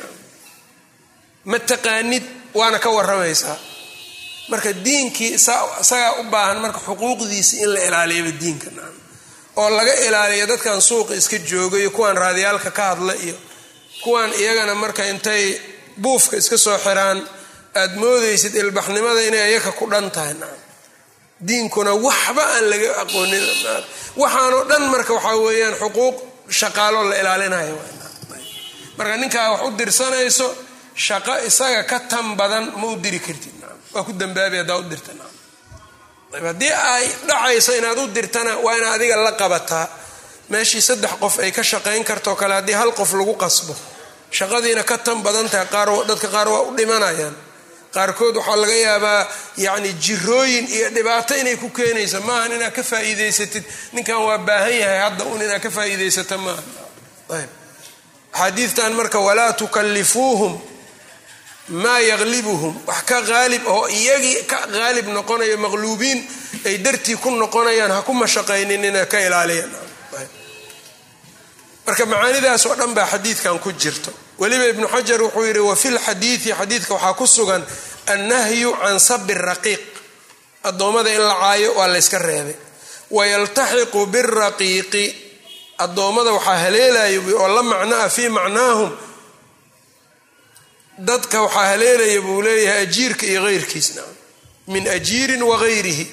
ma 1.49 1.57
taqaanid 1.69 2.23
waana 2.59 2.77
ka 2.83 2.89
waramaysaa 2.97 3.57
marka 4.51 4.71
diinkii 4.85 5.31
isagaa 5.39 6.11
u 6.21 6.23
baahan 6.33 6.57
marka 6.63 6.79
xuquuqdiisi 6.87 7.55
in 7.63 7.69
la 7.75 7.79
ilaaliyaba 7.87 8.31
diinka 8.41 8.69
oo 9.61 9.69
laga 9.77 9.93
ilaaliya 10.07 10.45
dadkan 10.51 10.81
suuqa 10.81 11.13
iska 11.15 11.37
jooga 11.49 11.77
iyo 11.81 11.91
kuwan 11.91 12.15
raadiyaalka 12.23 12.71
ka 12.77 12.83
hadla 12.95 13.13
iyo 13.25 13.35
kuwan 14.03 14.29
iyagana 14.41 14.75
marka 14.75 15.03
intay 15.11 15.43
buufka 16.03 16.35
iska 16.41 16.57
soo 16.57 16.77
xiraan 16.85 17.19
aad 17.81 17.91
moodaysid 18.01 18.53
ilbaxnimada 18.55 19.21
inay 19.27 19.41
ayaka 19.49 19.71
ku 19.79 19.85
dhan 19.91 20.07
tahay. 20.15 20.35
Diinkuna 21.47 21.93
waxba 22.05 22.43
aan 22.55 22.65
laga 22.71 22.89
aqoonin. 23.03 23.45
Waxaanoo 24.21 24.63
dhan 24.69 24.83
marka 24.93 25.11
waxaa 25.17 25.37
weeyaan 25.45 25.75
xuquuq 25.81 26.15
shaqaalo 26.59 26.99
la 27.09 27.15
ilaalinayo. 27.21 27.77
Marka 28.97 29.17
ninkaa 29.21 29.47
wax 29.51 29.61
u 29.67 29.71
dirsanayso 29.79 30.47
shaqo 31.05 31.33
isaga 31.49 31.81
ka 31.91 31.99
tan 32.11 32.27
badan 32.39 32.65
ma 32.79 32.85
u 32.87 32.95
diri 33.03 33.19
kartid. 33.19 33.53
Waa 33.93 34.03
ku 34.07 34.11
dambaabi 34.13 34.57
haddaa 34.61 34.77
u 34.77 34.83
dirta 34.91 35.11
haddii 36.41 36.71
ay 36.71 37.05
dhacayso 37.27 37.75
inaad 37.77 37.97
u 37.97 38.07
dirtana 38.07 38.57
waa 38.57 38.77
inaad 38.77 38.95
adiga 38.95 39.15
la 39.15 39.31
qabataa. 39.31 39.87
Meeshii 40.49 40.81
saddex 40.81 41.11
qof 41.19 41.39
ay 41.39 41.51
ka 41.51 41.63
shaqayn 41.63 42.03
kartoo 42.03 42.35
kale 42.35 42.53
haddii 42.53 42.73
hal 42.75 42.91
qof 42.93 43.13
lagu 43.13 43.35
qasbo. 43.37 43.75
Shaqadiina 44.31 44.83
ka 44.83 44.97
tan 44.97 45.21
badan 45.23 45.49
tahay 45.49 45.67
qaar 45.67 45.87
dadka 46.07 46.27
qaar 46.27 46.47
waa 46.49 46.61
u 46.61 46.75
dhimanayaan. 46.77 47.35
Qaarkood 47.93 48.35
waxaa 48.37 48.55
laga 48.57 48.73
yaabaa 48.73 49.27
yacni 49.57 49.93
jirooyin 49.93 50.65
iyo 50.67 50.89
dhibaato 50.89 51.35
inay 51.35 51.55
ku 51.57 51.69
keenaysa 51.69 52.19
maahan 52.19 52.51
inaad 52.51 52.73
ka 52.73 52.83
faa'iidaysatid. 52.83 53.63
Ninkan 53.93 54.17
waa 54.27 54.37
baahan 54.37 54.73
yahay 54.81 54.99
hadda 54.99 55.23
un 55.23 55.41
inaad 55.41 55.61
ka 55.61 55.69
faa'iidaysata 55.69 56.37
maaha 56.37 56.61
ayb. 57.37 57.49
Axaadiidtan 58.33 58.93
marka 58.93 59.19
walaa 59.19 59.53
tukallifuuhum 59.53 60.53
maa 61.69 61.99
yaqlibuhum 61.99 62.75
wax 62.87 63.01
ka 63.09 63.21
qaalib 63.21 63.63
oo 63.67 63.87
iyagii 63.87 64.43
ka 64.51 64.67
qaalib 64.67 65.07
noqonayo 65.07 65.57
maqluubiin 65.57 66.19
ay 66.65 66.77
dartii 66.77 67.15
ku 67.17 67.29
noqonayaan 67.31 67.91
ha 67.91 68.01
ku 68.01 68.13
mashaqaynin 68.13 68.83
inay 68.83 69.05
ka 69.07 69.19
ilaaliyaan. 69.19 69.71
Marka 71.85 72.05
macaanidaas 72.05 72.65
oo 72.65 72.75
dhan 72.75 72.93
baa 72.93 73.07
xadiidkan 73.07 73.59
ku 73.59 73.71
jirto. 73.71 74.11
Weliba 74.39 74.65
ibnu 74.71 74.87
xajar 74.87 75.21
wuxuu 75.21 75.45
yidhi 75.45 75.59
wa 75.59 75.75
fi 75.75 75.89
lxadiidi 75.91 76.51
xadiidka 76.59 76.93
waxaa 76.93 77.13
ku 77.13 77.27
sugan 77.27 77.63
annahyu 78.07 78.71
can 78.81 78.99
sabi 78.99 79.33
raqiiq. 79.33 79.81
Addoommada 80.63 81.09
in 81.11 81.21
la 81.21 81.35
caayo 81.35 81.73
waa 81.75 81.87
layska 81.87 82.19
reebay. 82.19 82.55
Wayaltaxiqu 83.11 84.05
biraqiiqi 84.13 85.05
addoommada 85.77 86.31
waxaa 86.31 86.57
haleelaya 86.63 87.19
oo 87.39 87.47
la 87.55 87.63
macno 87.63 87.95
ah 87.95 88.09
fii 88.09 88.29
macnaahum 88.29 88.91
dadka 90.97 91.41
waxaa 91.41 91.65
haleelaya 91.65 92.21
buu 92.21 92.41
leeyahay 92.41 92.81
ajiirka 92.81 93.25
iyo 93.25 93.45
heyrkiisna 93.45 94.01
min 94.67 94.87
ajiirin 94.87 95.43
wagayrihi 95.43 96.11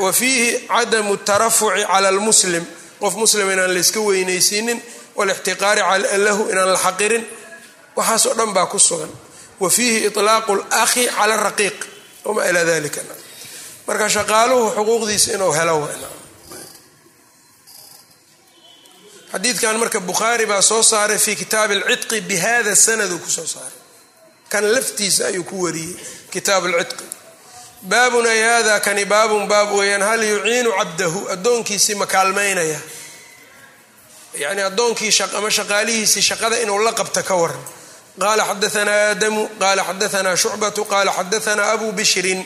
wa 0.00 0.12
fiihi 0.12 0.68
cadamu 0.68 1.16
tarafuci 1.16 1.84
cala 1.86 2.10
lmuslim 2.10 2.64
qof 3.00 3.14
muslim 3.14 3.50
inaan 3.50 3.74
layska 3.74 4.00
weynaysiinin 4.00 4.82
walixtiqaari 5.16 5.80
lahu 6.18 6.48
inaan 6.50 6.72
la 6.72 6.78
xaqirin. 6.78 7.26
Waxaasoo 7.96 8.34
dhan 8.34 8.52
baa 8.54 8.66
ku 8.66 8.78
sugan. 8.78 9.10
Wa 9.60 9.70
fiihi 9.70 10.06
iطlaaqu 10.06 10.52
اlakhi 10.52 11.08
cala 11.08 11.36
raqiiq. 11.36 11.78
Wama 12.24 12.44
ilaa 12.46 12.64
dalika 12.64 13.00
marka 13.86 14.08
shaqaaluhu 14.08 14.70
xuquuqdiisa 14.76 15.34
inuu 15.34 15.52
helo 15.52 15.88
xadiidkan 19.32 19.76
marka 19.82 20.00
bukhaari 20.00 20.46
baa 20.50 20.62
soo 20.70 20.82
saaray 20.82 21.18
fi 21.18 21.32
kitaabi 21.36 21.74
alcidqi 21.74 22.20
bihada 22.30 22.74
sanad 22.76 23.10
uu 23.12 23.18
ku 23.24 23.30
soo 23.30 23.46
saaray. 23.54 23.78
Kan 24.52 24.64
laftiisa 24.74 25.22
ayuu 25.30 25.44
ku 25.50 25.56
wariyey 25.64 25.94
kitaab 26.32 26.64
alcidqi 26.66 27.04
baabun 27.90 28.26
ay 28.26 28.40
hada 28.48 28.74
kani 28.86 29.04
baabun 29.12 29.44
baab 29.52 29.68
weeyaan 29.78 30.02
hal 30.08 30.22
yuciinu 30.32 30.70
cabdahu 30.78 31.20
addoonkiisii 31.34 31.94
ma 32.00 32.06
kaalmaynaya. 32.06 32.80
Yacni 34.42 34.62
addoonkii 34.62 35.12
ama 35.38 35.50
shaqaalihiisii 35.50 36.22
shaqada 36.30 36.56
inuu 36.62 36.78
la 36.86 36.92
qabta 36.92 37.22
ka 37.28 37.34
waran. 37.42 37.62
Qaala 38.22 38.42
xadaanaa 38.50 38.98
aadamu 39.08 39.42
qaala 39.62 39.82
xadaanaa 39.88 40.36
shucbatu 40.42 40.84
qaala 40.92 41.10
xadaanaa 41.18 41.68
abu 41.74 41.92
bishrin 41.98 42.40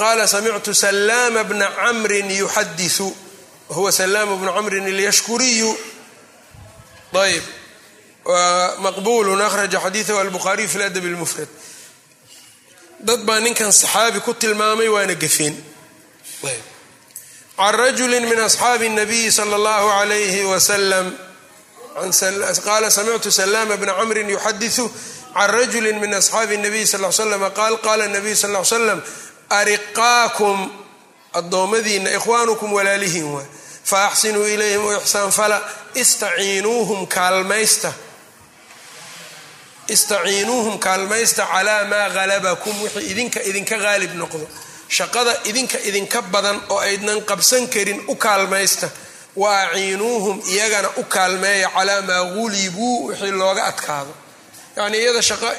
qaala 0.00 0.26
samictu 0.34 0.74
salaama 0.74 1.42
bna 1.50 1.66
camrin 1.78 2.28
yuxadiu 2.40 3.08
wahuwa 3.68 3.92
salaam 3.92 4.28
bnu 4.40 4.52
camrin 4.56 4.84
alyashkuriyu 4.92 5.70
ayb 7.13 7.43
maqbulu 8.85 9.41
akhraja 9.43 9.79
xadiidahu 9.79 10.19
albuhaariyu 10.19 10.69
fi 10.69 10.77
ladab 10.77 11.05
lmufrad 11.05 11.47
dad 12.99 13.19
baa 13.25 13.39
ninkan 13.39 13.71
saxaabi 13.71 14.19
ku 14.19 14.33
tilmaamay 14.33 14.87
waana 14.87 15.15
gefeen 15.15 15.55
can 17.57 17.73
rajuli 17.75 18.19
min 18.19 18.39
asxaabi 18.39 18.87
الnabiyi 18.89 19.31
salى 19.31 19.55
اllahu 19.55 19.87
alayhi 20.01 20.43
wasalam 20.45 21.13
qaala 22.65 22.89
samictu 22.89 23.31
salaama 23.31 23.77
bna 23.77 23.93
camrin 23.93 24.29
yuxadiثu 24.29 24.89
can 25.33 25.49
rajuli 25.49 25.93
min 25.93 26.13
asxaabi 26.13 26.55
الnabiy 26.57 26.85
sal 26.85 27.13
slam 27.13 27.41
qaal 27.53 27.77
qaala 27.85 28.05
الnabiyu 28.05 28.35
sal 28.35 28.65
slam 28.65 29.01
ariqaakum 29.49 30.71
addoommadiina 31.33 32.09
ikhwaanukum 32.17 32.73
walaalihiin 32.73 33.47
waay 33.90 34.08
faaxsinuu 34.08 34.46
ilayhim 34.46 34.84
u 34.84 34.92
ixsaan 34.92 35.30
fala 35.30 35.60
istaciinuuhum 35.94 37.06
kaalmaysta. 37.06 37.92
Istaciinuuhum 39.88 40.78
kaalmaysta 40.78 41.46
calaa 41.46 41.84
maa 41.84 42.08
halabakum 42.08 42.82
wixii 42.82 43.10
idinka 43.10 43.40
idinka 43.40 43.76
qaalib 43.78 44.12
noqdo. 44.14 44.46
Shaqada 44.88 45.32
idinka 45.44 45.78
idinka 45.78 46.22
badan 46.22 46.62
oo 46.68 46.78
aydnan 46.78 47.22
qabsan 47.22 47.68
karin 47.68 48.04
u 48.08 48.16
kaalmaysta. 48.16 48.88
Wa 49.36 49.60
aciinuuhum 49.62 50.42
iyagana 50.52 50.88
u 50.96 51.04
kaalmeeya 51.04 51.68
calaa 51.70 52.02
maa 52.02 52.24
gulibuu 52.34 53.06
wixii 53.08 53.30
looga 53.30 53.64
adkaado. 53.64 54.14
Yacnii 54.76 55.00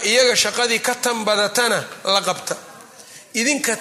iyaga 0.04 0.36
shaqadii 0.36 0.80
ka 0.80 0.96
tan 0.96 1.26
badatana 1.26 1.84
la 2.04 2.22
qabta. 2.22 2.56
Idinka 3.34 3.74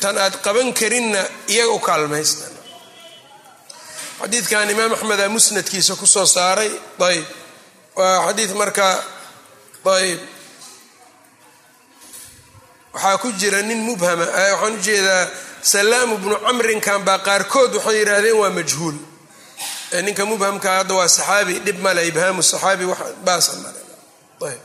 tan 0.00 0.18
aad 0.18 0.34
qaban 0.44 0.72
karinna 0.72 1.22
iyaga 1.48 1.72
u 1.72 1.78
kaalmaysta 1.78 2.55
xadiidkan 4.20 4.70
imaam 4.74 4.92
axmeda 4.96 5.28
musnadkiisa 5.28 5.94
ku 6.00 6.06
soo 6.06 6.26
saaray 6.26 6.70
ayb 7.08 7.24
waa 7.98 8.26
xadiid 8.26 8.50
marka 8.60 8.86
ayb 9.96 10.20
waxaa 12.94 13.18
ku 13.22 13.28
jira 13.40 13.62
nin 13.62 13.78
mubhama 13.88 14.24
waxaan 14.24 14.74
u 14.74 14.78
jeedaa 14.86 15.24
salaamu 15.62 16.14
bnu 16.22 16.36
camrinkan 16.46 17.00
baa 17.06 17.18
qaarkood 17.18 17.72
waxay 17.76 17.96
yidhaahdeen 18.00 18.36
waa 18.42 18.50
majhuul. 18.50 18.96
Ninka 20.06 20.24
mubhamka 20.30 20.68
hadda 20.78 20.94
waa 20.94 21.08
saxaabi 21.08 21.54
dhib 21.66 21.78
male 21.84 22.02
ibhaamu 22.10 22.42
saxaabi 22.42 22.84
baasa 23.26 23.52
male 23.64 23.80
ayb 24.50 24.60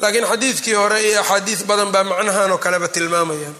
laakiin 0.00 0.26
xadiidkii 0.32 0.74
hore 0.80 0.98
iyo 1.08 1.20
axaadiis 1.20 1.60
badan 1.68 1.90
baa 1.94 2.04
macnahan 2.10 2.50
oo 2.54 2.58
kaleba 2.58 2.88
tilmaamayaan 2.88 3.54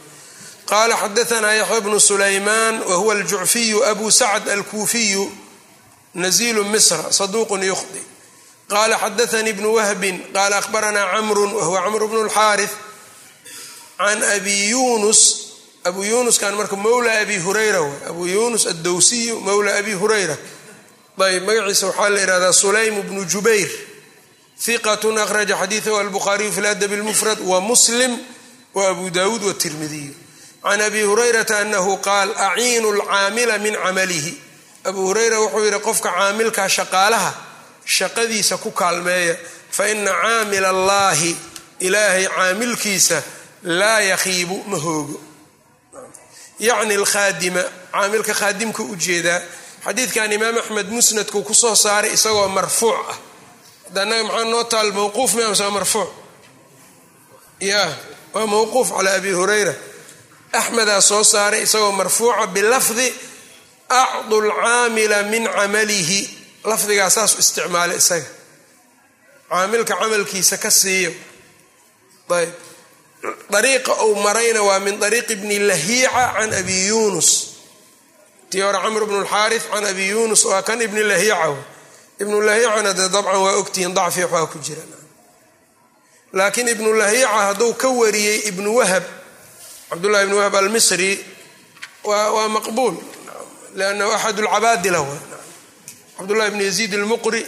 qaala 0.66 0.96
xadaanaa 0.96 1.54
yaxya 1.54 1.80
bnu 1.80 2.00
sulaymaan 2.00 2.82
wahuwa 2.82 3.14
aljucfiyu 3.14 3.84
abu 3.84 4.10
sacd 4.10 4.48
alkuufiyu 4.48 5.32
nazilu 6.14 6.64
misra 6.64 7.12
saduuqun 7.12 7.62
yukhdi 7.62 8.02
qaala 8.68 8.98
xadaanii 8.98 9.52
bnu 9.52 9.74
wahbin 9.74 10.24
qaala 10.32 10.58
ahbaranaa 10.58 11.12
camrun 11.12 11.52
wahuwa 11.52 11.82
camru 11.82 12.08
bnu 12.08 12.24
lxaari 12.24 12.68
can 13.98 14.22
abi 14.22 14.70
yunus 14.70 15.20
abu 15.84 16.04
yunuskan 16.04 16.54
marka 16.54 16.76
mowla 16.76 17.12
abi 17.20 17.36
hurayra 17.38 17.80
w 17.82 17.90
abu 18.10 18.26
yunus 18.26 18.66
addowsiyu 18.66 19.40
mowla 19.40 19.76
abi 19.76 19.92
hurayra 19.92 20.36
ayb 21.18 21.44
magaciisa 21.46 21.86
waxaa 21.86 22.08
la 22.08 22.20
ihahdaa 22.20 22.52
sulaym 22.52 23.02
bnu 23.02 23.24
jubayr 23.24 23.68
hiqatun 24.66 25.18
akhraja 25.18 25.56
xadiidahu 25.56 25.96
albukhaariyu 25.96 26.52
fi 26.52 26.60
ladabi 26.60 26.96
lmufrad 26.96 27.38
wa 27.40 27.60
muslim 27.60 28.18
wa 28.74 28.88
abu 28.88 29.10
dawuud 29.10 29.42
watirmidiyu 29.44 30.23
can 30.64 30.80
abi 30.80 31.02
hurayrata 31.08 31.58
anahu 31.58 31.92
qaal 32.06 32.28
aciinu 32.48 32.88
lcaamila 32.98 33.58
min 33.58 33.74
camalihi 33.84 34.32
abu 34.88 35.00
hurayra 35.08 35.38
wuxuu 35.40 35.64
yidhi 35.66 35.80
qofka 35.88 36.10
caamilka 36.18 36.68
shaqaalaha 36.76 37.30
shaqadiisa 37.96 38.56
ku 38.64 38.70
kaalmeeya 38.70 39.36
fa 39.76 39.88
ina 39.92 40.12
caamila 40.22 40.68
allaahi 40.68 41.36
ilaahay 41.86 42.26
caamilkiisa 42.36 43.22
laa 43.80 44.00
yakhiibu 44.12 44.56
ma 44.70 44.76
hoogo 44.84 45.20
yacni 46.58 46.94
alkhaadima 46.94 47.62
caamilka 47.92 48.32
khaadimka 48.40 48.82
u 48.82 48.96
jeedaa 48.96 49.40
xadiidkan 49.84 50.32
imaam 50.32 50.56
axmed 50.58 50.88
musnadku 50.96 51.42
ku 51.48 51.54
soo 51.54 51.74
saaray 51.84 52.12
isagoo 52.16 52.48
marfuuc 52.48 52.96
ah 53.12 53.16
hadda 53.84 54.02
annaga 54.02 54.24
maxaa 54.24 54.44
noo 54.52 54.64
taal 54.72 54.88
mawquuf 54.98 55.30
miamse 55.34 55.64
marfuuc 55.76 56.08
ya 57.60 57.82
waa 58.34 58.46
mawquuf 58.46 58.88
calaa 58.96 59.14
abi 59.20 59.32
hurayra 59.38 59.74
axmedaa 60.61 61.00
soo 61.11 61.24
saaray 61.32 61.62
isagoo 61.66 61.92
marfuuca 62.00 62.46
bilafdi 62.55 63.09
acdu 64.02 64.36
lcaamila 64.46 65.18
min 65.32 65.44
camalihi 65.57 66.20
lafdigaa 66.70 67.11
saasu 67.16 67.34
isticmaalay 67.42 67.96
isaga 68.02 68.26
caamilka 69.50 69.94
camalkiisa 70.00 70.57
ka 70.64 70.70
siiyo 70.80 71.12
ayb 72.38 72.50
dariiqa 73.55 73.92
uu 74.05 74.14
marayna 74.26 74.61
waa 74.68 74.80
min 74.86 74.94
dariiqi 75.02 75.34
bni 75.42 75.59
lahiica 75.70 76.22
can 76.36 76.52
abi 76.61 76.76
yunus 76.90 77.28
tii 78.50 78.61
hore 78.66 78.78
camr 78.84 79.02
bnu 79.09 79.20
lxaari 79.24 79.59
can 79.72 79.84
abi 79.90 80.05
yunus 80.12 80.42
waa 80.50 80.62
kan 80.68 80.80
ibni 80.86 81.02
lahiica 81.11 81.57
ibnu 82.22 82.36
lahiicana 82.48 82.90
dee 82.98 83.09
dabcan 83.14 83.36
waa 83.44 83.55
ogtihiin 83.61 83.94
dacfi 83.98 84.22
waxaa 84.24 84.46
ku 84.52 84.59
jira 84.66 84.82
laakiin 86.38 86.68
ibnu 86.74 86.90
lahiica 87.00 87.28
hadduu 87.46 87.72
ka 87.82 87.88
wariyey 88.00 88.38
ibnu 88.50 88.70
wahab 88.78 89.02
cabdullahi 89.95 90.24
ibnu 90.26 90.36
wahab 90.42 90.55
almisri 90.57 91.24
waa 92.03 92.49
maqbuul 92.49 92.95
liannahu 93.78 94.11
axad 94.11 94.38
lcabaadila 94.40 95.01
w 95.01 95.07
cabdullahi 96.18 96.49
ibnu 96.51 96.62
yaziid 96.64 96.95
almuqri 96.95 97.47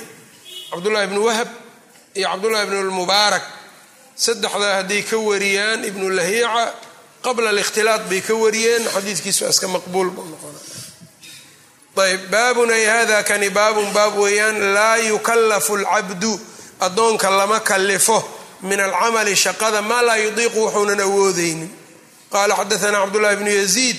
cabdullahi 0.71 1.07
bnu 1.07 1.27
wahab 1.27 1.49
iyo 2.15 2.29
cabdullahi 2.31 2.67
bnu 2.71 2.83
lmubaarak 2.83 3.43
saddexdaa 4.15 4.75
hadday 4.87 5.03
ka 5.03 5.19
wariyaan 5.19 5.85
ibnu 5.85 6.07
lahiica 6.11 6.75
qabla 7.23 7.51
alikhtilaat 7.51 8.07
bay 8.07 8.23
ka 8.23 8.35
wariyeen. 8.35 8.87
Xadiidkiisu 8.95 9.51
iska 9.51 9.67
maqbuul 9.67 10.15
buu 10.15 10.23
noqona 10.31 10.59
ayb 12.07 12.31
baabun 12.31 12.71
ay 12.71 12.87
hada 12.87 13.23
kani 13.27 13.51
baabun 13.51 13.91
baab 13.91 14.15
weeyaan 14.23 14.75
laa 14.75 14.97
yukallafu 15.11 15.83
alcabdu 15.83 16.41
addoonka 16.81 17.31
lama 17.31 17.61
kallifo 17.61 18.23
min 18.63 18.81
alcamali 18.81 19.35
shaqada 19.35 19.83
maa 19.83 20.03
laa 20.03 20.23
qaala 22.35 22.55
xadaana 22.61 22.99
cabdullahi 23.05 23.37
bnu 23.41 23.51
yaziid 23.61 23.99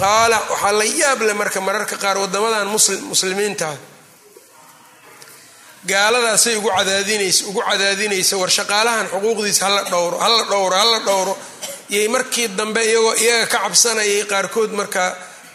qaala 0.00 0.36
waxaa 0.52 0.72
la 0.80 0.84
yaab 1.00 1.20
le 1.28 1.32
marka 1.40 1.60
mararka 1.66 1.96
qaar 2.04 2.16
waddamadan 2.22 2.68
muslimiintaah 3.12 3.76
gaaladaasay 5.90 6.54
ugu 6.60 6.70
cadaadinaysa 6.78 7.40
ugu 7.50 7.60
cadaadinaysa 7.68 8.34
war 8.40 8.50
shaqaalahan 8.58 9.06
xuquuqdiisa 9.12 9.62
hala 9.66 9.82
dhowro 9.92 10.16
hala 10.24 10.42
dhowro 10.50 10.74
hala 10.82 10.98
dhowro 11.08 11.34
yay 11.94 12.06
markii 12.14 12.48
dambe 12.58 12.80
iyagoo 12.90 13.14
iyaga 13.24 13.46
ka 13.52 13.58
cabsanayay 13.64 14.22
qaarkood 14.32 14.70
markaa 14.80 15.10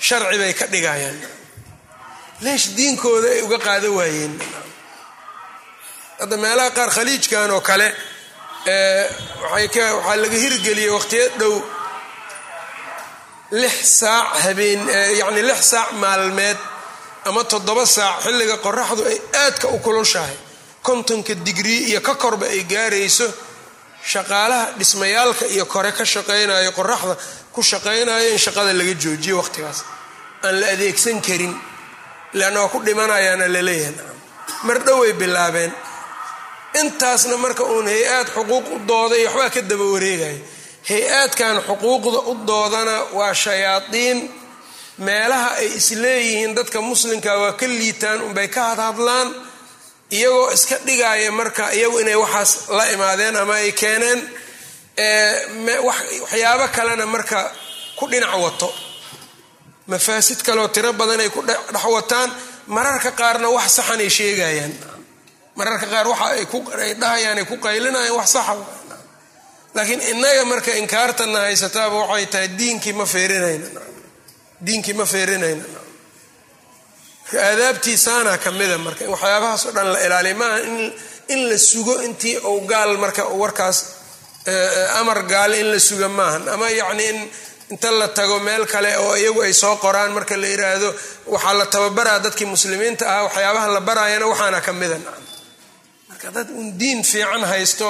sharci 0.07 0.37
bay 0.41 0.53
ka 0.59 0.65
dhigayaan 0.73 1.17
leesh 2.45 2.65
diinkooda 2.77 3.27
ay 3.35 3.41
uga 3.47 3.57
qaada 3.67 3.89
waayeen 3.97 4.33
hadda 6.19 6.35
meelaha 6.43 6.69
qaar 6.77 6.89
khaliijkan 6.95 7.51
oo 7.55 7.61
kale 7.69 7.87
waxaa 9.53 10.15
laga 10.23 10.37
hirgeliyey 10.43 10.91
waqtiya 10.97 11.25
dhow 11.39 11.53
lix 13.51 13.75
saac 13.99 14.27
habeen 14.45 14.81
yacni 15.19 15.41
lix 15.49 15.61
saac 15.71 15.89
maalmeed 16.01 16.57
ama 17.25 17.43
toddoba 17.51 17.85
saac 17.85 18.15
xilliga 18.25 18.57
qoraxdu 18.65 19.01
ay 19.11 19.17
aadka 19.43 19.67
u 19.67 19.79
kulushahay 19.85 20.35
kontonka 20.87 21.33
digrii 21.45 21.81
iyo 21.89 22.01
ka 22.01 22.15
korba 22.15 22.45
ay 22.45 22.63
gaarayso 22.63 23.27
shaqaalaha 24.11 24.65
dhismayaalka 24.79 25.45
iyo 25.55 25.65
kore 25.65 25.91
ka 25.91 26.05
shaqaynayo 26.05 26.71
qoraxda 26.79 27.15
ku 27.53 27.61
shaqaynayo 27.71 28.29
in 28.33 28.37
shaqada 28.45 28.73
laga 28.79 28.93
joojiyo 29.03 29.35
waqtigaas. 29.41 29.79
Aan 30.45 30.55
la 30.61 30.67
adeegsan 30.73 31.17
karin 31.27 31.53
leanna 32.33 32.59
waa 32.63 32.69
ku 32.73 32.79
dhimanayaana 32.85 33.47
la 33.55 33.61
leeyahay 33.61 33.95
mar 34.63 34.77
dhoway 34.87 35.13
bilaabeen. 35.13 35.71
Intaasna 36.81 37.35
marka 37.37 37.63
uun 37.63 37.85
hay'aad 37.87 38.27
xuquuq 38.35 38.65
u 38.75 38.79
dooday 38.89 39.23
waxbaa 39.25 39.49
ka 39.55 39.61
daba 39.69 39.83
wareegaya 39.93 40.37
hay'aadkan 40.89 41.55
xuquuqda 41.67 42.19
u 42.31 42.33
doodana 42.49 42.97
waa 43.17 43.33
shayaadiin. 43.43 44.19
Meelaha 45.07 45.49
ay 45.61 45.67
isleeyihiin 45.79 46.55
dadka 46.57 46.81
muslimka 46.81 47.31
waa 47.41 47.53
ka 47.59 47.65
liitaan 47.67 48.21
unbay 48.27 48.47
ka 48.55 48.61
hadhadlaan 48.69 49.29
iyagoo 50.17 50.51
iska 50.55 50.75
dhigaya 50.87 51.31
marka 51.39 51.65
iyagu 51.77 51.97
inay 52.03 52.15
waxaas 52.23 52.51
la 52.77 52.83
imaadeen 52.95 53.35
ama 53.41 53.53
ay 53.61 53.71
keeneen 53.81 54.19
waxyaabo 55.87 56.65
kalena 56.75 57.05
marka 57.05 57.39
ku 57.97 58.07
dhinac 58.11 58.33
wato. 58.43 58.69
Mafaasid 59.87 60.39
kaleoo 60.47 60.67
tiro 60.75 60.93
badan 60.93 61.19
ay 61.19 61.29
ku 61.29 61.41
dhex 61.47 61.85
wataan. 61.95 62.29
Mararka 62.67 63.11
qaarna 63.19 63.47
wax 63.55 63.67
saxanay 63.77 64.09
sheegayaan. 64.17 64.73
Mararka 65.57 65.85
qaar 65.93 66.07
waxa 66.07 66.25
ay 66.83 66.93
dhahayaan 67.01 67.37
ay 67.41 67.45
ku 67.49 67.55
qaylinayaan 67.57 68.15
wax 68.19 68.29
saxa 68.35 68.53
laakiin 69.75 70.01
innaga 70.11 70.43
marka 70.51 70.71
inkaartana 70.81 71.39
haysataaba 71.45 71.95
waxay 72.03 72.25
tahay 72.33 72.47
diinkii 72.59 72.93
ma 72.99 73.05
feerinayna 73.13 73.67
diinkii 74.65 74.93
ma 74.99 75.05
feerinayna 75.13 75.63
aadaabtiisaana 77.47 78.37
ka 78.43 78.49
mida 78.59 78.77
marka 78.85 79.03
waxyaabahaas 79.13 79.63
oo 79.67 79.71
dhan 79.77 79.87
la 79.93 79.99
ilaaliya 80.05 80.35
maaha 80.41 80.57
in 81.33 81.39
la 81.49 81.57
sugo 81.57 81.93
intii 82.07 82.37
uu 82.51 82.61
gaal 82.71 82.91
marka 83.03 83.23
warkaas 83.41 83.77
amar 84.99 85.19
gaal 85.33 85.53
in 85.61 85.67
la 85.73 85.79
suga 85.89 86.07
maahan 86.19 86.43
ama 86.53 86.67
yacni 86.79 87.05
in 87.11 87.19
inta 87.73 87.89
la 87.99 88.07
tago 88.17 88.37
meel 88.47 88.63
kale 88.73 88.91
oo 89.03 89.13
iyagu 89.21 89.41
ay 89.45 89.53
soo 89.53 89.75
qoraan 89.83 90.11
marka 90.17 90.35
la 90.41 90.47
yiraahdo 90.53 90.89
waxaa 91.33 91.53
la 91.59 91.65
tababaraa 91.73 92.19
dadkii 92.25 92.45
muslimiinta 92.53 93.05
ah 93.15 93.21
waxyaabaha 93.27 93.67
la 93.75 93.81
baraayana 93.89 94.25
waxaana 94.31 94.59
ka 94.67 94.71
mida. 94.73 94.97
Marka 96.09 96.27
dad 96.35 96.49
un 96.59 96.67
diin 96.79 97.03
fiican 97.11 97.43
haysto 97.51 97.89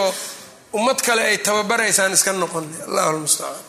ummad 0.77 0.99
kale 1.01 1.21
ay 1.31 1.37
tababaraysaan 1.37 2.13
iska 2.13 2.31
noqon. 2.33 2.65
Allahu 2.87 3.11
lmustacaan 3.17 3.67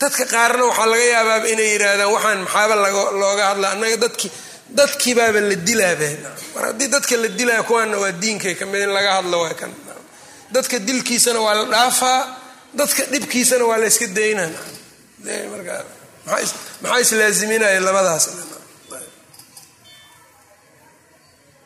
dadka 0.00 0.24
qaarna 0.32 0.62
waxaa 0.70 0.86
laga 0.92 1.04
yaabaaba 1.14 1.46
inay 1.52 1.68
yidhaahdaan 1.74 2.10
waxaan 2.14 2.38
maxaaba 2.46 2.74
looga 3.22 3.44
hadla 3.50 3.66
annaga 3.74 3.96
dadki 4.04 4.28
dadkiibaaba 4.78 5.40
la 5.50 5.56
mar 6.54 6.62
haddii 6.68 6.88
dadka 6.94 7.14
la 7.22 7.28
dilaya 7.38 7.62
kuwaana 7.68 7.96
waa 8.02 8.12
diinkay 8.22 8.54
ka 8.60 8.64
mid 8.66 8.80
in 8.86 8.92
laga 8.96 9.10
hadlo 9.18 9.36
waa 9.44 9.54
kan. 9.60 9.72
Dadka 10.54 10.76
dilkiisana 10.88 11.40
waa 11.46 11.54
la 11.60 11.64
dhaafaa 11.74 12.20
dadka 12.80 13.02
dhibkiisana 13.12 13.64
waa 13.70 13.78
la 13.82 13.86
yska 13.92 14.06
daynaa. 14.18 14.50
Maxaa 16.82 17.00
islaaziminaya 17.04 17.80
labadaas 17.80 18.24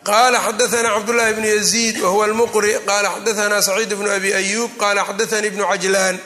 qala 0.05 0.39
xadaana 0.47 0.89
cabdاllahi 0.97 1.33
bn 1.39 1.45
yaziid 1.55 1.97
wahuwa 2.05 2.25
almuqri 2.27 2.73
qala 2.89 3.09
xadaana 3.17 3.63
saciid 3.63 3.93
bnu 3.99 4.11
abi 4.17 4.31
ayub 4.41 4.71
qala 4.83 5.01
xadaanii 5.09 5.51
bnu 5.55 5.65
cajlaan 5.73 6.17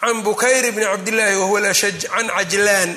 can 0.00 0.22
bukayr 0.26 0.64
bni 0.76 0.84
cabdillaahi 0.92 1.36
wahuwa 1.42 1.58
alashaj 1.62 1.98
can 2.14 2.26
cajlaan 2.36 2.90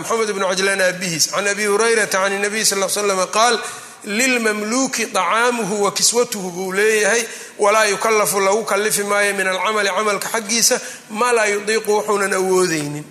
maxamed 0.00 0.30
bnu 0.36 0.46
cajlaan 0.50 0.80
aabihiis 0.80 1.24
can 1.32 1.46
abi 1.52 1.64
hurayrata 1.70 2.18
can 2.22 2.34
nabiy 2.44 2.64
sal 2.70 2.78
l 2.84 2.90
slam 2.96 3.20
qaal 3.38 3.54
lilmamluuki 4.18 5.04
طacaamuhu 5.16 5.74
wa 5.84 5.90
kiswatuhu 5.98 6.50
buu 6.56 6.72
leeyahay 6.72 7.22
walaa 7.58 7.84
yukallafu 7.92 8.40
lagu 8.40 8.64
kallifi 8.64 9.02
maayo 9.10 9.34
min 9.34 9.46
alcamali 9.52 9.88
camalka 9.96 10.28
xaggiisa 10.34 10.76
maa 11.18 11.32
laa 11.36 11.46
yudiiqu 11.54 11.90
wuxuunan 11.96 12.32
awoodeynin 12.40 13.04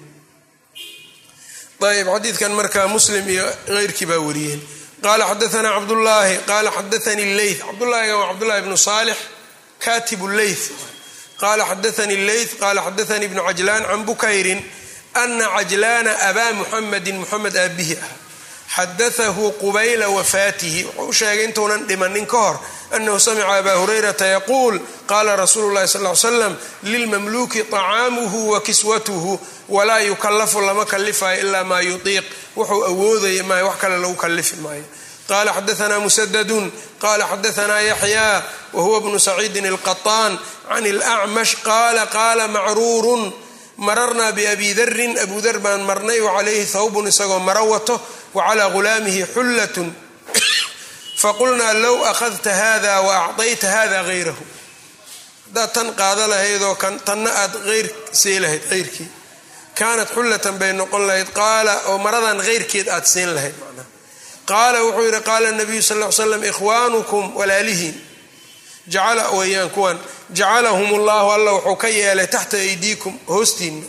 ayb 1.90 2.08
xadiidkan 2.14 2.52
marka 2.60 2.88
muslim 2.96 3.26
iyo 3.30 3.46
heyrkii 3.68 4.06
baa 4.12 4.20
wariyeen 4.28 4.62
qala 5.06 5.24
xadaana 5.32 5.70
cabdullaahi 5.78 6.36
qala 6.52 6.70
xadaanii 6.78 7.30
leyth 7.40 7.60
cabdullahiga 7.68 8.16
waa 8.20 8.28
cabdullahi 8.32 8.62
bnu 8.66 8.78
saalix 8.88 9.18
katib 9.86 10.22
leyth 10.40 10.66
qala 11.44 11.64
xadaanii 11.72 12.20
leyth 12.30 12.52
qala 12.62 12.80
xadaanii 12.88 13.28
bnu 13.32 13.42
cajlaan 13.48 13.84
can 13.90 14.02
bukayrin 14.10 14.60
ana 15.24 15.46
cajlaana 15.56 16.12
abaa 16.30 16.52
muxamedin 16.60 17.16
muxamed 17.22 17.56
aabihi 17.64 17.96
ah 18.06 18.10
xadaahu 18.77 19.53
qubayla 19.61 20.09
wafaatihi 20.09 20.85
wuxuu 20.85 21.09
u 21.09 21.13
sheegay 21.13 21.45
intuunan 21.45 21.87
dhimanin 21.89 22.27
ka 22.27 22.39
hor 22.39 22.57
anahu 22.97 23.21
samica 23.21 23.49
abaa 23.59 23.77
hurayrata 23.81 24.27
yaquul 24.27 24.81
qala 25.07 25.37
rasuulu 25.37 25.75
llahi 25.75 25.89
sal 25.89 26.07
l 26.07 26.17
slam 26.17 26.57
lilmamluuki 26.83 27.63
طacaamuhu 27.63 28.51
wa 28.51 28.61
kiswatuhu 28.61 29.41
walaa 29.69 29.99
yukallafu 30.01 30.61
lama 30.61 30.85
kalifayo 30.85 31.41
ilaa 31.41 31.65
maa 31.65 31.81
yudiiq 31.81 32.25
wuxuu 32.57 32.85
awoodaya 32.85 33.45
maayo 33.45 33.67
wax 33.67 33.77
kale 33.81 33.97
lagu 33.99 34.15
kalifi 34.15 34.57
maayo 34.57 34.85
qala 35.29 35.53
xadaana 35.53 36.01
musadadun 36.01 36.73
qala 37.03 37.25
xadaana 37.29 37.81
yaxya 37.81 38.43
wahuwa 38.73 39.01
bnu 39.01 39.19
saciidin 39.21 39.67
alqaطaan 39.67 40.39
can 40.69 40.85
اlacmash 40.93 41.53
qala 41.69 42.07
qala 42.07 42.49
macruurun 42.49 43.33
mararna 43.78 44.32
biabi 44.32 44.74
darin 44.74 45.18
abu 45.18 45.42
dar 45.42 45.60
baan 45.60 45.82
marnay 45.82 46.20
wacalayhi 46.20 46.66
thawbun 46.66 47.08
isagoo 47.08 47.40
maro 47.40 47.66
wato 47.70 48.02
wacalaa 48.34 48.70
gulaamihi 48.70 49.26
xullatun. 49.34 49.94
Faqulnaa 51.22 51.74
low 51.82 52.06
akhadta 52.06 52.54
hada 52.54 53.02
wa 53.02 53.26
acطayta 53.26 53.68
hada 53.68 54.04
hayrahu 54.04 54.44
haddaad 55.48 55.74
tan 55.74 55.96
qaada 55.96 56.28
lahaydoo 56.30 56.76
tanna 57.06 57.30
aad 57.30 57.56
eyr 57.66 57.90
sii 58.12 58.40
lahayd 58.40 58.70
heyrkii 58.70 59.10
kaanat 59.80 60.10
xullatan 60.14 60.60
bay 60.60 60.74
noqon 60.74 61.08
lahayd 61.08 61.30
qaala 61.34 61.82
oo 61.86 61.98
maradan 61.98 62.42
heyrkeed 62.42 62.88
aad 62.88 63.06
siin 63.06 63.36
lahayd 63.36 63.56
manaa 63.62 63.86
qaala 64.46 64.84
wuxuu 64.84 65.06
yidhi 65.06 65.22
qaala 65.22 65.52
nabiyu 65.52 65.82
sal 65.82 66.04
l 66.04 66.12
slam 66.12 66.44
ikhwaanukum 66.44 67.36
walaalihiin. 67.36 67.96
Jacala 68.88 69.30
weyaan 69.32 69.70
kuwan 69.70 70.00
jacalahum 70.34 70.92
ullahu 70.94 71.32
alla 71.32 71.52
wuxuu 71.54 71.76
ka 71.76 71.88
yeelay 71.88 72.28
taxta 72.28 72.58
aydiikum 72.58 73.20
hoostiinna. 73.28 73.86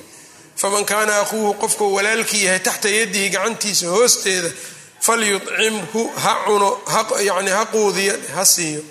Faman 0.56 0.84
kaana 0.84 1.20
aquuhu 1.20 1.54
qofkuu 1.54 1.94
walaalkii 1.94 2.44
yahay 2.44 2.58
taxta 2.58 2.88
yadihi 2.88 3.28
gacantiisa 3.30 3.86
hoosteeda 3.88 4.50
falyucimhu 5.00 6.10
ha 6.16 6.32
cuno 6.46 6.80
yani 7.22 7.50
ha 7.50 7.66
quudiyo 7.66 8.14
ha 8.34 8.44
siiyo. 8.44 8.82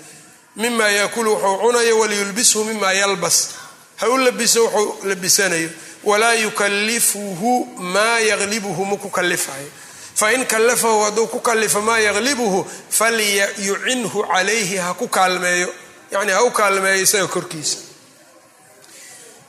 Mima 0.56 0.88
yaakulu 0.88 1.32
wuxuu 1.32 1.58
cunayo 1.58 1.98
waliyulbishu 1.98 2.64
mima 2.64 2.92
yalbas. 2.92 3.48
Ha 3.96 4.08
u 4.08 4.18
labiso 4.18 4.64
wuxuu 4.64 5.08
labisanayo. 5.08 5.70
Walaa 6.04 6.34
yukallifuhu 6.34 7.66
maa 7.76 8.18
yaqlibuhu 8.18 8.84
ma 8.84 8.96
ku 8.96 9.10
kalifayo 9.10 9.70
fain 10.14 10.44
kallafahu 10.46 11.02
hadduu 11.02 11.26
ku 11.26 11.40
kallifo 11.40 11.80
maa 11.80 11.98
yaqlibuhu 11.98 12.66
falyucinhu 12.90 14.24
calayhi 14.26 14.76
ha 14.76 14.94
ku 14.94 15.08
kaalmeeyo 15.08 15.74
yani 16.14 16.32
ha 16.32 16.40
u 16.44 16.50
kaalmeeyo 16.58 17.02
isaga 17.06 17.26
korkiisa. 17.34 17.78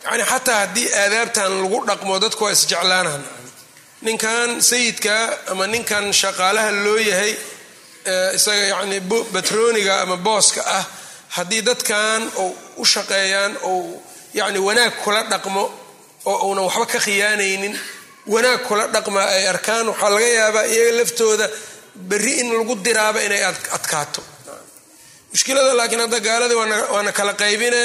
Yani 0.05 0.24
xataa 0.32 0.60
haddii 0.64 0.88
aadaabtan 1.01 1.51
lagu 1.64 1.80
dhaqmo 1.89 2.14
dadku 2.24 2.43
waa 2.43 2.51
isjeclaanaan. 2.57 3.24
Ninkan 4.05 4.49
sayidka 4.70 5.16
ama 5.51 5.68
ninkan 5.74 6.05
shaqaalaha 6.22 6.72
loo 6.86 6.97
yahay 7.12 7.34
isaga 8.38 8.66
yacni 8.74 8.97
batrooniga 9.34 9.93
ama 10.03 10.18
booska 10.26 10.62
ah 10.78 10.86
haddii 11.36 11.62
dadkan 11.70 12.22
ou 12.41 12.49
u 12.78 12.86
shaqeeyaan 12.93 13.53
ou 13.70 13.78
yacni 14.39 14.60
wanaag 14.68 14.93
kula 15.03 15.22
dhaqmo 15.32 15.64
oo 16.32 16.38
uunan 16.47 16.64
waxba 16.68 16.86
ka 16.93 16.99
khiyaanaynin 17.05 17.76
wanaag 18.34 18.60
kula 18.68 18.86
dhaqma 18.95 19.22
ay 19.36 19.43
arkaan 19.53 19.86
waxaa 19.91 20.10
laga 20.16 20.28
yaabaa 20.39 20.66
iyaga 20.74 20.91
laftooda 20.99 21.47
berri 22.10 22.34
in 22.41 22.47
lagu 22.57 22.76
diraaba 22.86 23.20
inay 23.28 23.43
adkaato 23.78 24.22
mushkilada 25.32 25.73
laakiin 25.77 26.01
hadda 26.01 26.19
gaaladii 26.19 26.55
waana 26.93 27.11
kala 27.11 27.34
qaybine. 27.34 27.82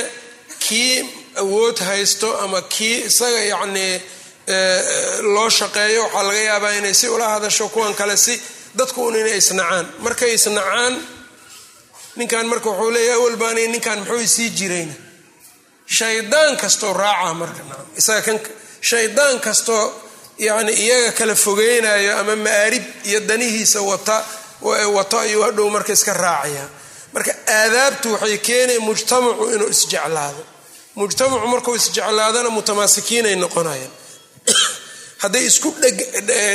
Kii 0.58 0.94
awood 1.42 1.78
haysto 1.78 2.38
ama 2.44 2.62
kii 2.62 2.96
isaga 3.08 3.40
yacnii 3.52 4.00
loo 5.34 5.48
shaqeeyo 5.58 6.02
waxaa 6.04 6.22
laga 6.28 6.38
yaabaa 6.48 6.72
inay 6.78 6.94
si 6.94 7.08
ula 7.08 7.28
hadasho 7.28 7.68
kuwan 7.68 7.94
kale 7.94 8.16
si 8.16 8.34
dadku 8.74 9.06
un 9.06 9.16
inay 9.16 9.36
isnacaan. 9.38 9.86
Markay 9.98 10.34
isnacaan 10.34 10.94
ninkan 12.16 12.46
marka 12.46 12.70
wuxuu 12.70 12.90
leeyahy 12.90 13.16
awal 13.18 13.54
ninkan 13.72 13.98
muxuu 13.98 14.20
isii 14.28 14.50
jirayna? 14.50 14.94
Shaydaan 15.86 16.56
kastoo 16.56 16.92
raacaa 16.92 17.34
marka 17.34 17.62
isaga 17.96 18.22
kan 18.22 18.40
shaydaan 18.80 19.40
kastoo 19.40 19.84
yacni 20.38 20.72
iyaga 20.72 21.12
kala 21.18 21.34
fogeynayo 21.34 22.18
ama 22.18 22.36
ma'aarib 22.36 22.84
iyo 23.04 23.20
danihiisa 23.20 23.80
wata 23.80 24.24
wato 24.96 25.18
ayuu 25.18 25.42
hadhow 25.42 25.70
marka 25.70 25.92
iska 25.92 26.12
raacaya 26.12 26.68
marka 27.14 27.32
aadaabtu 27.48 28.12
waxay 28.12 28.38
keenaya 28.38 28.80
mujtamacu 28.80 29.50
inuu 29.54 29.68
isjeclaado. 29.68 30.42
Mujtamacu 30.94 31.46
markuu 31.46 31.74
isjeclaadana 31.74 32.50
mutamaasikiinay 32.50 33.36
noqonayaan. 33.36 33.92
Hadday 35.22 35.46
isku 35.46 35.74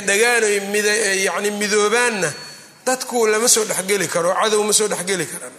dhagaan 0.07 0.43
yani 1.24 1.51
midoobaanna 1.51 2.32
dadku 2.86 3.28
lama 3.28 3.47
soo 3.47 3.66
dhexgeli 3.66 4.07
karo 4.07 4.36
cadow 4.41 4.64
ma 4.64 4.74
soo 4.74 4.88
dhexgeli 4.88 5.26
karaan. 5.26 5.53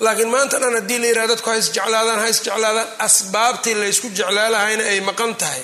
Laakiin 0.00 0.28
maanta 0.28 0.60
haddii 0.60 0.98
la 0.98 1.06
yiraha 1.06 1.28
dadku 1.28 1.50
ha 1.50 1.56
isjeclaadaan 1.56 2.20
ha 2.20 2.28
isjeclaadaan 2.28 2.88
asbaabtii 2.98 3.74
laysku 3.74 4.08
jeclaalahayna 4.08 4.84
ay 4.84 5.00
maqan 5.00 5.34
tahay. 5.34 5.62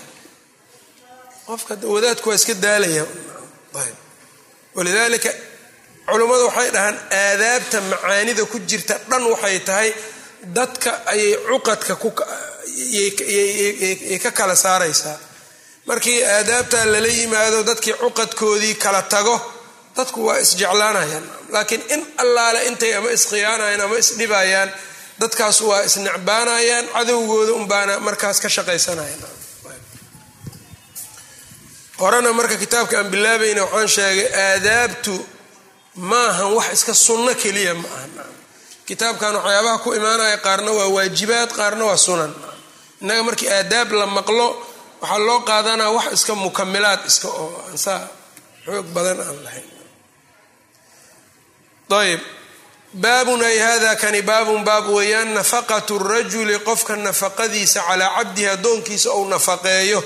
Qofka 1.47 1.79
wadaadku 1.83 2.29
waa 2.29 2.37
iska 2.37 2.55
daalaya. 2.63 3.07
Walidaalika 4.75 5.31
culummadu 6.09 6.45
waxay 6.49 6.71
dhahaan 6.75 6.97
aadaabta 7.23 7.79
macaanida 7.91 8.43
ku 8.53 8.59
jirta 8.71 8.95
dhan 9.11 9.23
waxay 9.33 9.59
tahay 9.69 9.91
dadka 10.57 10.91
ayay 11.13 11.33
cuqadka 11.49 11.95
yay 12.97 14.19
ka 14.25 14.31
kala 14.39 14.55
saaraysaa. 14.65 15.19
Markii 15.89 16.19
aadaabta 16.37 16.79
lala 16.93 17.09
yimaado 17.19 17.59
dadkii 17.71 17.95
cuqadkoodii 18.03 18.75
kala 18.85 19.03
tago 19.13 19.37
dadku 19.97 20.19
waa 20.27 20.39
isjeclaanayaan. 20.45 21.25
Laakiin 21.55 21.83
in 21.95 22.01
allaale 22.23 22.61
intay 22.69 22.93
ama 22.99 23.11
iskhiyaanayaan 23.17 23.81
ama 23.87 23.97
isdhibayaan 24.03 24.71
dadkaas 25.21 25.59
waa 25.69 25.81
isnecbaanayaan 25.89 26.87
cadowgooda 26.95 27.53
unbaana 27.61 27.95
markaas 28.07 28.39
ka 28.45 28.49
shaqaysanayaan 28.57 29.23
horena 32.01 32.31
marka 32.39 32.57
kitaabka 32.63 32.95
aan 32.99 33.09
bilaabayna 33.15 33.63
waxaan 33.65 33.89
sheegay 33.97 34.27
aadaabtu 34.47 35.15
maahan 35.97 36.53
wax 36.57 36.73
iska 36.73 36.95
sunno 36.95 37.35
keliya 37.35 37.75
ma 37.75 37.89
aha 37.89 38.25
kitaabkan 38.87 39.35
waxyaabaha 39.37 39.79
ku 39.85 39.95
imaanaya 39.99 40.39
qaarna 40.39 40.71
waa 40.73 40.89
waajibaad 40.97 41.51
qaarna 41.59 41.85
waa 41.85 41.97
sunan. 41.97 42.33
Innaga 43.03 43.23
markii 43.23 43.49
aadaab 43.51 43.91
la 43.93 44.07
maqlo 44.07 44.47
waxaa 45.03 45.19
loo 45.27 45.41
qaadanaa 45.49 45.91
wax 45.97 46.07
iska 46.17 46.35
mukamilaad 46.35 47.01
iska 47.11 47.29
oo 47.29 47.65
ansaa 47.71 48.09
xoog 48.65 48.87
badan 48.95 49.21
aan 49.21 49.39
lahayn. 49.45 49.69
Ayb 51.91 52.21
baabun 52.95 53.43
ay 53.43 53.59
hada 53.59 53.97
kani 53.97 54.23
baabun 54.23 54.65
baab 54.65 54.87
weeyaan 54.97 55.35
nafaqatu 55.35 55.99
rajuli 55.99 56.59
qofka 56.69 56.97
nafaqadiisa 56.97 57.81
calaa 57.89 58.11
cabdihi 58.17 58.49
addoonkiisa 58.55 59.11
ou 59.11 59.25
nafaqeeyo. 59.29 60.01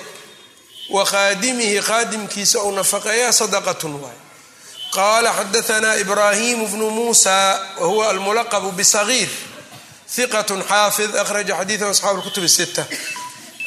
Wa 0.95 1.05
khaadimihi 1.05 1.79
khaadimkiisa 1.89 2.59
ou 2.65 2.71
nafaqeeya 2.73 3.33
sadaqatun 3.33 3.95
waay 4.03 4.20
qala 4.95 5.31
xadaana 5.39 5.97
ibrahim 5.97 6.67
bnu 6.73 6.91
musa 6.91 7.61
wahuwa 7.81 8.11
almulaqbu 8.11 8.73
bsagiir 8.79 9.29
hiqat 10.17 10.49
xaafid 10.69 11.11
akhraja 11.23 11.55
xadiidahu 11.61 11.91
asxaabu 11.91 12.19
lkutub 12.21 12.47
sita 12.47 12.85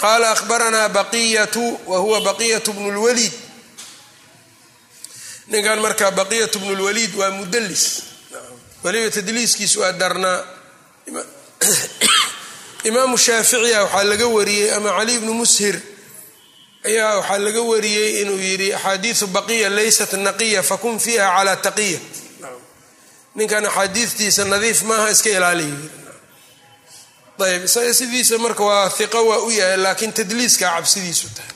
qala 0.01 0.31
ahbarana 0.35 0.89
baqiyatu 0.89 1.79
wahuwa 1.87 2.19
baqiyat 2.27 2.65
bnu 2.75 2.91
lwaliid 2.97 3.33
ninkan 5.47 5.79
marka 5.79 6.11
baqiyat 6.11 6.53
bnu 6.61 6.75
lwaliid 6.75 7.15
waa 7.19 7.31
mudlis 7.31 7.83
weliba 8.83 9.09
tadliiskiisu 9.11 9.79
waa 9.79 9.91
darnaa 9.91 10.39
imaamu 12.83 13.17
shaaficiya 13.17 13.83
waxaa 13.83 14.03
laga 14.03 14.27
wariyey 14.27 14.71
ama 14.75 14.89
cali 14.97 15.19
bnu 15.19 15.33
mushir 15.33 15.75
ayaa 16.89 17.15
waxaa 17.19 17.37
laga 17.45 17.61
wariyey 17.61 18.21
inuu 18.21 18.37
yidhi 18.37 18.73
axaadiiu 18.73 19.27
baqiya 19.35 19.69
laysat 19.69 20.11
naqiya 20.27 20.63
fakun 20.63 20.99
fiiha 20.99 21.27
calaa 21.37 21.55
taqiya. 21.55 21.99
Ninkan 23.35 23.65
axaadiistiisa 23.65 24.45
nadiif 24.45 24.79
maaha 24.89 25.09
iska 25.09 25.29
ilaaliya 25.29 25.75
ayb 27.43 27.65
sidiisa 27.99 28.37
marka 28.37 28.63
waa 28.63 28.89
hiqo 28.97 29.19
waa 29.29 29.39
u 29.47 29.49
yahay 29.51 29.77
laakiin 29.77 30.13
tadliiska 30.13 30.65
cabsidiisu 30.75 31.27
tahay. 31.35 31.55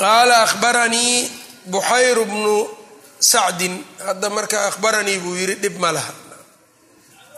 Qaala 0.00 0.42
ahbaranii 0.42 1.30
buxayru 1.66 2.24
bnu 2.24 2.56
sacdin. 3.20 3.74
Hadda 4.06 4.30
marka 4.30 4.66
ahbaranii 4.66 5.18
buu 5.18 5.34
yidhi 5.40 5.54
dhib 5.62 5.76
ma 5.78 5.92
laha. 5.92 6.12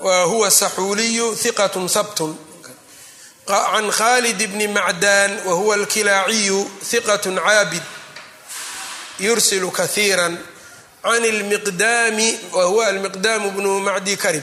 Wa 0.00 0.24
huwa 0.24 0.50
saxuuliyu 0.50 1.26
hiqatun 1.42 1.88
habtun 1.94 2.32
can 3.46 3.90
khalid 3.90 4.38
bni 4.52 4.68
macdan 4.68 5.30
wahuwa 5.46 5.74
alkilaaciyu 5.74 6.70
hiqat 6.90 7.24
caabid 7.24 7.82
yursilu 9.18 9.70
kahiira 9.70 10.28
can 11.02 11.22
lmiqdaami 11.38 12.38
wahuwa 12.52 12.86
almiqdaamu 12.86 13.50
bnu 13.50 13.80
macdi 13.80 14.16
karib 14.16 14.42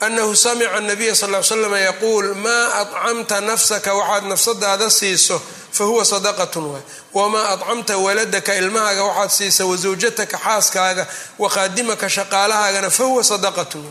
anahu 0.00 0.36
samica 0.36 0.80
nabiya 0.80 1.14
sal 1.14 1.34
l 1.34 1.42
slam 1.44 1.74
yaquul 1.74 2.34
maa 2.34 2.66
acamta 2.82 3.40
nafsaka 3.40 3.94
waxaad 3.94 4.24
nafsadaada 4.32 4.90
siiso 4.90 5.42
fahuwa 5.72 6.04
sadaqatun 6.04 6.64
waay 6.72 6.82
wamaa 7.14 7.48
acamta 7.54 7.96
waladaka 7.98 8.54
ilmahaaga 8.56 9.02
waxaad 9.04 9.30
siisa 9.30 9.62
wasawjataka 9.66 10.38
xaaskaaga 10.38 11.06
wakhaadimaka 11.38 12.08
shaqaalahaagana 12.08 12.90
fahuwa 12.90 13.24
sadaqatun 13.24 13.84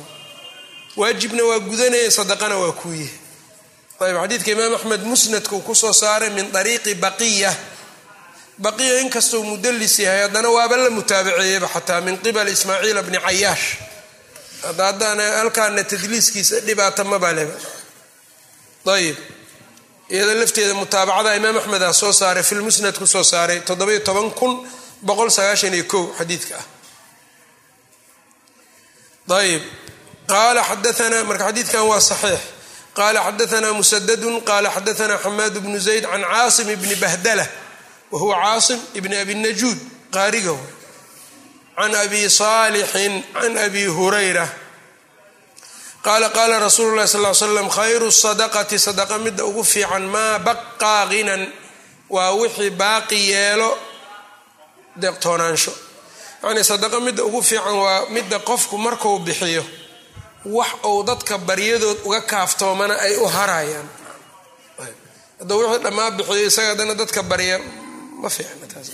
waajibna 0.98 1.44
waa 1.44 1.60
gudanaya 1.60 2.12
sadaqana 2.12 2.58
waa 2.58 2.72
kuuyahay 2.72 3.18
ayb 4.06 4.16
xadiidka 4.24 4.52
imaam 4.56 4.74
axmed 4.78 5.02
musnadka 5.12 5.54
uu 5.56 5.62
ku 5.68 5.74
soo 5.82 5.94
saaray 5.94 6.30
min 6.38 6.48
ariiqi 6.62 6.94
baqiya 7.06 7.52
baqiya 8.66 8.96
inkastau 9.04 9.42
mudalis 9.44 9.96
yahay 10.06 10.22
haddana 10.28 10.50
waaba 10.58 10.76
la 10.84 10.90
mutaabaceeyeyba 10.98 11.68
xataa 11.76 12.02
min 12.08 12.16
qibali 12.24 12.52
ismaaciila 12.58 13.02
bni 13.08 13.20
cayaash 13.26 13.66
haddana 14.64 15.24
halkaana 15.40 15.84
tadliiskiisa 15.92 16.56
dhibaata 16.68 17.04
mabaleba 17.12 17.54
ayib 18.96 19.18
iyada 20.14 20.34
lafteeda 20.42 20.74
mutaabacada 20.82 21.32
imaam 21.40 21.58
axmed 21.62 21.82
a 21.84 21.94
soo 22.02 22.14
saaray 22.22 22.44
fi 22.50 22.54
lmusnad 22.60 22.96
ku 23.02 23.06
soo 23.14 23.24
saaray 23.24 23.60
xadiidka 26.18 26.56
ah 26.62 26.66
ayb 29.42 29.62
qaala 30.32 30.62
xadaana 30.70 31.18
marka 31.30 31.44
xadiidkan 31.50 31.84
waa 31.92 32.02
saxiix 32.12 32.42
qala 33.00 33.20
xadaana 33.28 33.70
musadadu 33.80 34.30
qala 34.50 34.70
xadaana 34.76 35.16
xamaad 35.24 35.56
bnu 35.64 35.78
zayd 35.88 36.04
can 36.12 36.22
caasim 36.32 36.68
bni 36.82 36.96
bahdala 37.04 37.46
wahuwa 38.12 38.36
caasim 38.44 38.80
bni 39.04 39.16
abi 39.24 39.34
najuud 39.46 39.78
qaariga 40.16 40.56
can 41.78 41.94
abi 42.04 42.22
saalixin 42.40 43.14
can 43.36 43.54
abi 43.66 43.84
hurayra 43.96 44.46
qaala 46.06 46.28
qaala 46.38 46.56
rasuulu 46.66 46.94
lahi 47.00 47.08
sal 47.08 47.28
slam 47.36 47.70
khayru 47.78 48.08
sadaqati 48.24 48.78
sadaqa 48.88 49.16
midda 49.26 49.44
ugu 49.50 49.64
fiican 49.74 50.04
maa 50.14 50.40
baqaa 50.48 51.04
ghinan 51.12 51.42
waa 52.16 52.32
wixii 52.40 52.70
baaqi 52.82 53.20
yeelo 53.32 53.70
deeqtoonaansho 55.02 55.72
yacnii 56.44 56.64
sadaqa 56.72 56.98
midda 57.06 57.22
ugu 57.28 57.42
fiican 57.50 57.76
waa 57.84 58.00
midda 58.16 58.38
qofku 58.50 58.76
marku 58.86 59.10
bixiyo 59.28 59.64
wax 60.46 60.72
uu 60.86 61.04
dadka 61.04 61.38
baryadood 61.38 61.98
uga 62.06 62.22
kaaftoomana 62.22 62.96
ay 63.06 63.16
u 63.18 63.26
harayaan. 63.28 63.88
Hadda 65.40 65.56
wixii 65.56 65.84
dhammaa 65.84 66.12
bixiyo 66.12 66.48
isaga 66.48 66.68
haddana 66.72 66.96
dadka 66.96 67.24
barya 67.24 67.58
ma 68.22 68.30
fiicna 68.30 68.68
taas 68.74 68.90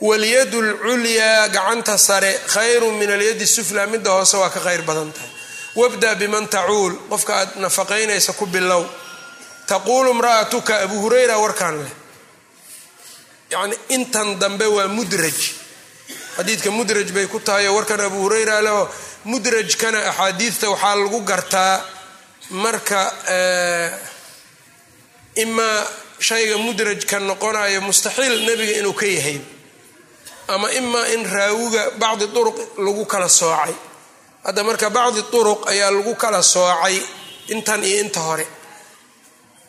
walyadu 0.00 0.62
lculyaa 0.62 1.48
gacanta 1.48 1.98
sare 1.98 2.32
khayrun 2.46 2.94
min 3.00 3.10
alyadi 3.10 3.46
sufla 3.46 3.86
midda 3.86 4.10
hoose 4.10 4.36
waa 4.36 4.50
ka 4.50 4.60
khayr 4.60 4.82
badan 4.82 5.12
tahay. 5.12 5.30
Wabda 5.76 6.14
biman 6.14 6.46
tacuul 6.48 6.94
qofka 7.10 7.32
aad 7.40 7.50
nafaqaynaysa 7.56 8.32
ku 8.32 8.46
bilow. 8.46 8.86
Taquulu 9.66 10.10
imra'atuka 10.14 10.80
abu 10.86 10.96
hurayra 11.02 11.38
warkaan 11.38 11.76
leh. 11.82 11.94
Yacni 13.50 13.76
intan 13.88 14.38
dambe 14.38 14.66
waa 14.66 14.88
mudraj 14.88 15.38
xadiidka 16.38 16.70
mudraj 16.78 17.08
bay 17.16 17.26
ku 17.26 17.38
tahay 17.46 17.66
oo 17.68 17.74
warkan 17.76 18.00
abu 18.00 18.18
hurayra 18.24 18.56
leho 18.66 18.82
mudrajkana 19.30 19.98
axaadiidta 20.10 20.66
waxaa 20.72 20.94
lagu 21.02 21.20
gartaa 21.30 21.74
marka 22.62 23.00
imaa 25.44 25.86
shayga 26.28 26.56
mudrajka 26.66 27.16
noqonayo 27.28 27.80
mustaxiil 27.88 28.34
nebiga 28.46 28.74
inuu 28.80 28.92
ka 29.00 29.06
yahay 29.06 29.38
ama 30.54 30.68
imaa 30.80 31.06
in 31.14 31.22
raawiga 31.34 31.82
bacdi 32.02 32.26
turuq 32.34 32.56
lagu 32.84 33.04
kala 33.12 33.28
soocay. 33.28 33.74
Hadda 34.46 34.62
marka 34.68 34.88
bacdi 34.90 35.22
turuq 35.32 35.60
ayaa 35.72 35.90
lagu 35.96 36.14
kala 36.22 36.40
soocay 36.42 36.96
intan 37.54 37.82
iyo 37.84 37.98
inta 38.04 38.20
hore. 38.20 38.46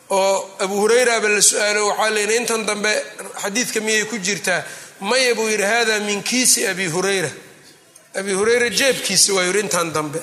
Oo 0.09 0.49
abu 0.63 0.75
hurayraba 0.81 1.27
la 1.35 1.41
su'aalo 1.49 1.81
waxaa 1.89 2.09
leyihi 2.15 2.35
intan 2.41 2.61
dambe 2.69 2.91
xadiidka 3.41 3.79
miyay 3.85 4.05
ku 4.09 4.15
jirtaa 4.25 4.61
maya 5.01 5.35
buu 5.35 5.47
yidhi 5.49 5.63
hada 5.63 5.99
min 5.99 6.23
kiisi 6.23 6.67
abi 6.67 6.85
hurayra. 6.87 7.29
Abi 8.15 8.31
hurayra 8.33 8.69
jeebkiisa 8.69 9.33
waa 9.33 9.43
yidhi 9.43 9.59
intan 9.59 9.93
dambe. 9.93 10.19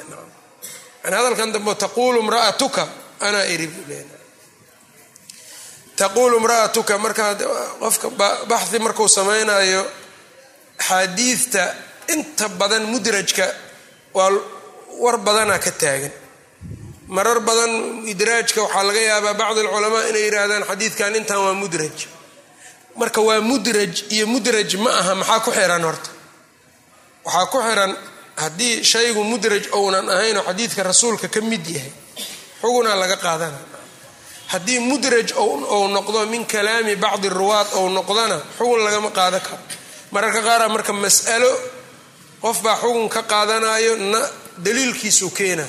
Hadalkan 1.05 1.53
dambe 1.53 1.75
taquulu 1.75 2.23
mraatuka 2.23 2.89
anaa 3.21 3.45
iri 3.45 3.69
taquulu 5.97 6.41
mraatuka 6.41 6.99
markaa 6.99 7.35
qofka 7.81 8.11
baxhi 8.51 8.79
markuu 8.79 9.09
samaynayo 9.09 9.83
axaadiidta 10.79 11.75
inta 12.15 12.49
badan 12.49 12.85
mudrajka 12.93 13.47
waa 14.15 14.31
war 15.03 15.17
badanaa 15.19 15.59
ka 15.59 15.71
taagan. 15.71 16.13
Marar 17.09 17.41
badan 17.41 18.03
idraajka 18.13 18.63
waxaa 18.63 18.83
laga 18.89 19.01
yaabaa 19.01 19.35
bacd 19.41 19.59
alculamaa 19.59 20.09
inay 20.11 20.23
yidhaahdaan 20.27 20.65
xadiidkan 20.71 21.15
intan 21.17 21.39
waa 21.45 21.55
mudraj 21.55 21.97
marka 22.97 23.21
waa 23.21 23.41
mudraj 23.41 23.95
iyo 24.11 24.27
mudraj 24.27 24.75
ma 24.77 24.91
aha 24.91 25.15
maxaa 25.15 25.41
ku 25.41 25.51
xiran 25.51 25.83
horta? 25.85 26.11
Waxaa 27.25 27.47
ku 27.53 27.59
xiran 27.67 27.93
haddii 28.37 28.85
shaygu 28.85 29.23
mudraj 29.25 29.65
ounan 29.73 30.09
ahaynoo 30.11 30.43
xadiidka 30.49 30.83
rasuulka 30.83 31.29
ka 31.29 31.41
mid 31.41 31.67
yahay 31.67 31.93
xugunaa 32.61 32.97
laga 32.97 33.17
qaadana. 33.17 33.59
Haddii 34.53 34.79
mudraj 34.81 35.33
ou 35.37 35.89
noqdo 35.89 36.27
min 36.27 36.45
kalaami 36.47 36.97
bacdi 36.97 37.29
ruwaad 37.29 37.69
ou 37.75 37.89
noqdona 37.89 38.39
xugun 38.59 38.81
lagama 38.85 39.11
qaadan 39.11 39.41
karo. 39.41 39.59
Mararka 40.13 40.41
qaara 40.43 40.69
marka 40.69 40.93
mas'alo 40.93 41.51
qof 42.43 42.63
baa 42.63 42.77
xugun 42.83 43.09
ka 43.09 43.23
qaadanayo 43.23 43.97
na 44.13 44.21
daliilkiisu 44.65 45.31
keena 45.31 45.67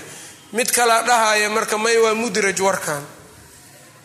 mid 0.53 0.69
kalaa 0.71 1.01
dhahaya 1.03 1.49
marka 1.49 1.78
may 1.78 1.97
waa 1.97 2.13
mudraj 2.13 2.59
warkan 2.61 3.03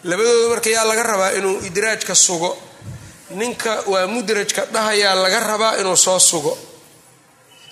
labadooda 0.04 0.48
marka 0.54 0.70
yaa 0.70 0.84
laga 0.84 1.02
rabaa 1.02 1.30
inuu 1.38 1.60
idraajka 1.68 2.14
sugo 2.14 2.50
ninka 3.40 3.72
waa 3.92 4.06
mudrajka 4.14 4.62
dhahayaa 4.74 5.14
laga 5.22 5.40
rabaa 5.50 5.76
inuu 5.80 5.96
soo 5.96 6.18
sugo. 6.18 6.58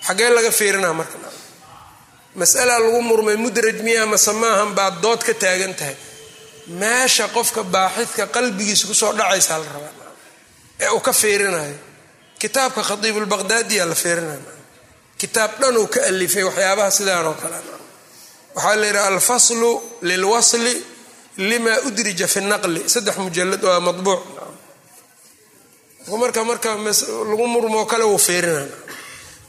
Xagee 0.07 0.29
laga 0.35 0.51
fiirinaa 0.51 0.93
marka. 0.99 1.17
Mas'alaa 2.39 2.79
lagu 2.83 3.01
murmay 3.09 3.35
mudraj 3.43 3.77
miyaa 3.85 4.05
mase 4.05 4.31
maahan 4.41 4.71
baad 4.77 4.95
dood 5.03 5.21
ka 5.27 5.33
taagan 5.43 5.73
tahay. 5.79 5.95
Meesha 6.79 7.25
qofka 7.35 7.61
baaxidka 7.63 8.23
qalbigiisa 8.35 8.83
ku 8.89 8.93
soo 9.01 9.13
dhacaysaa 9.19 9.57
la 9.63 9.65
rabaa. 9.75 9.93
Ee 10.83 10.89
uu 10.95 10.99
ka 11.07 11.13
fiirinayo. 11.21 11.75
Kitaabka 12.41 12.81
khatiibulbaqdaadiyaa 12.89 13.85
la 13.91 13.95
fiirinaya 14.03 14.59
kitaab 15.21 15.51
dhan 15.61 15.75
uu 15.77 15.87
ka 15.93 15.99
alifay 16.09 16.43
waxyaabaha 16.49 16.91
sidaan 16.97 17.25
oo 17.29 17.33
kale. 17.41 17.57
Waxaa 18.55 18.75
la 18.81 18.85
yidhaha 18.87 19.07
alfaslu 19.13 19.69
lilwasli 20.09 20.73
lima 21.49 21.73
udrija 21.87 22.27
fi 22.33 22.39
naqli. 22.51 22.81
Saddex 22.93 23.15
mujalad 23.23 23.61
waa 23.67 23.79
mabuuc 23.87 24.21
marka 26.07 26.43
marka 26.43 26.75
lagu 27.29 27.47
murmoo 27.47 27.85
kale 27.85 28.03
wuu 28.03 28.17
fiirinaa 28.17 28.67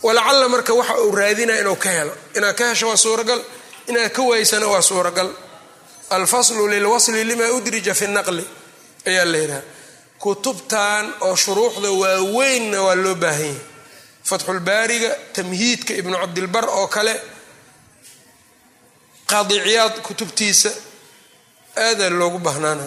walacalla 0.02 0.48
marka 0.48 0.72
waxa 0.74 0.94
uu 1.00 1.12
raadinaya 1.14 1.60
inuu 1.60 1.76
ka 1.76 1.90
helo. 1.90 2.12
Inaad 2.36 2.54
ka 2.58 2.64
hesho 2.68 2.88
waa 2.88 2.96
suuragal. 2.96 3.40
Inaad 3.86 4.10
ka 4.12 4.22
waysana 4.22 4.66
waa 4.66 4.82
suuragal. 4.82 5.30
Alfaslu 6.10 6.68
lilwasli 6.68 7.24
lima 7.24 7.46
udrija 7.56 7.94
fi 7.94 8.06
naqli 8.06 8.44
ayaa 9.06 9.24
la 9.24 9.38
yidhaha 9.38 9.62
kutubtan 10.18 11.14
oo 11.20 11.36
shuruuxda 11.36 11.90
waaweynna 11.90 12.82
waa 12.82 12.94
loo 12.94 13.14
baahan 13.14 13.40
yahay. 13.46 13.56
Fatxulbaariga 14.28 15.10
tamhiidka 15.34 15.92
ibnu 16.00 16.16
cabdilbar 16.22 16.64
oo 16.68 16.86
kale 16.86 17.14
qaadiciyaad 19.30 19.94
kutubtiisa 20.06 20.70
aadaa 21.76 22.10
loogu 22.10 22.38
bahnaana 22.38 22.84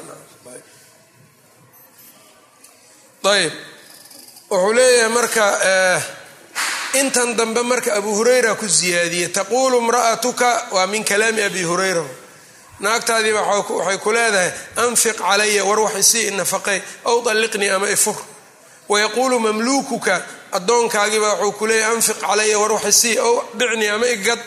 ayb. 3.33 3.51
Wuxuu 4.49 4.73
leeyahay 4.73 5.09
marka 5.09 5.45
intan 6.99 7.35
dambe 7.35 7.61
marka 7.63 7.93
abu 7.95 8.15
hurayra 8.15 8.55
ku 8.55 8.67
ziyaadiyey 8.67 9.29
taquulu 9.29 9.77
imra'atuka 9.81 10.67
waa 10.71 10.87
min 10.87 11.03
kalaami 11.03 11.41
abi 11.41 11.63
hurayra. 11.63 12.03
Naagtaadiiba 12.79 13.41
waxay 13.41 13.97
ku 14.03 14.11
leedahay 14.11 14.51
anfiq 14.75 15.15
calaya 15.17 15.63
war 15.65 15.79
wax 15.79 15.95
isii 16.03 16.31
nafaqey 16.31 16.79
aw 17.05 17.21
dalliqnii 17.25 17.69
ama 17.69 17.89
ifur 17.89 18.15
wayaquulu 18.89 19.39
mamluukuka 19.39 20.15
addoonkaagiiba 20.51 21.29
wuxuu 21.33 21.51
ku 21.59 21.65
leeyahay 21.67 21.95
anfiq 21.95 22.17
calaya 22.19 22.59
war 22.59 22.71
wax 22.71 22.85
isii 22.93 23.17
aw 23.17 23.33
bicnii 23.57 23.87
ama 23.95 24.07
igad 24.07 24.39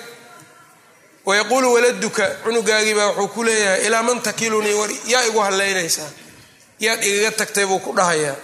wayaquulu 1.27 1.73
waladuka 1.73 2.25
cunugaagiibaa 2.45 3.07
wuxuu 3.17 3.29
ku 3.35 3.43
leeyahay 3.45 3.87
ilaa 3.87 4.03
man 4.03 4.21
takilunii 4.23 4.75
war 4.81 4.91
yaa 5.07 5.25
igu 5.29 5.39
halaynaysaa 5.41 6.11
yaad 6.81 7.05
igaga 7.05 7.31
tagtay 7.37 7.67
buu 7.67 7.79
ku 7.79 7.93
dhahayaa 7.97 8.37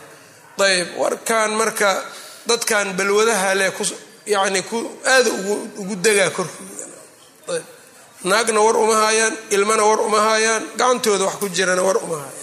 ayb 0.58 0.88
warkan 0.96 1.50
marka 1.56 2.04
dadkan 2.46 2.96
balwadaha 2.96 3.54
leh 3.54 3.72
yani 4.26 4.64
aada 5.06 5.30
ugu 5.78 5.96
degaa 5.96 6.30
korkooda. 6.30 7.62
Naagna 8.24 8.60
war 8.64 8.76
uma 8.76 8.94
haayaan 8.94 9.36
ilmana 9.50 9.84
war 9.84 10.00
uma 10.00 10.20
haayaan 10.20 10.62
gacantooda 10.76 11.24
wax 11.24 11.36
ku 11.36 11.48
jirana 11.48 11.82
war 11.82 11.96
uma 11.96 12.16
haayaan 12.16 12.42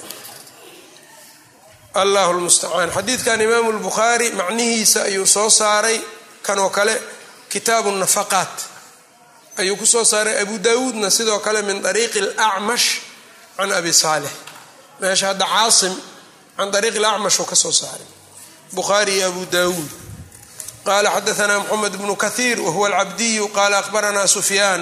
allahu 1.93 2.34
lmustacaan 2.34 2.91
xadiidkan 2.91 3.41
imaamu 3.41 3.72
lbukhaari 3.72 4.32
macnihiisa 4.32 5.03
ayuu 5.03 5.26
soo 5.26 5.49
saaray 5.49 5.99
kanoo 6.41 6.70
kale 6.70 7.01
kitaabu 7.49 7.91
nafaqaat. 7.91 8.55
Ayuu 9.57 9.76
ku 9.76 9.86
soo 9.86 10.03
saaray 10.05 10.39
abu 10.39 10.59
daawuudna 10.59 11.09
sidoo 11.09 11.39
kale 11.39 11.62
min 11.62 11.86
ariiqi 11.86 12.20
alacmash 12.20 13.01
can 13.57 13.72
abi 13.72 13.93
saalix. 13.93 14.32
Meesha 15.01 15.28
hadda 15.28 15.45
caasim 15.45 15.93
can 16.57 16.69
ariiqi 16.77 16.97
alacmash 17.01 17.39
uu 17.39 17.45
ka 17.51 17.55
soo 17.55 17.71
saaray 17.71 18.07
bukhaari 18.75 19.17
iyo 19.17 19.27
abu 19.31 19.45
daawuud 19.45 19.89
qala 20.85 21.09
xadaana 21.15 21.59
moxamed 21.59 21.93
bnu 22.01 22.15
kahiir 22.15 22.57
wahuwa 22.61 22.87
alcabdiyu 22.89 23.47
qala 23.57 23.75
ahbarana 23.83 24.27
sufyaan 24.27 24.81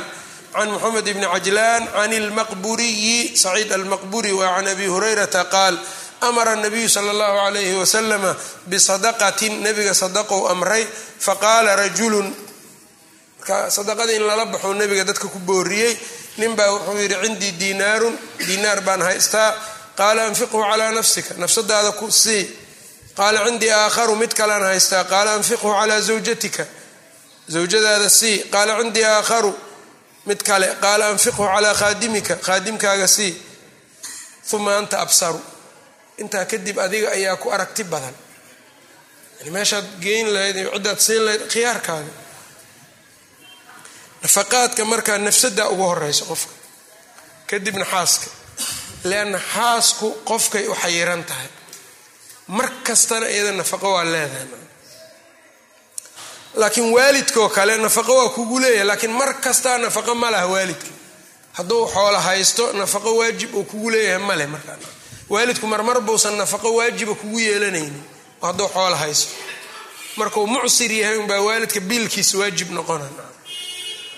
can 0.53 0.69
moxamed 0.71 1.05
bni 1.15 1.25
cajlaan 1.33 1.83
can 1.95 2.11
almaqburiyi 2.13 3.35
saciid 3.43 3.71
almaqburi 3.71 4.31
wa 4.39 4.55
can 4.55 4.67
abi 4.67 4.85
hurayrata 4.93 5.45
qaal 5.55 5.75
amara 6.21 6.55
nabiyu 6.55 6.89
sala 6.89 7.11
allahu 7.15 7.37
alayhi 7.47 7.75
wasalama 7.81 8.31
bisadaqatin 8.71 9.53
nabiga 9.63 9.93
sadaqou 9.93 10.47
amray 10.53 10.83
faqaala 11.25 11.75
rajulun 11.75 12.27
marka 13.39 13.71
sadaqada 13.71 14.11
in 14.17 14.23
lala 14.27 14.45
baxo 14.45 14.73
nabiga 14.73 15.03
dadka 15.07 15.27
ku 15.31 15.39
booriyey 15.39 15.93
ninbaa 16.39 16.69
wuxuu 16.75 16.99
yidhi 17.03 17.15
cindii 17.23 17.51
diinaarun 17.61 18.15
diinaar 18.47 18.79
baan 18.87 19.01
haystaa 19.01 19.51
qaala 19.99 20.21
anfiqhu 20.29 20.59
calaa 20.69 20.91
nafsika 20.97 21.31
nafsadaada 21.43 21.91
ku 21.99 22.05
sii. 22.23 22.43
Qaala 23.17 23.39
cindii 23.45 23.71
aakharu 23.81 24.15
mid 24.21 24.31
kalaan 24.39 24.63
haystaa. 24.69 25.03
Qaala 25.03 25.31
anfiqhu 25.39 25.69
calaa 25.79 26.01
zawjatika 26.07 26.63
zawjadaada 27.53 28.09
sii. 28.19 28.37
Qaala 28.53 28.73
cindii 28.79 29.03
aakharu 29.15 29.51
mid 30.25 30.39
kale. 30.47 30.67
Qaala 30.83 31.05
anfiqhu 31.13 31.43
calaa 31.53 31.73
khaadimika 31.81 32.35
khaadimkaaga 32.47 33.07
sii. 33.07 33.33
Uma 34.53 34.77
anta 34.77 34.97
absaru. 35.05 35.41
Intaa 36.17 36.45
kadib 36.45 36.77
adiga 36.85 37.07
ayaa 37.17 37.35
ku 37.41 37.47
aragti 37.55 37.83
badan. 37.83 38.15
Yani 39.39 39.51
meeshaad 39.55 39.85
geyn 40.03 40.27
lahayd 40.33 40.57
ciddaad 40.73 40.99
siin 41.05 41.21
lahayd 41.25 41.43
khiyaarkaaga. 41.51 42.13
Nafaqaadka 44.23 44.85
markaa 44.85 45.17
nafsadaa 45.17 45.67
ugu 45.73 45.83
horeysa 45.91 46.25
qofka. 46.25 46.53
Kadibna 47.49 47.85
xaaska 47.85 48.38
leanna 49.03 49.39
xaasku 49.53 50.07
qofkay 50.29 50.67
u 50.67 50.75
xayiran 50.75 51.23
tahay 51.23 51.47
mar 52.47 52.69
kastana 52.83 53.29
iyada 53.29 53.51
nafaqo 53.51 53.93
waa 53.93 54.03
leedahay 54.03 54.47
laakiin 56.55 56.93
waalidkoo 56.93 57.49
kale 57.49 57.77
nafaqo 57.77 58.15
waa 58.17 58.29
kugu 58.29 58.59
leeyahay 58.59 58.87
laakiin 58.87 59.11
mar 59.11 59.33
kastaa 59.33 59.77
nafaqo 59.77 60.15
ma 60.15 60.31
laha 60.31 60.47
waalidka 60.47 60.87
hadduu 61.53 61.87
xoola 61.93 62.19
haysto 62.21 62.73
nafaqo 62.73 63.15
waajib 63.17 63.55
uu 63.55 63.63
kugu 63.63 63.89
leeyahay 63.89 64.25
male 64.25 64.47
markaa 64.47 64.77
waalidku 65.29 65.67
marmar 65.67 66.01
buusan 66.01 66.35
nafaqo 66.37 66.73
waajiba 66.75 67.15
kugu 67.15 67.39
yeelanaynin 67.39 68.03
hadduu 68.41 68.67
xoola 68.67 68.95
haysto 68.97 69.31
markuu 70.15 70.47
mucsir 70.47 70.91
yahay 70.91 71.17
unbaa 71.17 71.41
waalidka 71.41 71.79
biilkiisa 71.79 72.37
waajib 72.37 72.71
noqona 72.71 73.05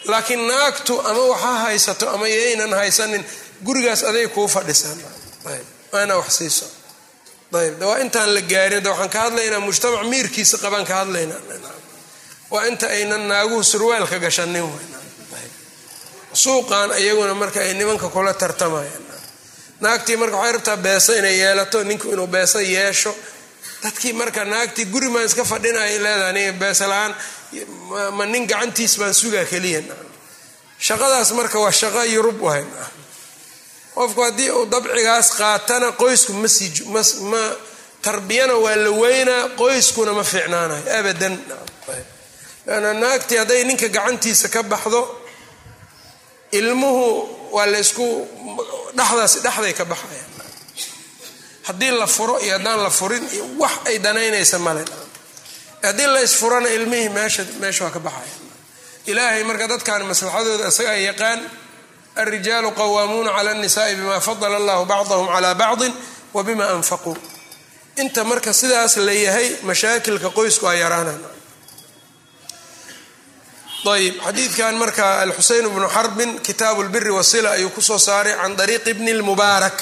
laakiin 0.05 0.47
naagtu 0.47 1.01
ama 1.01 1.21
waxaa 1.31 1.59
haysato 1.65 2.09
ama 2.09 2.27
yaynan 2.27 2.73
haysanin 2.73 3.23
gurigaas 3.65 4.01
aday 4.09 4.27
kuu 4.35 4.47
fadhisaan 4.47 4.99
waana 5.93 6.15
wax 6.21 6.29
siiso. 6.37 6.65
Ayb 7.59 7.81
waa 7.89 7.97
intaan 8.03 8.29
la 8.35 8.41
gaarin 8.41 8.83
waxaan 8.87 9.09
ka 9.13 9.19
hadlaynaa 9.25 9.59
mujtamac 9.67 10.03
miirkiisa 10.11 10.57
qabaan 10.63 10.85
ka 10.89 10.95
hadlaynaa. 11.01 11.39
Waa 12.51 12.65
inta 12.71 12.87
aynan 12.87 13.23
naaguhu 13.31 13.63
surwaalka 13.71 14.17
gashanin 14.19 14.65
suuqan 16.33 16.89
iyaguna 16.99 17.33
marka 17.35 17.59
ay 17.59 17.73
nimanka 17.73 18.07
kula 18.09 18.33
tartamayaan. 18.33 19.03
Naagtii 19.83 20.17
marka 20.21 20.37
waxay 20.37 20.51
rabtaa 20.55 20.77
beeso 20.77 21.11
inay 21.19 21.35
yeelato 21.41 21.83
ninku 21.83 22.07
inuu 22.13 22.27
beeso 22.27 22.59
yeesho. 22.59 23.11
Dadkii 23.83 24.13
marka 24.13 24.45
naagtii 24.45 24.85
guri 24.85 25.09
maan 25.09 25.25
iska 25.25 25.43
fadhinaya 25.45 25.99
leedaha 26.03 26.29
aniga 26.29 26.53
beesa 26.61 26.85
la'aan 26.91 27.13
ma 28.17 28.25
nin 28.25 28.47
gacantiis 28.47 28.93
baan 28.99 29.13
sugaa 29.13 29.45
keliya 29.51 29.81
shaqadaas 30.87 31.29
marka 31.39 31.57
waa 31.63 31.71
shaqo 31.71 32.03
yurub 32.13 32.39
wahay 32.45 32.63
qofku 33.95 34.21
haddii 34.25 34.49
uu 34.57 34.65
dabcigaas 34.73 35.27
qaatana 35.39 35.91
qoysku 36.01 36.31
ma 37.31 37.41
tarbiyana 38.05 38.55
waa 38.63 38.75
la 38.85 38.89
weynaa 39.01 39.43
qoyskuna 39.61 40.11
ma 40.17 40.23
fiicnaanayo 40.23 40.83
abadan. 40.99 41.35
Ana 42.75 42.93
naagtii 42.93 43.37
hadday 43.41 43.63
ninka 43.69 43.87
gacantiisa 43.95 44.47
ka 44.53 44.61
baxdo 44.63 45.01
ilmuhu 46.51 47.07
waa 47.55 47.65
la 47.65 47.79
ysku 47.79 48.05
dhexdaas 48.97 49.33
dhexday 49.43 49.73
ka 49.79 49.85
baxaya. 49.85 50.23
Haddii 51.67 51.91
la 52.01 52.07
furo 52.07 52.35
iyo 52.39 52.53
haddaan 52.57 52.79
la 52.83 52.89
furin 52.89 53.23
iyo 53.35 53.45
wax 53.61 53.71
ay 53.85 53.97
danaynaysa 54.05 54.59
male 54.59 54.83
haddii 55.83 56.07
la 56.13 56.21
isfurana 56.21 56.69
ilmihii 56.69 57.09
meesha 57.09 57.43
meesha 57.61 57.83
waa 57.85 57.91
ka 57.91 57.99
baxaya. 57.99 58.35
Ilaahay 59.05 59.43
marka 59.43 59.67
dadkan 59.71 60.01
maslaxadooda 60.09 60.67
isagaa 60.67 60.93
yaqaan 61.09 61.39
alrijaalu 62.15 62.71
qawaamuuna 62.71 63.31
cala 63.37 63.51
annisaai 63.51 63.95
bima 63.95 64.19
fadala 64.19 64.55
allahu 64.61 64.85
bacdahum 64.85 65.27
calaa 65.33 65.55
bacdin 65.55 65.93
wa 66.33 66.43
bima 66.43 66.65
anfaquu 66.75 67.13
inta 68.01 68.23
marka 68.23 68.53
sidaas 68.53 68.97
la 68.97 69.11
yahay 69.25 69.47
mashaakilka 69.69 70.29
qoysku 70.37 70.65
a 70.67 70.73
yaraanaan 70.75 71.23
ayb 73.95 74.15
xadiidkan 74.25 74.73
marka 74.81 75.05
alxuseyn 75.23 75.65
bnu 75.75 75.87
xarbin 75.95 76.31
kitaabu 76.47 76.83
lbiri 76.87 77.09
wasila 77.17 77.49
ayuu 77.57 77.69
ku 77.75 77.81
soo 77.81 77.97
saaray 78.07 78.33
can 78.41 78.53
ariiqi 78.63 78.89
ibni 78.93 79.11
lmubaarak 79.19 79.77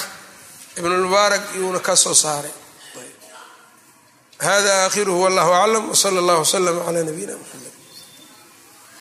ibn 0.78 0.88
lmubaarak 1.00 1.42
iyuuna 1.56 1.80
ka 1.86 1.94
soo 1.96 2.14
saaray 2.14 2.50
hada 4.46 4.72
aakhiruhu 4.84 5.20
wallahu 5.24 5.52
aclam 5.62 5.84
wsala 5.94 6.18
allah 6.22 6.36
wslama 6.44 6.80
cala 6.86 7.00
nabiyina 7.08 7.34
mxamed 7.42 7.69